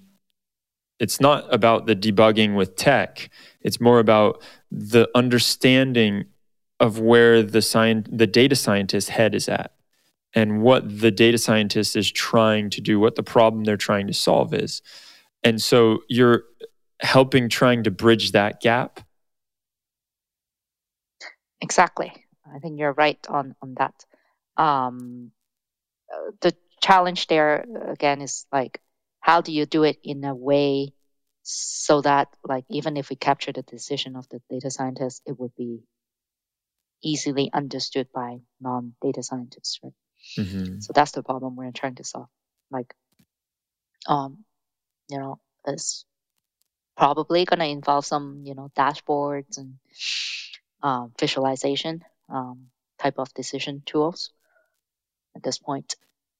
it's 0.99 1.21
not 1.21 1.53
about 1.53 1.85
the 1.87 1.95
debugging 1.95 2.55
with 2.55 2.77
tech. 2.77 3.29
It's 3.59 3.81
more 3.81 3.99
about 3.99 4.41
the 4.71 5.09
understanding 5.13 6.25
of 6.79 6.99
where 6.99 7.43
the 7.43 7.61
science 7.61 8.07
the 8.11 8.25
data 8.25 8.55
scientist 8.55 9.09
head 9.09 9.35
is 9.35 9.47
at 9.47 9.71
and 10.33 10.63
what 10.63 11.01
the 11.01 11.11
data 11.11 11.37
scientist 11.37 11.95
is 11.95 12.11
trying 12.11 12.71
to 12.71 12.81
do 12.81 12.99
what 12.99 13.15
the 13.15 13.23
problem 13.23 13.65
they're 13.65 13.77
trying 13.77 14.07
to 14.07 14.13
solve 14.13 14.53
is. 14.53 14.81
And 15.43 15.61
so 15.61 15.99
you're 16.09 16.43
helping 17.01 17.49
trying 17.49 17.83
to 17.83 17.91
bridge 17.91 18.31
that 18.31 18.61
gap. 18.61 19.01
Exactly 21.61 22.24
I 22.53 22.59
think 22.59 22.79
you're 22.79 22.93
right 22.93 23.19
on 23.27 23.55
on 23.61 23.75
that. 23.75 24.05
Um, 24.57 25.31
uh, 26.13 26.31
the 26.41 26.55
challenge 26.81 27.27
there 27.27 27.65
again 27.87 28.21
is 28.21 28.45
like, 28.51 28.81
how 29.19 29.41
do 29.41 29.51
you 29.51 29.65
do 29.65 29.83
it 29.83 29.99
in 30.03 30.23
a 30.23 30.35
way 30.35 30.93
so 31.43 32.01
that 32.01 32.29
like 32.43 32.65
even 32.69 32.97
if 32.97 33.09
we 33.09 33.15
capture 33.15 33.51
the 33.51 33.61
decision 33.61 34.15
of 34.15 34.27
the 34.29 34.41
data 34.49 34.71
scientist, 34.71 35.21
it 35.25 35.39
would 35.39 35.55
be 35.55 35.83
easily 37.03 37.49
understood 37.53 38.07
by 38.13 38.39
non-data 38.59 39.21
scientists, 39.21 39.79
right? 39.83 39.93
Mm-hmm. 40.37 40.79
So 40.79 40.93
that's 40.93 41.11
the 41.11 41.23
problem 41.23 41.55
we're 41.55 41.71
trying 41.71 41.95
to 41.95 42.03
solve. 42.03 42.29
Like, 42.71 42.93
um, 44.07 44.43
you 45.09 45.19
know, 45.19 45.39
it's 45.67 46.05
probably 46.97 47.45
going 47.45 47.59
to 47.59 47.67
involve 47.67 48.05
some, 48.05 48.41
you 48.43 48.55
know, 48.55 48.71
dashboards 48.75 49.57
and 49.57 49.75
um, 50.81 51.11
visualization 51.19 52.03
um, 52.29 52.67
type 52.99 53.15
of 53.17 53.33
decision 53.33 53.81
tools 53.85 54.31
at 55.35 55.43
this 55.43 55.57
point. 55.57 55.95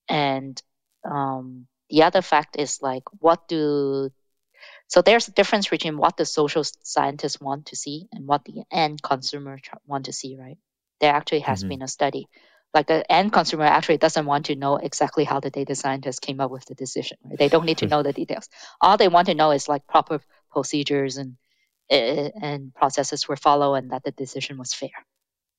And 0.08 0.62
um, 1.04 1.68
the 1.90 2.04
other 2.04 2.22
fact 2.22 2.56
is 2.58 2.82
like, 2.82 3.04
what 3.20 3.48
do 3.48 4.12
so 4.88 5.02
there's 5.02 5.28
a 5.28 5.32
difference 5.32 5.68
between 5.68 5.98
what 5.98 6.18
the 6.18 6.26
social 6.26 6.64
scientists 6.64 7.42
want 7.42 7.68
to 7.68 7.76
see 7.76 8.08
and 8.12 8.28
what 8.28 8.46
the 8.46 8.64
end 8.72 9.02
consumer 9.02 9.60
want 9.88 10.06
to 10.06 10.14
see, 10.14 10.38
right? 10.38 10.58
There 11.02 11.14
actually 11.14 11.40
has 11.42 11.60
mm-hmm. 11.60 11.70
been 11.70 11.82
a 11.82 11.88
study. 11.88 12.28
Like 12.74 12.88
the 12.88 13.10
end 13.12 13.32
consumer 13.32 13.66
actually 13.66 13.98
doesn't 13.98 14.26
want 14.26 14.48
to 14.48 14.56
know 14.56 14.76
exactly 14.76 15.24
how 15.24 15.40
the 15.40 15.50
data 15.50 15.76
scientists 15.76 16.20
came 16.20 16.40
up 16.40 16.52
with 16.52 16.66
the 16.66 16.76
decision. 16.76 17.18
Right? 17.24 17.40
They 17.40 17.48
don't 17.48 17.66
need 17.66 17.80
to 17.80 17.88
know 17.88 18.04
the 18.04 18.14
details. 18.14 18.50
All 18.82 18.98
they 18.98 19.08
want 19.08 19.28
to 19.28 19.34
know 19.34 19.52
is 19.52 19.70
like 19.70 19.88
proper 19.88 20.20
procedures 20.52 21.18
and 21.18 21.38
uh, 21.92 22.30
and 22.42 22.74
processes 22.74 23.28
were 23.28 23.36
followed 23.36 23.76
and 23.76 23.92
that 23.92 24.04
the 24.04 24.12
decision 24.12 24.58
was 24.58 24.74
fair. 24.74 24.90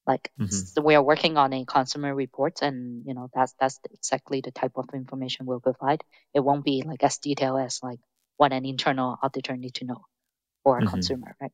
Like 0.06 0.30
mm-hmm. 0.38 0.46
so 0.46 0.82
we 0.82 0.94
are 0.94 1.02
working 1.02 1.36
on 1.36 1.52
a 1.52 1.64
consumer 1.64 2.14
report, 2.14 2.62
and 2.62 3.04
you 3.06 3.14
know 3.14 3.28
that's 3.34 3.54
that's 3.58 3.80
exactly 3.92 4.40
the 4.40 4.52
type 4.52 4.72
of 4.76 4.86
information 4.94 5.46
we'll 5.46 5.60
provide. 5.60 6.04
It 6.32 6.40
won't 6.40 6.64
be 6.64 6.82
like 6.86 7.02
as 7.02 7.18
detailed 7.18 7.60
as 7.60 7.80
like 7.82 7.98
what 8.36 8.52
an 8.52 8.64
internal 8.64 9.18
auditor 9.22 9.56
need 9.56 9.74
to 9.74 9.84
know 9.84 10.04
or 10.64 10.78
a 10.78 10.80
mm-hmm. 10.80 10.90
consumer, 10.90 11.36
right? 11.40 11.52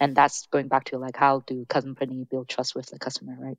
And 0.00 0.16
that's 0.16 0.46
going 0.46 0.68
back 0.68 0.84
to 0.86 0.98
like 0.98 1.16
how 1.16 1.40
do 1.46 1.66
company 1.66 2.26
build 2.28 2.48
trust 2.48 2.74
with 2.74 2.86
the 2.86 2.98
customer, 2.98 3.36
right? 3.38 3.58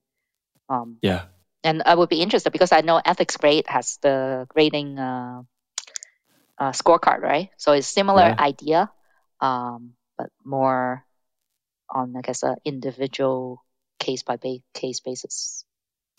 Um, 0.70 0.98
yeah. 1.02 1.26
and 1.64 1.84
I 1.86 1.96
would 1.96 2.10
be 2.10 2.22
interested 2.22 2.52
because 2.52 2.72
I 2.72 2.82
know 2.82 3.00
EthicsGrade 3.06 3.68
has 3.68 4.00
the 4.02 4.48
grading 4.50 4.98
uh, 4.98 5.44
uh, 6.58 6.72
scorecard, 6.72 7.22
right? 7.22 7.50
So 7.58 7.74
it's 7.74 7.88
similar 7.88 8.24
yeah. 8.24 8.36
idea, 8.40 8.92
um, 9.40 9.94
but 10.18 10.30
more 10.44 11.06
on 11.92 12.16
I 12.16 12.22
guess 12.22 12.44
an 12.44 12.56
individual 12.66 13.64
case 14.00 14.24
by 14.24 14.38
case 14.74 15.00
basis. 15.00 15.66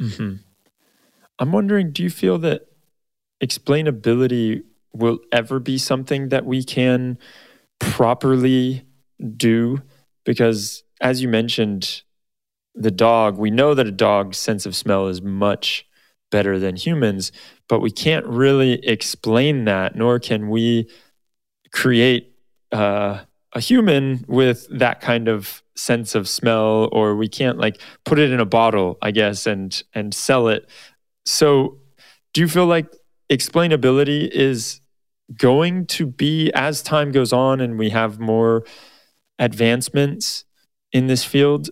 Mm-hmm. 0.00 0.36
I'm 1.38 1.52
wondering, 1.52 1.92
do 1.92 2.02
you 2.02 2.10
feel 2.10 2.38
that 2.38 2.66
explainability 3.42 4.62
will 4.92 5.18
ever 5.32 5.58
be 5.58 5.78
something 5.78 6.28
that 6.28 6.44
we 6.44 6.62
can 6.62 7.18
properly 7.78 8.84
do? 9.36 9.82
Because 10.24 10.84
as 11.00 11.20
you 11.20 11.28
mentioned, 11.28 12.02
the 12.74 12.90
dog, 12.90 13.36
we 13.36 13.50
know 13.50 13.74
that 13.74 13.86
a 13.86 13.92
dog's 13.92 14.38
sense 14.38 14.64
of 14.66 14.76
smell 14.76 15.08
is 15.08 15.20
much 15.20 15.86
better 16.30 16.58
than 16.58 16.76
humans, 16.76 17.32
but 17.68 17.80
we 17.80 17.90
can't 17.90 18.26
really 18.26 18.74
explain 18.86 19.64
that, 19.66 19.94
nor 19.94 20.18
can 20.18 20.48
we 20.48 20.88
create 21.72 22.34
uh, 22.70 23.20
a 23.52 23.60
human 23.60 24.24
with 24.28 24.66
that 24.70 25.00
kind 25.00 25.28
of 25.28 25.62
sense 25.74 26.14
of 26.14 26.28
smell, 26.28 26.88
or 26.92 27.16
we 27.16 27.28
can't 27.28 27.58
like 27.58 27.80
put 28.04 28.18
it 28.18 28.30
in 28.30 28.40
a 28.40 28.46
bottle, 28.46 28.98
I 29.02 29.10
guess, 29.10 29.46
and 29.46 29.82
and 29.94 30.14
sell 30.14 30.48
it. 30.48 30.68
So, 31.26 31.78
do 32.32 32.40
you 32.40 32.48
feel 32.48 32.66
like 32.66 32.86
explainability 33.30 34.28
is 34.28 34.80
going 35.36 35.86
to 35.86 36.06
be 36.06 36.50
as 36.52 36.82
time 36.82 37.12
goes 37.12 37.32
on 37.32 37.60
and 37.60 37.78
we 37.78 37.90
have 37.90 38.18
more 38.18 38.64
advancements 39.38 40.44
in 40.92 41.06
this 41.06 41.24
field 41.24 41.70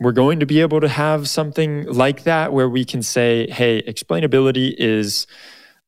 we're 0.00 0.12
going 0.12 0.40
to 0.40 0.46
be 0.46 0.62
able 0.62 0.80
to 0.80 0.88
have 0.88 1.28
something 1.28 1.84
like 1.84 2.24
that 2.24 2.52
where 2.52 2.68
we 2.68 2.84
can 2.84 3.02
say, 3.02 3.48
hey, 3.50 3.82
explainability 3.82 4.74
is 4.78 5.26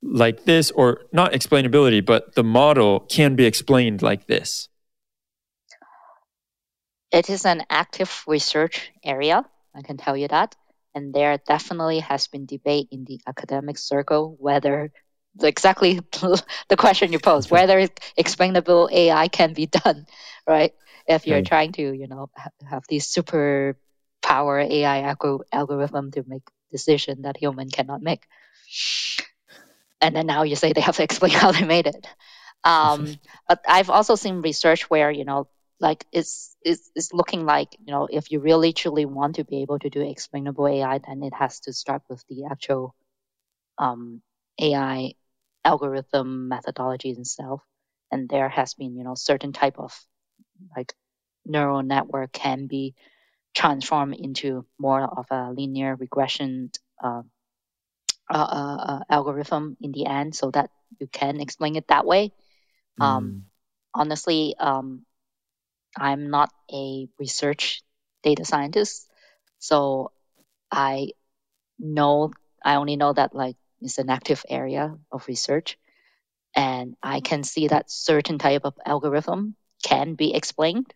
like 0.02 0.44
this, 0.44 0.70
or 0.72 1.00
not 1.12 1.32
explainability, 1.32 2.04
but 2.04 2.34
the 2.34 2.44
model 2.44 3.00
can 3.00 3.34
be 3.34 3.46
explained 3.46 4.02
like 4.02 4.26
this? 4.26 4.68
It 7.12 7.30
is 7.30 7.44
an 7.46 7.64
active 7.70 8.24
research 8.26 8.90
area, 9.04 9.44
I 9.74 9.82
can 9.82 9.96
tell 9.96 10.16
you 10.16 10.28
that. 10.28 10.56
And 10.94 11.14
there 11.14 11.38
definitely 11.38 12.00
has 12.00 12.26
been 12.28 12.46
debate 12.46 12.88
in 12.90 13.04
the 13.04 13.20
academic 13.26 13.78
circle 13.78 14.36
whether 14.38 14.92
exactly 15.40 16.00
the 16.68 16.76
question 16.76 17.12
you 17.12 17.18
posed, 17.18 17.50
whether 17.50 17.88
explainable 18.16 18.88
AI 18.92 19.28
can 19.28 19.54
be 19.54 19.66
done, 19.66 20.06
right? 20.46 20.74
If 21.06 21.26
you're 21.26 21.36
right. 21.36 21.46
trying 21.46 21.72
to, 21.72 21.82
you 21.82 22.08
know, 22.08 22.30
have 22.68 22.84
these 22.88 23.06
super 23.06 23.76
power 24.22 24.60
AI 24.60 25.02
algor- 25.14 25.44
algorithm 25.52 26.10
to 26.12 26.24
make 26.26 26.42
decision 26.70 27.22
that 27.22 27.36
human 27.36 27.70
cannot 27.70 28.02
make. 28.02 28.24
And 30.00 30.16
then 30.16 30.26
now 30.26 30.42
you 30.42 30.56
say 30.56 30.72
they 30.72 30.80
have 30.80 30.96
to 30.96 31.02
explain 31.08 31.32
how 31.32 31.52
they 31.52 31.64
made 31.64 31.86
it. 31.86 32.06
Um, 32.64 33.18
but 33.48 33.64
I've 33.68 33.90
also 33.90 34.14
seen 34.14 34.42
research 34.42 34.90
where 34.90 35.10
you 35.10 35.24
know, 35.24 35.48
like 35.82 36.06
it's, 36.12 36.56
it's 36.62 36.90
it's 36.94 37.12
looking 37.12 37.44
like 37.44 37.76
you 37.84 37.92
know, 37.92 38.08
if 38.10 38.30
you 38.30 38.40
really 38.40 38.72
truly 38.72 39.04
want 39.04 39.36
to 39.36 39.44
be 39.44 39.62
able 39.62 39.78
to 39.80 39.90
do 39.90 40.00
explainable 40.00 40.68
AI, 40.68 40.98
then 40.98 41.22
it 41.22 41.34
has 41.34 41.60
to 41.60 41.72
start 41.72 42.02
with 42.08 42.24
the 42.28 42.46
actual 42.50 42.94
um, 43.78 44.22
AI 44.60 45.14
algorithm 45.64 46.48
methodology 46.48 47.10
itself. 47.10 47.62
And 48.10 48.28
there 48.28 48.48
has 48.48 48.74
been 48.74 48.96
you 48.96 49.04
know 49.04 49.14
certain 49.14 49.52
type 49.52 49.78
of 49.78 49.92
like 50.76 50.94
neural 51.44 51.82
network 51.82 52.32
can 52.32 52.68
be 52.68 52.94
transformed 53.54 54.14
into 54.14 54.64
more 54.78 55.02
of 55.02 55.26
a 55.30 55.50
linear 55.50 55.96
regression 55.96 56.70
uh, 57.02 57.22
uh, 58.30 58.36
uh, 58.38 58.76
uh, 58.76 59.00
algorithm 59.10 59.76
in 59.80 59.92
the 59.92 60.06
end 60.06 60.34
so 60.34 60.50
that 60.52 60.70
you 60.98 61.06
can 61.06 61.40
explain 61.40 61.76
it 61.76 61.88
that 61.88 62.06
way. 62.06 62.32
Mm. 63.00 63.04
Um, 63.04 63.44
honestly, 63.92 64.54
um, 64.58 65.04
I'm 65.96 66.30
not 66.30 66.50
a 66.72 67.08
research 67.18 67.82
data 68.22 68.44
scientist, 68.44 69.08
so 69.58 70.12
I 70.70 71.12
know 71.78 72.32
I 72.64 72.76
only 72.76 72.96
know 72.96 73.12
that 73.12 73.34
like 73.34 73.56
it's 73.80 73.98
an 73.98 74.10
active 74.10 74.44
area 74.48 74.96
of 75.10 75.26
research, 75.28 75.78
and 76.54 76.96
I 77.02 77.20
can 77.20 77.42
see 77.44 77.68
that 77.68 77.90
certain 77.90 78.38
type 78.38 78.62
of 78.64 78.74
algorithm 78.84 79.56
can 79.82 80.14
be 80.14 80.34
explained. 80.34 80.92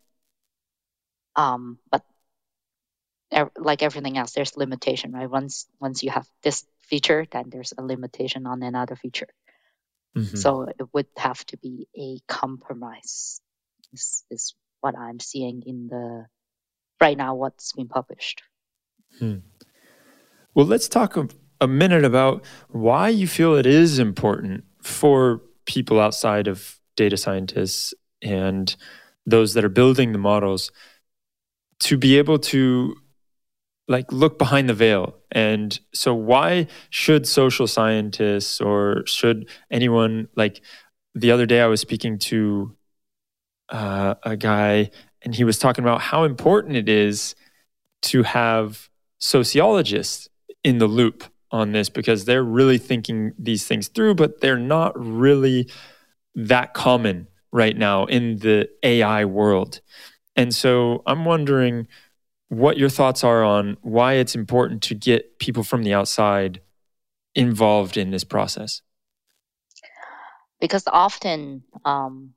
Um, 1.35 1.79
but 1.91 2.03
like 3.59 3.83
everything 3.83 4.17
else, 4.17 4.33
there's 4.33 4.57
limitation, 4.57 5.13
right? 5.13 5.31
Once 5.31 5.67
once 5.81 6.03
you 6.03 6.11
have 6.11 6.27
this 6.43 6.65
feature, 6.81 7.27
then 7.31 7.45
there's 7.49 7.75
a 7.77 7.83
limitation 7.83 8.47
on 8.47 8.63
another 8.63 8.97
feature. 8.97 9.29
Mm-hmm. 10.17 10.37
So 10.37 10.63
it 10.63 10.89
would 10.93 11.09
have 11.17 11.45
to 11.47 11.57
be 11.59 11.89
a 11.97 12.19
compromise. 12.27 13.41
Is 13.93 14.25
is 14.31 14.55
what 14.87 14.97
I'm 14.97 15.19
seeing 15.19 15.65
in 15.67 15.89
the 15.89 16.27
right 17.01 17.19
now 17.19 17.35
what's 17.35 17.73
been 17.73 17.89
published. 17.89 18.43
Hmm. 19.19 19.39
Well, 20.55 20.67
let's 20.67 20.89
talk 20.89 21.17
a, 21.17 21.29
a 21.61 21.67
minute 21.67 22.05
about 22.05 22.45
why 22.69 23.09
you 23.09 23.27
feel 23.27 23.57
it 23.57 23.67
is 23.67 23.99
important 23.99 24.63
for 24.81 25.43
people 25.65 25.99
outside 25.99 26.47
of 26.47 26.79
data 26.97 27.17
scientists 27.17 27.95
and 28.23 28.77
those 29.27 29.55
that 29.55 29.65
are 29.65 29.69
building 29.81 30.13
the 30.13 30.19
models 30.19 30.71
to 31.81 31.99
be 31.99 32.17
able 32.17 32.39
to 32.39 32.95
like 33.89 34.11
look 34.13 34.39
behind 34.39 34.69
the 34.69 34.75
veil 34.75 35.17
and 35.33 35.81
so 35.93 36.15
why 36.15 36.67
should 36.91 37.27
social 37.27 37.67
scientists 37.67 38.61
or 38.61 39.03
should 39.07 39.49
anyone 39.71 40.29
like 40.37 40.61
the 41.15 41.31
other 41.31 41.47
day 41.47 41.61
i 41.61 41.67
was 41.67 41.81
speaking 41.81 42.19
to 42.19 42.76
uh, 43.69 44.15
a 44.23 44.37
guy 44.37 44.91
and 45.23 45.35
he 45.35 45.45
was 45.45 45.59
talking 45.59 45.85
about 45.85 46.01
how 46.01 46.25
important 46.25 46.77
it 46.77 46.89
is 46.89 47.35
to 48.03 48.23
have 48.23 48.89
sociologists 49.19 50.29
in 50.63 50.79
the 50.79 50.87
loop 50.87 51.25
on 51.51 51.73
this 51.73 51.89
because 51.89 52.25
they're 52.25 52.45
really 52.45 52.79
thinking 52.79 53.33
these 53.39 53.67
things 53.67 53.89
through 53.89 54.15
but 54.15 54.41
they're 54.41 54.59
not 54.59 54.93
really 54.97 55.69
that 56.35 56.75
common 56.75 57.27
right 57.53 57.77
now 57.77 58.05
in 58.05 58.39
the 58.39 58.69
ai 58.83 59.25
world 59.25 59.81
and 60.35 60.55
so 60.55 61.03
i'm 61.07 61.25
wondering 61.25 61.87
what 62.49 62.77
your 62.77 62.89
thoughts 62.89 63.25
are 63.25 63.43
on 63.43 63.77
why 63.83 64.15
it's 64.15 64.35
important 64.35 64.83
to 64.83 64.95
get 64.95 65.39
people 65.39 65.63
from 65.63 65.83
the 65.83 65.93
outside 65.93 66.61
involved 67.35 67.97
in 67.97 68.11
this 68.11 68.25
process. 68.25 68.83
Because 70.61 70.85
often, 70.87 71.65
um, 71.85 72.33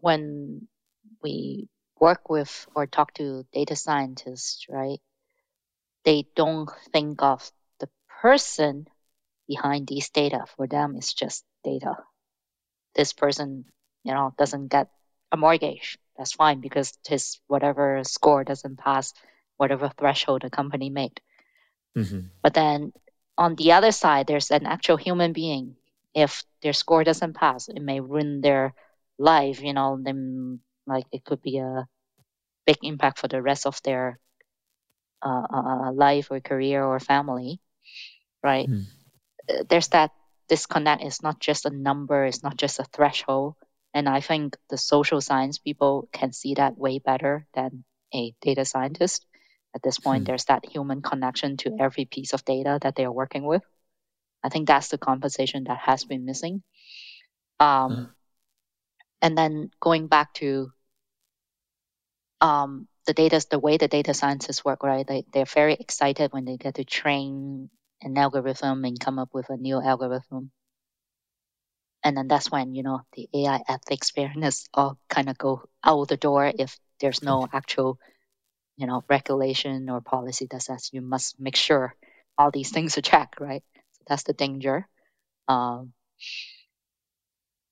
when 0.00 0.68
we 1.22 1.68
work 1.98 2.28
with 2.28 2.66
or 2.74 2.86
talk 2.86 3.14
to 3.14 3.44
data 3.52 3.76
scientists, 3.76 4.66
right, 4.68 5.00
they 6.04 6.26
don't 6.34 6.70
think 6.92 7.22
of 7.22 7.50
the 7.78 7.88
person 8.22 8.86
behind 9.46 9.86
these 9.86 10.10
data. 10.10 10.44
For 10.56 10.66
them, 10.66 10.96
it's 10.96 11.12
just 11.12 11.44
data. 11.62 11.96
This 12.94 13.12
person, 13.12 13.64
you 14.04 14.14
know, 14.14 14.34
doesn't 14.38 14.68
get 14.68 14.88
a 15.30 15.36
mortgage 15.36 15.98
that's 16.16 16.32
fine 16.32 16.60
because 16.60 16.92
his 17.06 17.38
whatever 17.46 18.02
score 18.04 18.44
doesn't 18.44 18.76
pass 18.76 19.14
whatever 19.56 19.88
threshold 19.88 20.44
a 20.44 20.50
company 20.50 20.90
made. 20.90 21.20
Mm-hmm. 21.96 22.20
But 22.42 22.54
then 22.54 22.92
on 23.38 23.54
the 23.54 23.72
other 23.72 23.92
side, 23.92 24.26
there's 24.26 24.50
an 24.50 24.66
actual 24.66 24.96
human 24.96 25.32
being. 25.32 25.76
If 26.14 26.44
their 26.62 26.72
score 26.72 27.04
doesn't 27.04 27.34
pass, 27.34 27.68
it 27.68 27.80
may 27.80 28.00
ruin 28.00 28.40
their 28.40 28.74
life. 29.20 29.62
You 29.62 29.72
know, 29.72 30.00
them 30.00 30.60
like 30.86 31.04
it 31.12 31.24
could 31.24 31.42
be 31.42 31.58
a 31.58 31.86
big 32.66 32.78
impact 32.82 33.18
for 33.18 33.28
the 33.28 33.42
rest 33.42 33.66
of 33.66 33.80
their 33.84 34.18
uh, 35.22 35.46
uh, 35.52 35.88
uh 35.88 35.92
life 35.92 36.28
or 36.30 36.40
career 36.40 36.82
or 36.82 36.98
family, 36.98 37.60
right? 38.42 38.68
Mm. 38.68 38.84
There's 39.68 39.88
that 39.88 40.12
disconnect. 40.48 41.02
It's 41.02 41.22
not 41.22 41.38
just 41.38 41.66
a 41.66 41.70
number. 41.70 42.24
It's 42.24 42.42
not 42.42 42.56
just 42.56 42.80
a 42.80 42.84
threshold. 42.84 43.54
And 43.92 44.08
I 44.08 44.20
think 44.20 44.56
the 44.68 44.78
social 44.78 45.20
science 45.20 45.58
people 45.58 46.08
can 46.12 46.32
see 46.32 46.54
that 46.54 46.78
way 46.78 46.98
better 46.98 47.46
than 47.54 47.84
a 48.14 48.34
data 48.40 48.64
scientist. 48.64 49.26
At 49.74 49.82
this 49.82 49.98
point, 49.98 50.22
hmm. 50.22 50.24
there's 50.24 50.46
that 50.46 50.66
human 50.66 51.02
connection 51.02 51.56
to 51.58 51.76
every 51.78 52.04
piece 52.04 52.32
of 52.32 52.44
data 52.44 52.78
that 52.82 52.96
they 52.96 53.04
are 53.04 53.12
working 53.12 53.44
with. 53.44 53.62
I 54.42 54.48
think 54.48 54.66
that's 54.66 54.88
the 54.88 54.98
conversation 54.98 55.64
that 55.64 55.78
has 55.78 56.04
been 56.04 56.24
missing. 56.24 56.62
Um, 57.58 57.94
hmm. 57.94 58.04
And 59.22 59.36
then 59.36 59.70
going 59.80 60.06
back 60.08 60.34
to 60.34 60.72
um, 62.40 62.88
the 63.06 63.14
data, 63.14 63.44
the 63.50 63.58
way 63.58 63.76
the 63.76 63.88
data 63.88 64.14
scientists 64.14 64.64
work, 64.64 64.82
right? 64.82 65.06
They, 65.06 65.24
they're 65.32 65.44
very 65.44 65.74
excited 65.74 66.32
when 66.32 66.44
they 66.44 66.56
get 66.56 66.74
to 66.76 66.84
train 66.84 67.70
an 68.02 68.16
algorithm 68.16 68.84
and 68.84 68.98
come 68.98 69.18
up 69.18 69.30
with 69.34 69.50
a 69.50 69.56
new 69.56 69.80
algorithm 69.80 70.50
and 72.02 72.16
then 72.16 72.28
that's 72.28 72.50
when 72.50 72.74
you 72.74 72.82
know 72.82 73.02
the 73.14 73.28
AI 73.34 73.60
ethics 73.68 74.10
fairness 74.10 74.68
all 74.74 74.98
kind 75.08 75.28
of 75.28 75.38
go 75.38 75.62
out 75.84 76.08
the 76.08 76.16
door 76.16 76.50
if 76.58 76.78
there's 77.00 77.22
no 77.22 77.46
actual 77.52 77.98
you 78.76 78.86
know 78.86 79.04
regulation 79.08 79.88
or 79.90 80.00
policy 80.00 80.46
that 80.50 80.62
says 80.62 80.90
you 80.92 81.02
must 81.02 81.38
make 81.40 81.56
sure 81.56 81.94
all 82.38 82.50
these 82.50 82.70
things 82.70 82.96
are 82.98 83.02
checked, 83.02 83.40
right? 83.40 83.62
So 83.92 84.02
that's 84.08 84.22
the 84.24 84.32
danger. 84.32 84.88
Um, 85.48 85.92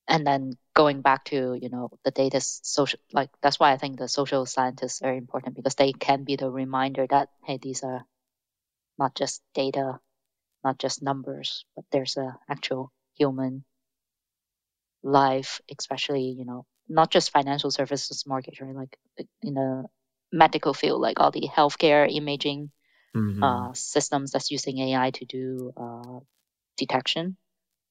and 0.08 0.26
then 0.26 0.56
going 0.78 1.02
back 1.02 1.24
to 1.24 1.58
you 1.60 1.68
know 1.68 1.90
the 2.04 2.12
data 2.12 2.40
social 2.40 3.00
like 3.12 3.30
that's 3.42 3.58
why 3.58 3.72
i 3.72 3.76
think 3.76 3.98
the 3.98 4.06
social 4.06 4.46
scientists 4.46 5.02
are 5.02 5.12
important 5.12 5.56
because 5.56 5.74
they 5.74 5.92
can 5.92 6.22
be 6.22 6.36
the 6.36 6.48
reminder 6.48 7.04
that 7.10 7.28
hey 7.44 7.58
these 7.60 7.82
are 7.82 8.06
not 8.96 9.12
just 9.16 9.42
data 9.54 9.98
not 10.62 10.78
just 10.78 11.02
numbers 11.02 11.64
but 11.74 11.84
there's 11.90 12.16
a 12.16 12.38
actual 12.48 12.92
human 13.16 13.64
life 15.02 15.60
especially 15.76 16.30
you 16.38 16.44
know 16.44 16.64
not 16.88 17.10
just 17.10 17.32
financial 17.32 17.72
services 17.72 18.22
market 18.24 18.60
right 18.60 18.76
like 18.76 18.96
in 19.42 19.54
the 19.54 19.84
medical 20.30 20.74
field 20.74 21.00
like 21.00 21.18
all 21.18 21.32
the 21.32 21.48
healthcare 21.56 22.06
imaging 22.08 22.70
mm-hmm. 23.16 23.42
uh, 23.42 23.72
systems 23.74 24.30
that's 24.30 24.52
using 24.52 24.78
ai 24.78 25.10
to 25.10 25.24
do 25.24 25.72
uh, 25.76 26.20
detection 26.76 27.36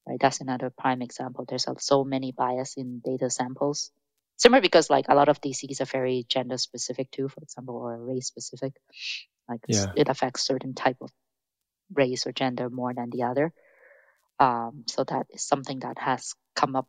right? 0.08 0.18
That's 0.18 0.40
another 0.40 0.70
prime 0.70 1.02
example. 1.02 1.44
There's 1.46 1.66
so 1.78 2.04
many 2.04 2.32
bias 2.32 2.74
in 2.76 3.00
data 3.04 3.30
samples. 3.30 3.92
Similar 4.36 4.62
because 4.62 4.88
like 4.88 5.06
a 5.08 5.14
lot 5.14 5.28
of 5.28 5.40
DCs 5.40 5.80
are 5.80 5.84
very 5.84 6.24
gender 6.28 6.56
specific 6.56 7.10
too, 7.10 7.28
for 7.28 7.42
example, 7.42 7.76
or 7.76 7.98
race 7.98 8.26
specific. 8.26 8.72
Like 9.48 9.60
yeah. 9.68 9.92
it 9.96 10.08
affects 10.08 10.46
certain 10.46 10.74
type 10.74 10.96
of 11.00 11.10
race 11.92 12.26
or 12.26 12.32
gender 12.32 12.70
more 12.70 12.94
than 12.94 13.10
the 13.10 13.24
other. 13.24 13.52
Um, 14.38 14.84
so 14.86 15.04
that 15.04 15.26
is 15.30 15.42
something 15.42 15.80
that 15.80 15.98
has 15.98 16.34
come 16.54 16.76
up 16.76 16.88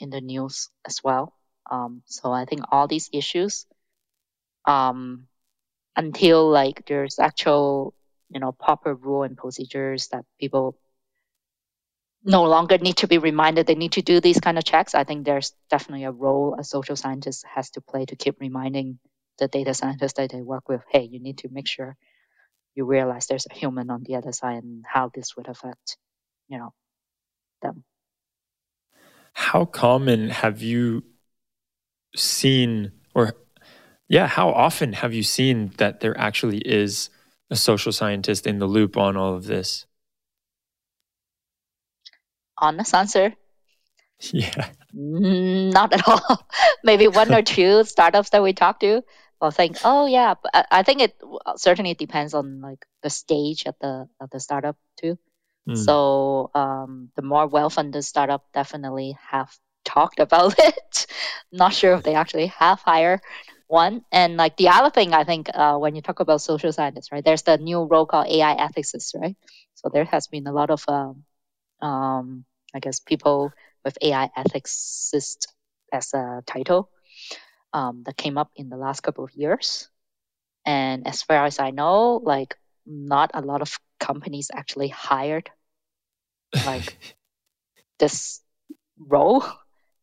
in 0.00 0.10
the 0.10 0.20
news 0.20 0.70
as 0.86 1.02
well. 1.04 1.34
Um, 1.70 2.02
so 2.06 2.32
I 2.32 2.46
think 2.46 2.62
all 2.72 2.88
these 2.88 3.10
issues, 3.12 3.66
um, 4.64 5.26
until 5.94 6.48
like 6.48 6.86
there's 6.86 7.18
actual, 7.18 7.94
you 8.30 8.40
know, 8.40 8.52
proper 8.52 8.94
rule 8.94 9.24
and 9.24 9.36
procedures 9.36 10.08
that 10.08 10.24
people 10.40 10.78
no 12.24 12.44
longer 12.44 12.78
need 12.78 12.96
to 12.98 13.08
be 13.08 13.18
reminded 13.18 13.66
they 13.66 13.74
need 13.74 13.92
to 13.92 14.02
do 14.02 14.20
these 14.20 14.40
kind 14.40 14.58
of 14.58 14.64
checks. 14.64 14.94
I 14.94 15.04
think 15.04 15.24
there's 15.24 15.52
definitely 15.70 16.04
a 16.04 16.10
role 16.10 16.56
a 16.58 16.64
social 16.64 16.96
scientist 16.96 17.44
has 17.54 17.70
to 17.70 17.80
play 17.80 18.04
to 18.06 18.16
keep 18.16 18.40
reminding 18.40 18.98
the 19.38 19.48
data 19.48 19.72
scientists 19.72 20.14
that 20.14 20.30
they 20.30 20.42
work 20.42 20.68
with, 20.68 20.82
hey, 20.90 21.02
you 21.02 21.20
need 21.20 21.38
to 21.38 21.48
make 21.50 21.68
sure 21.68 21.96
you 22.74 22.84
realize 22.84 23.26
there's 23.26 23.46
a 23.50 23.54
human 23.54 23.90
on 23.90 24.02
the 24.04 24.16
other 24.16 24.32
side 24.32 24.62
and 24.62 24.84
how 24.86 25.10
this 25.14 25.36
would 25.36 25.48
affect, 25.48 25.96
you 26.48 26.58
know, 26.58 26.72
them. 27.62 27.84
How 29.32 29.64
common 29.64 30.30
have 30.30 30.62
you 30.62 31.04
seen 32.16 32.92
or 33.14 33.34
yeah, 34.08 34.26
how 34.26 34.50
often 34.50 34.94
have 34.94 35.12
you 35.12 35.22
seen 35.22 35.72
that 35.76 36.00
there 36.00 36.18
actually 36.18 36.58
is 36.58 37.10
a 37.50 37.56
social 37.56 37.92
scientist 37.92 38.46
in 38.46 38.58
the 38.58 38.66
loop 38.66 38.96
on 38.96 39.16
all 39.16 39.34
of 39.34 39.44
this? 39.44 39.86
Honest 42.60 42.94
answer? 42.94 43.34
Yeah. 44.32 44.70
Not 44.92 45.92
at 45.92 46.06
all. 46.08 46.46
Maybe 46.84 47.08
one 47.08 47.32
or 47.32 47.42
two 47.42 47.84
startups 47.94 48.30
that 48.30 48.42
we 48.42 48.52
talk 48.52 48.80
to 48.80 49.02
will 49.40 49.50
think, 49.50 49.76
oh 49.84 50.06
yeah, 50.06 50.34
but 50.42 50.66
I 50.70 50.82
think 50.82 51.00
it 51.00 51.16
certainly 51.56 51.94
depends 51.94 52.34
on 52.34 52.60
like 52.60 52.84
the 53.02 53.10
stage 53.10 53.66
at 53.66 53.78
the 53.80 54.08
of 54.20 54.30
the 54.30 54.40
startup 54.40 54.76
too. 55.00 55.18
Mm. 55.68 55.76
So 55.76 56.50
um, 56.54 57.10
the 57.14 57.22
more 57.22 57.46
well-funded 57.46 58.04
startup 58.04 58.44
definitely 58.52 59.16
have 59.28 59.54
talked 59.84 60.18
about 60.18 60.54
it. 60.58 61.06
Not 61.52 61.74
sure 61.74 61.94
if 61.94 62.02
they 62.02 62.14
actually 62.14 62.46
have 62.46 62.80
hired 62.80 63.20
one. 63.68 64.02
And 64.10 64.36
like 64.36 64.56
the 64.56 64.68
other 64.68 64.90
thing, 64.90 65.12
I 65.12 65.24
think 65.24 65.50
uh, 65.52 65.76
when 65.76 65.94
you 65.94 66.02
talk 66.02 66.20
about 66.20 66.40
social 66.40 66.72
scientists, 66.72 67.12
right? 67.12 67.24
There's 67.24 67.42
the 67.42 67.58
new 67.58 67.84
role 67.84 68.06
called 68.06 68.26
AI 68.26 68.56
ethicists, 68.56 69.14
right? 69.14 69.36
So 69.74 69.90
there 69.92 70.04
has 70.04 70.26
been 70.26 70.46
a 70.46 70.52
lot 70.52 70.70
of 70.70 70.82
um, 70.88 71.24
um, 71.80 72.44
I 72.74 72.80
guess 72.80 73.00
people 73.00 73.52
with 73.84 73.98
AI 74.02 74.30
ethics 74.36 75.12
as 75.92 76.14
a 76.14 76.42
title 76.46 76.90
um, 77.72 78.02
that 78.04 78.16
came 78.16 78.38
up 78.38 78.50
in 78.56 78.68
the 78.68 78.76
last 78.76 79.00
couple 79.00 79.24
of 79.24 79.34
years. 79.34 79.88
And 80.66 81.06
as 81.06 81.22
far 81.22 81.46
as 81.46 81.58
I 81.58 81.70
know, 81.70 82.16
like 82.16 82.56
not 82.86 83.30
a 83.34 83.40
lot 83.40 83.62
of 83.62 83.78
companies 83.98 84.50
actually 84.52 84.88
hired 84.88 85.50
like 86.66 86.98
this 87.98 88.40
role 88.98 89.44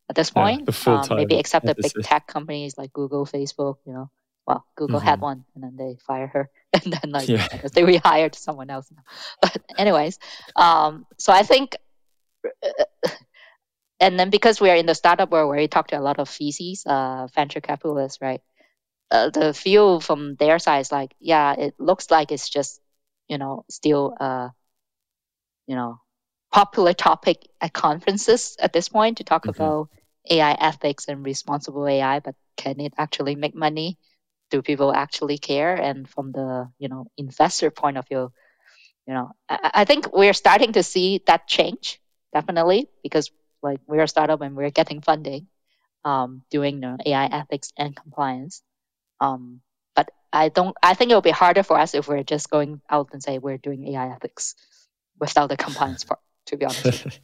at 0.10 0.16
this 0.16 0.30
point. 0.30 0.70
Yeah, 0.88 1.02
um, 1.02 1.10
maybe 1.16 1.36
except 1.36 1.66
the 1.66 1.76
big 1.76 1.94
tech 2.04 2.28
companies 2.28 2.78
like 2.78 2.94
Google, 2.94 3.26
Facebook, 3.26 3.78
you 3.86 3.94
know. 3.94 4.10
Well, 4.48 4.66
Google 4.76 5.00
mm-hmm. 5.00 5.08
had 5.08 5.22
one 5.22 5.46
and 5.56 5.64
then 5.64 5.76
they 5.76 5.98
fired 6.06 6.30
her 6.30 6.50
and 6.74 6.94
then 6.94 7.12
like 7.12 7.28
yeah. 7.28 7.48
they 7.74 7.82
rehired 7.82 8.36
someone 8.36 8.70
else. 8.70 8.92
But 9.42 9.62
anyways, 9.78 10.20
um, 10.56 11.06
so 11.18 11.34
I 11.34 11.44
think 11.44 11.76
and 14.00 14.20
then 14.20 14.30
because 14.30 14.60
we 14.60 14.70
are 14.70 14.76
in 14.76 14.86
the 14.86 14.96
startup 14.96 15.32
world 15.32 15.50
where 15.50 15.58
we 15.58 15.68
talk 15.68 15.88
to 15.88 16.00
a 16.00 16.02
lot 16.02 16.20
of 16.20 16.30
VCs, 16.30 16.86
uh, 16.86 17.28
venture 17.28 17.62
capitalists, 17.62 18.22
right? 18.22 18.42
Uh, 19.10 19.30
the 19.30 19.52
view 19.54 20.00
from 20.00 20.36
their 20.36 20.60
side 20.60 20.82
is 20.82 20.92
like, 20.92 21.14
yeah, 21.20 21.54
it 21.54 21.76
looks 21.80 22.12
like 22.12 22.32
it's 22.32 22.50
just, 22.50 22.82
you 23.28 23.38
know, 23.38 23.64
still, 23.70 24.16
uh, 24.20 24.50
you 25.68 25.76
know, 25.76 26.00
popular 26.52 26.94
topic 26.94 27.48
at 27.62 27.74
conferences 27.74 28.58
at 28.60 28.74
this 28.74 28.90
point 28.90 29.18
to 29.18 29.24
talk 29.24 29.44
mm-hmm. 29.44 29.62
about 29.62 29.90
AI 30.30 30.54
ethics 30.54 31.08
and 31.08 31.26
responsible 31.26 31.88
AI, 31.88 32.20
but 32.20 32.36
can 32.58 32.80
it 32.80 32.94
actually 32.98 33.36
make 33.36 33.56
money? 33.56 33.98
Do 34.52 34.62
people 34.62 34.94
actually 34.94 35.38
care? 35.38 35.76
And 35.76 36.08
from 36.08 36.32
the, 36.32 36.70
you 36.78 36.88
know, 36.88 37.08
investor 37.18 37.72
point 37.72 37.98
of 37.98 38.08
view, 38.08 38.32
you 39.08 39.14
know, 39.14 39.32
I, 39.50 39.72
I 39.74 39.86
think 39.86 40.14
we're 40.14 40.34
starting 40.34 40.74
to 40.74 40.84
see 40.84 41.22
that 41.28 41.48
change 41.48 42.00
definitely 42.34 42.90
because 43.02 43.32
like 43.64 43.80
we're 43.88 44.04
a 44.04 44.08
startup 44.08 44.42
and 44.42 44.56
we're 44.56 44.70
getting 44.70 45.02
funding 45.02 45.48
um, 46.06 46.44
doing 46.52 46.80
the 46.80 46.98
AI 47.06 47.26
ethics 47.26 47.74
and 47.78 47.96
compliance. 47.96 48.62
Um, 49.20 49.62
but 49.96 50.12
I 50.32 50.50
don't. 50.50 50.76
I 50.82 50.94
think 50.94 51.12
it 51.12 51.16
will 51.16 51.22
be 51.22 51.32
harder 51.32 51.64
for 51.64 51.78
us 51.78 51.96
if 51.96 52.08
we're 52.08 52.24
just 52.24 52.50
going 52.50 52.82
out 52.90 53.10
and 53.12 53.22
say 53.22 53.40
we're 53.40 53.58
doing 53.58 53.88
AI 53.88 54.12
ethics 54.12 54.56
without 55.20 55.50
the 55.50 55.58
compliance 55.58 56.04
part. 56.04 56.20
To 56.48 56.58
be 56.58 56.66
honest, 56.66 57.20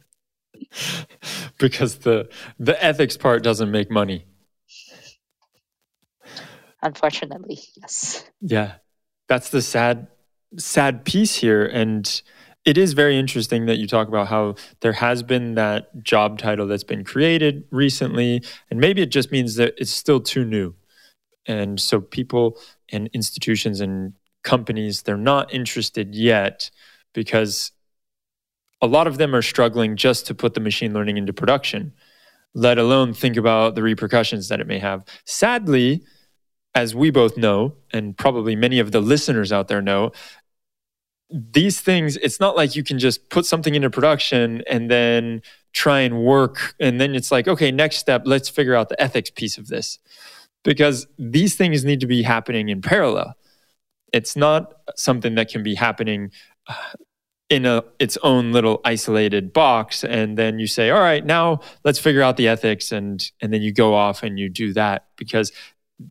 because 1.58 1.98
the 1.98 2.28
the 2.58 2.82
ethics 2.84 3.16
part 3.16 3.42
doesn't 3.42 3.70
make 3.70 3.90
money. 3.90 4.26
Unfortunately, 6.82 7.58
yes. 7.80 8.24
Yeah, 8.40 8.74
that's 9.28 9.50
the 9.50 9.62
sad 9.62 10.08
sad 10.58 11.04
piece 11.04 11.36
here, 11.36 11.64
and 11.64 12.22
it 12.64 12.78
is 12.78 12.92
very 12.92 13.18
interesting 13.18 13.66
that 13.66 13.78
you 13.78 13.86
talk 13.86 14.08
about 14.08 14.28
how 14.28 14.54
there 14.80 14.92
has 14.92 15.22
been 15.22 15.54
that 15.54 16.02
job 16.02 16.38
title 16.38 16.66
that's 16.66 16.84
been 16.84 17.04
created 17.04 17.64
recently, 17.70 18.42
and 18.70 18.80
maybe 18.80 19.02
it 19.02 19.10
just 19.10 19.32
means 19.32 19.56
that 19.56 19.74
it's 19.78 19.92
still 19.92 20.20
too 20.20 20.44
new. 20.44 20.74
And 21.46 21.80
so 21.80 22.00
people 22.00 22.58
and 22.90 23.08
institutions 23.12 23.80
and 23.80 24.12
companies, 24.44 25.02
they're 25.02 25.16
not 25.16 25.52
interested 25.52 26.14
yet 26.14 26.70
because 27.14 27.72
a 28.80 28.86
lot 28.86 29.06
of 29.06 29.18
them 29.18 29.34
are 29.34 29.42
struggling 29.42 29.96
just 29.96 30.26
to 30.26 30.34
put 30.34 30.54
the 30.54 30.60
machine 30.60 30.92
learning 30.92 31.16
into 31.16 31.32
production, 31.32 31.92
let 32.54 32.78
alone 32.78 33.12
think 33.12 33.36
about 33.36 33.74
the 33.74 33.82
repercussions 33.82 34.48
that 34.48 34.60
it 34.60 34.66
may 34.66 34.78
have. 34.78 35.04
Sadly, 35.24 36.04
as 36.74 36.94
we 36.94 37.10
both 37.10 37.36
know, 37.36 37.74
and 37.92 38.16
probably 38.16 38.56
many 38.56 38.78
of 38.78 38.92
the 38.92 39.00
listeners 39.00 39.52
out 39.52 39.68
there 39.68 39.82
know, 39.82 40.12
these 41.30 41.80
things, 41.80 42.16
it's 42.18 42.40
not 42.40 42.56
like 42.56 42.76
you 42.76 42.82
can 42.82 42.98
just 42.98 43.30
put 43.30 43.46
something 43.46 43.74
into 43.74 43.90
production 43.90 44.62
and 44.68 44.90
then 44.90 45.42
try 45.72 46.00
and 46.00 46.22
work. 46.22 46.74
And 46.78 47.00
then 47.00 47.14
it's 47.14 47.30
like, 47.30 47.48
okay, 47.48 47.70
next 47.70 47.96
step, 47.96 48.22
let's 48.24 48.48
figure 48.48 48.74
out 48.74 48.88
the 48.88 49.00
ethics 49.00 49.30
piece 49.30 49.56
of 49.58 49.68
this. 49.68 49.98
Because 50.64 51.06
these 51.18 51.56
things 51.56 51.84
need 51.84 52.00
to 52.00 52.06
be 52.06 52.22
happening 52.22 52.68
in 52.68 52.82
parallel. 52.82 53.34
It's 54.12 54.36
not 54.36 54.74
something 54.96 55.34
that 55.34 55.48
can 55.48 55.62
be 55.62 55.74
happening 55.74 56.30
uh, 56.68 56.74
in 57.52 57.66
a 57.66 57.84
its 57.98 58.16
own 58.22 58.50
little 58.50 58.80
isolated 58.82 59.52
box 59.52 60.04
and 60.04 60.38
then 60.38 60.58
you 60.58 60.66
say 60.66 60.88
all 60.88 61.00
right 61.00 61.26
now 61.26 61.60
let's 61.84 61.98
figure 61.98 62.22
out 62.22 62.38
the 62.38 62.48
ethics 62.48 62.90
and 62.92 63.30
and 63.42 63.52
then 63.52 63.60
you 63.60 63.70
go 63.70 63.94
off 63.94 64.22
and 64.22 64.38
you 64.38 64.48
do 64.48 64.72
that 64.72 65.04
because 65.16 65.52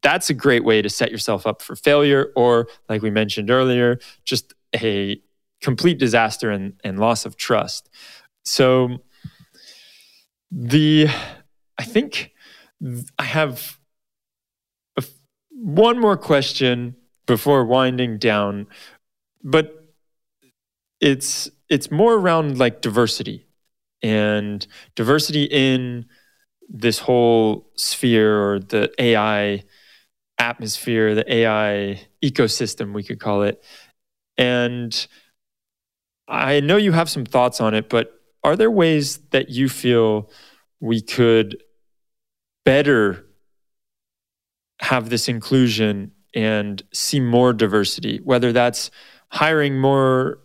that's 0.02 0.30
a 0.30 0.34
great 0.34 0.64
way 0.64 0.82
to 0.82 0.90
set 0.90 1.12
yourself 1.12 1.46
up 1.48 1.62
for 1.62 1.76
failure 1.76 2.32
or 2.36 2.68
like 2.90 3.02
we 3.02 3.10
mentioned 3.10 3.50
earlier 3.50 4.00
just 4.26 4.54
a 4.76 5.22
complete 5.62 6.00
disaster 6.00 6.50
and, 6.50 6.74
and 6.84 7.00
loss 7.00 7.26
of 7.26 7.38
trust. 7.38 7.90
So 8.44 8.98
the 10.52 11.08
I 11.78 11.84
think 11.84 12.32
I 13.18 13.24
have 13.24 13.80
a, 14.98 15.04
one 15.52 16.00
more 16.00 16.18
question 16.18 16.96
before 17.28 17.64
winding 17.66 18.18
down, 18.18 18.68
but 19.44 19.94
it's 21.00 21.50
it's 21.70 21.90
more 21.90 22.16
around 22.16 22.58
like 22.58 22.82
diversity 22.82 23.48
and 24.04 24.66
diversity 24.96 25.44
in 25.44 26.06
this 26.68 27.00
whole 27.00 27.70
sphere 27.76 28.42
or 28.42 28.60
the 28.60 28.92
AI 28.98 29.64
atmosphere, 30.42 31.14
the 31.14 31.34
AI 31.34 32.02
ecosystem, 32.24 32.94
we 32.94 33.04
could 33.04 33.20
call 33.20 33.44
it. 33.44 33.64
And 34.38 35.08
I 36.28 36.60
know 36.62 36.78
you 36.78 36.92
have 36.94 37.10
some 37.10 37.26
thoughts 37.26 37.62
on 37.62 37.76
it, 37.76 37.90
but 37.90 38.12
are 38.44 38.56
there 38.56 38.72
ways 38.72 39.20
that 39.30 39.50
you 39.50 39.70
feel 39.70 40.32
we 40.80 41.00
could 41.00 41.62
better 42.66 43.26
have 44.80 45.10
this 45.10 45.28
inclusion 45.28 46.12
and 46.34 46.82
see 46.92 47.20
more 47.20 47.54
diversity, 47.54 48.20
whether 48.24 48.52
that's 48.52 48.90
hiring 49.30 49.80
more 49.80 50.40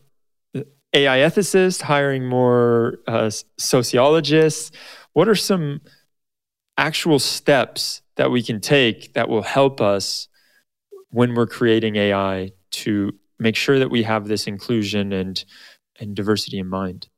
AI 0.93 1.19
ethicists, 1.19 1.81
hiring 1.81 2.27
more 2.27 2.99
uh, 3.07 3.31
sociologists? 3.57 4.73
What 5.15 5.27
are 5.27 5.35
some 5.35 5.81
actual 6.77 7.18
steps 7.18 8.03
that 8.16 8.31
we 8.31 8.43
can 8.43 8.61
take 8.61 9.14
that 9.14 9.29
will 9.29 9.43
help 9.43 9.81
us 9.81 10.29
when 11.11 11.35
we're 11.35 11.47
creating 11.47 11.97
AI 11.97 12.53
to 12.70 13.12
make 13.39 13.57
sure 13.57 13.79
that 13.79 13.91
we 13.91 14.03
have 14.03 14.27
this 14.27 14.47
inclusion 14.47 15.12
and 15.12 15.45
and 15.99 16.14
diversity 16.14 16.59
in 16.59 16.68
mind? 16.68 17.09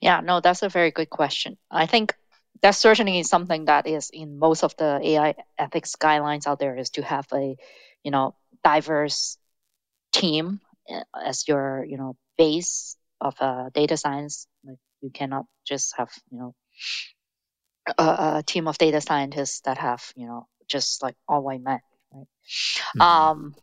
Yeah, 0.00 0.20
no, 0.20 0.40
that's 0.40 0.62
a 0.62 0.68
very 0.68 0.90
good 0.90 1.10
question. 1.10 1.58
I 1.70 1.86
think 1.86 2.14
that 2.62 2.74
certainly 2.74 3.18
is 3.18 3.28
something 3.28 3.66
that 3.66 3.86
is 3.86 4.10
in 4.10 4.38
most 4.38 4.64
of 4.64 4.76
the 4.76 5.00
AI 5.02 5.34
ethics 5.58 5.96
guidelines 5.96 6.46
out 6.46 6.58
there 6.58 6.76
is 6.76 6.90
to 6.90 7.02
have 7.02 7.26
a, 7.32 7.56
you 8.02 8.10
know, 8.10 8.34
diverse 8.64 9.36
team 10.12 10.60
eh, 10.88 11.02
as 11.14 11.46
your, 11.48 11.84
you 11.84 11.98
know, 11.98 12.16
base 12.38 12.96
of 13.20 13.34
uh, 13.40 13.68
data 13.74 13.96
science. 13.96 14.46
Like 14.64 14.78
you 15.02 15.10
cannot 15.10 15.46
just 15.66 15.94
have, 15.96 16.10
you 16.30 16.38
know, 16.38 16.54
a, 17.98 18.38
a, 18.38 18.42
team 18.44 18.68
of 18.68 18.78
data 18.78 19.00
scientists 19.00 19.60
that 19.62 19.78
have, 19.78 20.12
you 20.16 20.26
know, 20.26 20.46
just 20.68 21.02
like 21.02 21.16
all 21.28 21.42
white 21.42 21.62
men, 21.62 21.80
right? 22.12 22.26
Mm-hmm. 22.96 23.00
Um, 23.00 23.54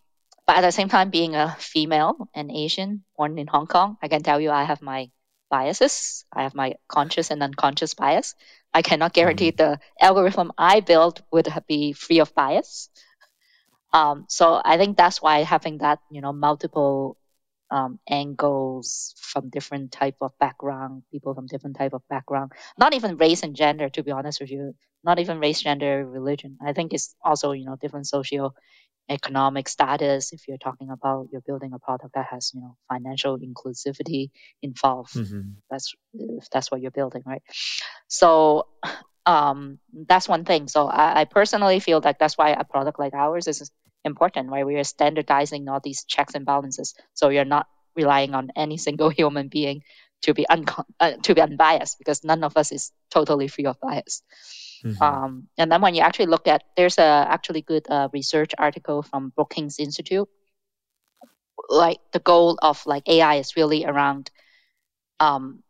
but 0.45 0.57
at 0.57 0.61
the 0.61 0.71
same 0.71 0.89
time, 0.89 1.09
being 1.09 1.35
a 1.35 1.55
female 1.59 2.29
and 2.33 2.51
Asian 2.51 3.03
born 3.17 3.37
in 3.37 3.47
Hong 3.47 3.67
Kong, 3.67 3.97
I 4.01 4.07
can 4.07 4.23
tell 4.23 4.39
you 4.39 4.49
I 4.49 4.63
have 4.63 4.81
my 4.81 5.09
biases. 5.49 6.25
I 6.31 6.43
have 6.43 6.55
my 6.55 6.75
conscious 6.87 7.31
and 7.31 7.43
unconscious 7.43 7.93
bias. 7.93 8.35
I 8.73 8.81
cannot 8.81 9.13
guarantee 9.13 9.51
mm-hmm. 9.51 9.71
the 9.71 9.79
algorithm 9.99 10.51
I 10.57 10.79
build 10.81 11.23
would 11.31 11.47
be 11.67 11.93
free 11.93 12.19
of 12.19 12.33
bias. 12.33 12.89
Um, 13.93 14.25
so 14.27 14.61
I 14.63 14.77
think 14.77 14.97
that's 14.97 15.21
why 15.21 15.43
having 15.43 15.79
that, 15.79 15.99
you 16.11 16.21
know, 16.21 16.33
multiple 16.33 17.17
um, 17.69 17.99
angles 18.09 19.13
from 19.17 19.49
different 19.49 19.91
type 19.91 20.15
of 20.21 20.37
background, 20.39 21.03
people 21.11 21.33
from 21.33 21.47
different 21.47 21.77
type 21.77 21.93
of 21.93 22.01
background, 22.09 22.51
not 22.77 22.93
even 22.93 23.17
race 23.17 23.43
and 23.43 23.55
gender, 23.55 23.89
to 23.89 24.03
be 24.03 24.11
honest 24.11 24.39
with 24.39 24.51
you, 24.51 24.73
not 25.03 25.19
even 25.19 25.39
race, 25.39 25.61
gender, 25.61 26.05
religion. 26.05 26.57
I 26.65 26.73
think 26.73 26.93
it's 26.93 27.15
also, 27.23 27.51
you 27.51 27.65
know, 27.65 27.75
different 27.75 28.07
social 28.07 28.55
economic 29.09 29.69
status. 29.69 30.33
If 30.33 30.47
you're 30.47 30.57
talking 30.57 30.89
about 30.89 31.29
you're 31.31 31.41
building 31.41 31.73
a 31.73 31.79
product 31.79 32.13
that 32.15 32.27
has 32.29 32.51
you 32.53 32.61
know 32.61 32.75
financial 32.89 33.39
inclusivity 33.39 34.31
involved. 34.61 35.13
Mm-hmm. 35.13 35.51
that's 35.69 35.95
if 36.13 36.49
that's 36.49 36.71
what 36.71 36.81
you're 36.81 36.91
building 36.91 37.23
right? 37.25 37.41
So 38.07 38.67
um, 39.25 39.79
that's 39.93 40.27
one 40.27 40.45
thing. 40.45 40.67
So 40.67 40.87
I, 40.87 41.21
I, 41.21 41.25
personally 41.25 41.81
feel 41.81 41.99
that 42.01 42.17
that's 42.17 42.37
why 42.37 42.51
a 42.51 42.63
product 42.63 42.97
like 42.97 43.13
ours 43.13 43.47
is 43.47 43.69
important 44.07 44.49
right 44.49 44.65
we 44.65 44.75
are 44.75 44.83
standardizing 44.83 45.69
all 45.69 45.79
these 45.83 46.03
checks 46.05 46.33
and 46.33 46.45
balances 46.45 46.95
so 47.13 47.29
you're 47.29 47.53
not 47.57 47.67
relying 47.95 48.33
on 48.33 48.51
any 48.55 48.77
single 48.87 49.09
human 49.09 49.47
being 49.47 49.83
to 50.23 50.33
be 50.33 50.47
un- 50.49 50.65
uh, 50.99 51.11
to 51.21 51.35
be 51.35 51.41
unbiased 51.41 51.99
because 51.99 52.23
none 52.23 52.43
of 52.43 52.57
us 52.57 52.71
is 52.71 52.91
totally 53.11 53.47
free 53.47 53.67
of 53.67 53.79
bias 53.79 54.23
Mm-hmm. 54.87 55.03
Um, 55.03 55.47
and 55.57 55.71
then 55.71 55.81
when 55.81 55.95
you 55.95 56.01
actually 56.01 56.27
look 56.27 56.47
at, 56.47 56.63
there's 56.75 56.97
a 56.97 57.27
actually 57.29 57.61
good 57.61 57.85
uh, 57.89 58.09
research 58.13 58.53
article 58.57 59.01
from 59.03 59.33
Brookings 59.35 59.79
Institute. 59.79 60.27
Like 61.69 61.99
the 62.13 62.19
goal 62.19 62.57
of 62.61 62.85
like 62.85 63.07
AI 63.09 63.35
is 63.35 63.57
really 63.57 63.85
around, 63.85 64.31
um, 65.19 65.63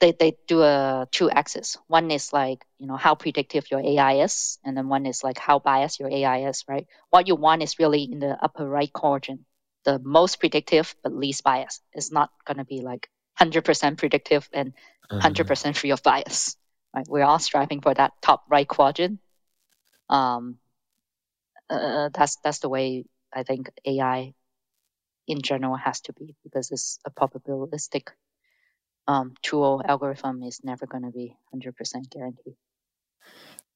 they, 0.00 0.12
they 0.12 0.36
do 0.46 0.62
a 0.62 1.08
two 1.10 1.30
axis. 1.30 1.76
One 1.86 2.10
is 2.10 2.32
like, 2.32 2.64
you 2.78 2.86
know, 2.86 2.96
how 2.96 3.14
predictive 3.14 3.70
your 3.70 3.80
AI 3.80 4.24
is. 4.24 4.58
And 4.64 4.76
then 4.76 4.88
one 4.88 5.06
is 5.06 5.24
like 5.24 5.38
how 5.38 5.58
biased 5.58 6.00
your 6.00 6.10
AI 6.10 6.48
is, 6.48 6.64
right? 6.68 6.86
What 7.10 7.26
you 7.26 7.34
want 7.34 7.62
is 7.62 7.78
really 7.78 8.02
in 8.04 8.20
the 8.20 8.36
upper 8.40 8.68
right 8.68 8.92
quadrant, 8.92 9.40
the 9.84 9.98
most 9.98 10.38
predictive, 10.38 10.94
but 11.02 11.12
least 11.12 11.42
bias. 11.42 11.80
It's 11.92 12.12
not 12.12 12.30
going 12.44 12.58
to 12.58 12.64
be 12.64 12.80
like 12.80 13.08
100% 13.40 13.98
predictive 13.98 14.48
and 14.52 14.72
100% 15.10 15.22
mm-hmm. 15.22 15.72
free 15.72 15.90
of 15.90 16.02
bias. 16.02 16.56
Right? 16.94 17.06
We're 17.08 17.24
all 17.24 17.38
striving 17.38 17.80
for 17.80 17.94
that 17.94 18.12
top 18.22 18.44
right 18.48 18.68
quadrant. 18.68 19.18
Um, 20.08 20.58
uh, 21.70 22.10
that's 22.12 22.36
that's 22.44 22.58
the 22.58 22.68
way 22.68 23.06
I 23.32 23.44
think 23.44 23.70
AI 23.86 24.34
in 25.26 25.40
general 25.40 25.76
has 25.76 26.02
to 26.02 26.12
be 26.12 26.34
because 26.44 26.70
it's 26.70 26.98
a 27.06 27.10
probabilistic 27.10 28.08
um, 29.06 29.34
tool 29.42 29.82
algorithm 29.86 30.42
is 30.42 30.60
never 30.62 30.86
going 30.86 31.04
to 31.04 31.10
be 31.10 31.36
100% 31.54 31.74
guaranteed. 32.10 32.54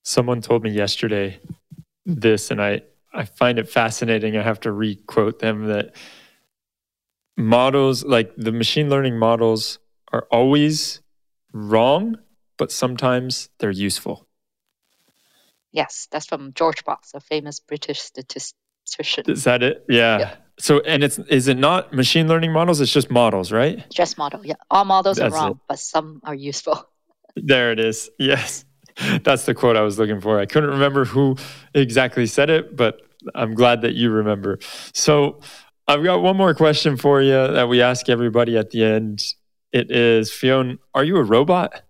Someone 0.03 0.41
told 0.41 0.62
me 0.62 0.70
yesterday 0.70 1.41
this, 2.05 2.51
and 2.51 2.62
I, 2.62 2.83
I 3.12 3.24
find 3.24 3.59
it 3.59 3.68
fascinating. 3.68 4.37
I 4.37 4.43
have 4.43 4.61
to 4.61 4.72
re-quote 4.72 5.41
them 5.41 5.66
that 5.66 5.97
models, 7.37 8.05
like 8.05 8.33
the 8.37 8.53
machine 8.53 8.89
learning 8.89 9.18
models, 9.18 9.79
are 10.12 10.27
always 10.31 11.01
wrong 11.53 12.16
but 12.57 12.72
sometimes 12.72 13.51
they're 13.59 13.70
useful. 13.70 14.27
Yes, 15.72 16.09
that's 16.11 16.27
from 16.27 16.53
George 16.55 16.85
Box, 16.85 17.12
a 17.14 17.20
famous 17.20 17.61
British 17.61 18.01
statistician. 18.01 19.24
Is 19.29 19.45
that 19.45 19.62
it? 19.62 19.85
Yeah. 19.89 20.18
yeah. 20.18 20.37
So, 20.59 20.80
and 20.80 21.04
it's 21.04 21.18
is 21.18 21.48
it 21.48 21.59
not 21.59 21.92
machine 21.92 22.28
learning 22.28 22.52
models? 22.52 22.80
It's 22.80 22.92
just 22.92 23.11
models, 23.11 23.52
right? 23.52 23.84
Just 23.90 24.16
model. 24.16 24.44
Yeah, 24.44 24.54
all 24.70 24.84
models 24.84 25.18
that's 25.18 25.34
are 25.34 25.38
wrong, 25.38 25.50
it. 25.52 25.59
but 25.68 25.78
some 25.78 26.20
are 26.24 26.34
useful. 26.34 26.88
There 27.38 27.70
it 27.70 27.78
is. 27.78 28.09
Yes, 28.18 28.64
that's 29.22 29.44
the 29.44 29.52
quote 29.52 29.76
I 29.76 29.82
was 29.82 29.98
looking 29.98 30.22
for. 30.22 30.40
I 30.40 30.46
couldn't 30.46 30.70
remember 30.70 31.04
who 31.04 31.36
exactly 31.74 32.24
said 32.24 32.48
it, 32.48 32.74
but 32.74 33.02
I'm 33.34 33.52
glad 33.52 33.82
that 33.82 33.92
you 33.92 34.11
remember. 34.11 34.59
So, 34.94 35.42
I've 35.86 36.02
got 36.02 36.22
one 36.22 36.38
more 36.38 36.54
question 36.54 36.96
for 36.96 37.20
you 37.20 37.32
that 37.32 37.68
we 37.68 37.82
ask 37.82 38.09
everybody 38.09 38.57
at 38.57 38.70
the 38.70 38.84
end. 38.84 39.22
It 39.70 39.90
is, 39.90 40.30
Fion, 40.30 40.78
are 40.94 41.04
you 41.04 41.18
a 41.18 41.22
robot? 41.22 41.82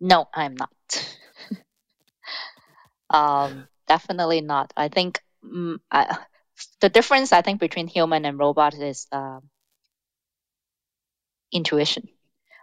No, 0.00 0.28
I'm 0.34 0.56
not. 0.56 1.16
um, 3.10 3.68
definitely 3.86 4.40
not. 4.40 4.72
I 4.76 4.88
think 4.88 5.20
mm, 5.44 5.78
I, 5.90 6.18
the 6.86 6.90
difference 6.90 7.32
I 7.32 7.42
think 7.42 7.58
between 7.58 7.88
human 7.88 8.24
and 8.24 8.38
robot 8.38 8.72
is 8.74 9.08
uh, 9.10 9.40
intuition. 11.50 12.06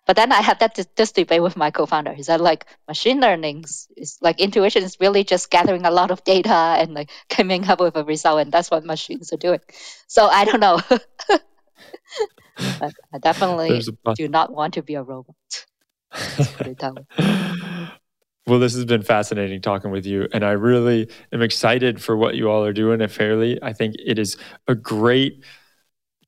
But 0.08 0.16
then 0.16 0.32
I 0.32 0.42
had 0.42 0.62
that 0.62 0.80
this 0.96 1.12
debate 1.12 1.44
with 1.44 1.58
my 1.58 1.72
co-founder. 1.72 2.14
He 2.14 2.24
said 2.24 2.40
like 2.40 2.66
machine 2.88 3.20
learning 3.20 3.66
is 3.98 4.18
like 4.22 4.40
intuition 4.40 4.84
is 4.84 4.96
really 5.02 5.26
just 5.26 5.50
gathering 5.50 5.86
a 5.86 5.92
lot 5.92 6.10
of 6.10 6.24
data 6.24 6.56
and 6.80 6.94
like 6.94 7.10
coming 7.30 7.68
up 7.68 7.82
with 7.82 7.98
a 7.98 8.06
result, 8.06 8.40
and 8.40 8.50
that's 8.50 8.72
what 8.72 8.86
machines 8.86 9.34
are 9.34 9.44
doing. 9.48 9.60
So 10.08 10.28
I 10.28 10.46
don't 10.46 10.62
know. 10.62 10.80
but 12.80 12.94
I 13.14 13.18
definitely 13.20 13.82
do 14.16 14.30
not 14.30 14.54
want 14.54 14.76
to 14.76 14.84
be 14.84 14.96
a 14.96 15.04
robot. 15.04 15.36
well, 18.46 18.60
this 18.60 18.76
has 18.76 18.86
been 18.86 19.04
fascinating 19.04 19.62
talking 19.62 19.92
with 19.92 20.06
you. 20.06 20.28
And 20.34 20.44
I 20.44 20.52
really 20.52 21.10
am 21.32 21.42
excited 21.42 22.02
for 22.02 22.18
what 22.18 22.36
you 22.36 22.50
all 22.50 22.64
are 22.64 22.74
doing 22.74 23.02
at 23.02 23.12
Fairly. 23.12 23.58
I 23.62 23.74
think 23.74 23.96
it 24.00 24.20
is 24.20 24.38
a 24.68 24.76
great 24.76 25.44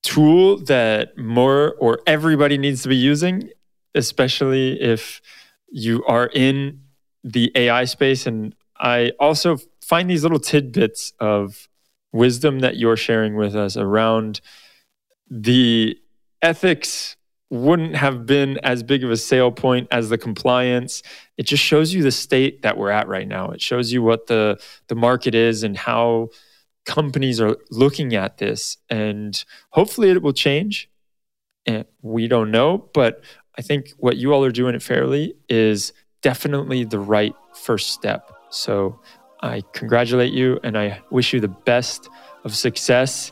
tool 0.01 0.57
that 0.66 1.18
more 1.18 1.76
or 1.80 1.99
everybody 2.07 2.57
needs 2.57 2.84
to 2.84 2.89
be 2.89 2.95
using, 2.95 3.49
especially 3.95 4.80
if 4.82 5.22
you 5.70 6.05
are 6.05 6.28
in 6.28 6.82
the 7.24 7.51
AI 7.55 7.86
space. 7.86 8.26
And 8.26 8.55
I 8.78 9.11
also 9.20 9.57
find 9.82 10.09
these 10.09 10.24
little 10.24 10.39
tidbits 10.39 11.11
of 11.20 11.68
wisdom 12.13 12.59
that 12.59 12.78
you're 12.78 12.95
sharing 12.95 13.36
with 13.36 13.55
us 13.55 13.76
around 13.76 14.39
the 15.30 15.97
ethics 16.41 17.18
wouldn't 17.56 17.95
have 17.95 18.26
been 18.26 18.60
as 18.64 18.84
big 18.84 19.03
of 19.03 19.12
a 19.12 19.18
sale 19.18 19.51
point 19.51 19.88
as 19.91 20.10
the 20.10 20.18
compliance. 20.18 21.01
It 21.38 21.43
just 21.43 21.64
shows 21.64 21.93
you 21.93 22.03
the 22.03 22.12
state 22.12 22.62
that 22.62 22.78
we're 22.78 22.91
at 22.91 23.08
right 23.08 23.28
now. 23.28 23.49
It 23.49 23.62
shows 23.62 23.91
you 23.91 24.01
what 24.03 24.28
the 24.28 24.60
the 24.88 24.95
market 24.95 25.36
is 25.36 25.64
and 25.64 25.76
how 25.78 26.30
companies 26.86 27.41
are 27.41 27.58
looking 27.72 28.16
at 28.16 28.38
this. 28.38 28.78
And 28.89 29.43
hopefully 29.72 30.10
it 30.12 30.22
will 30.22 30.34
change. 30.34 30.89
And 31.66 31.86
we 32.01 32.28
don't 32.28 32.51
know, 32.51 32.89
but 32.93 33.24
I 33.58 33.62
think 33.62 33.93
what 33.97 34.18
you 34.18 34.34
all 34.34 34.43
are 34.43 34.51
doing 34.51 34.76
at 34.76 34.84
Fairly 34.84 35.34
is 35.49 35.93
definitely 36.22 36.84
the 36.84 36.99
right 36.99 37.34
first 37.53 37.91
step. 37.91 38.32
So 38.51 38.99
I 39.41 39.64
congratulate 39.74 40.32
you 40.32 40.60
and 40.64 40.78
I 40.78 41.01
wish 41.10 41.34
you 41.34 41.39
the 41.39 41.47
best 41.47 42.10
of 42.43 42.56
success. 42.56 43.32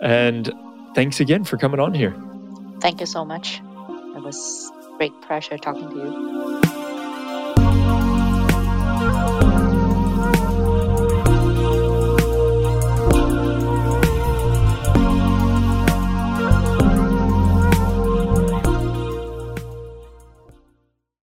And 0.00 0.52
thanks 0.94 1.20
again 1.20 1.44
for 1.44 1.56
coming 1.56 1.80
on 1.80 1.94
here. 1.94 2.29
Thank 2.80 3.00
you 3.00 3.06
so 3.06 3.24
much. 3.24 3.60
It 4.16 4.22
was 4.22 4.72
great 4.96 5.20
pleasure 5.22 5.58
talking 5.58 5.88
to 5.90 5.96
you. 5.96 6.79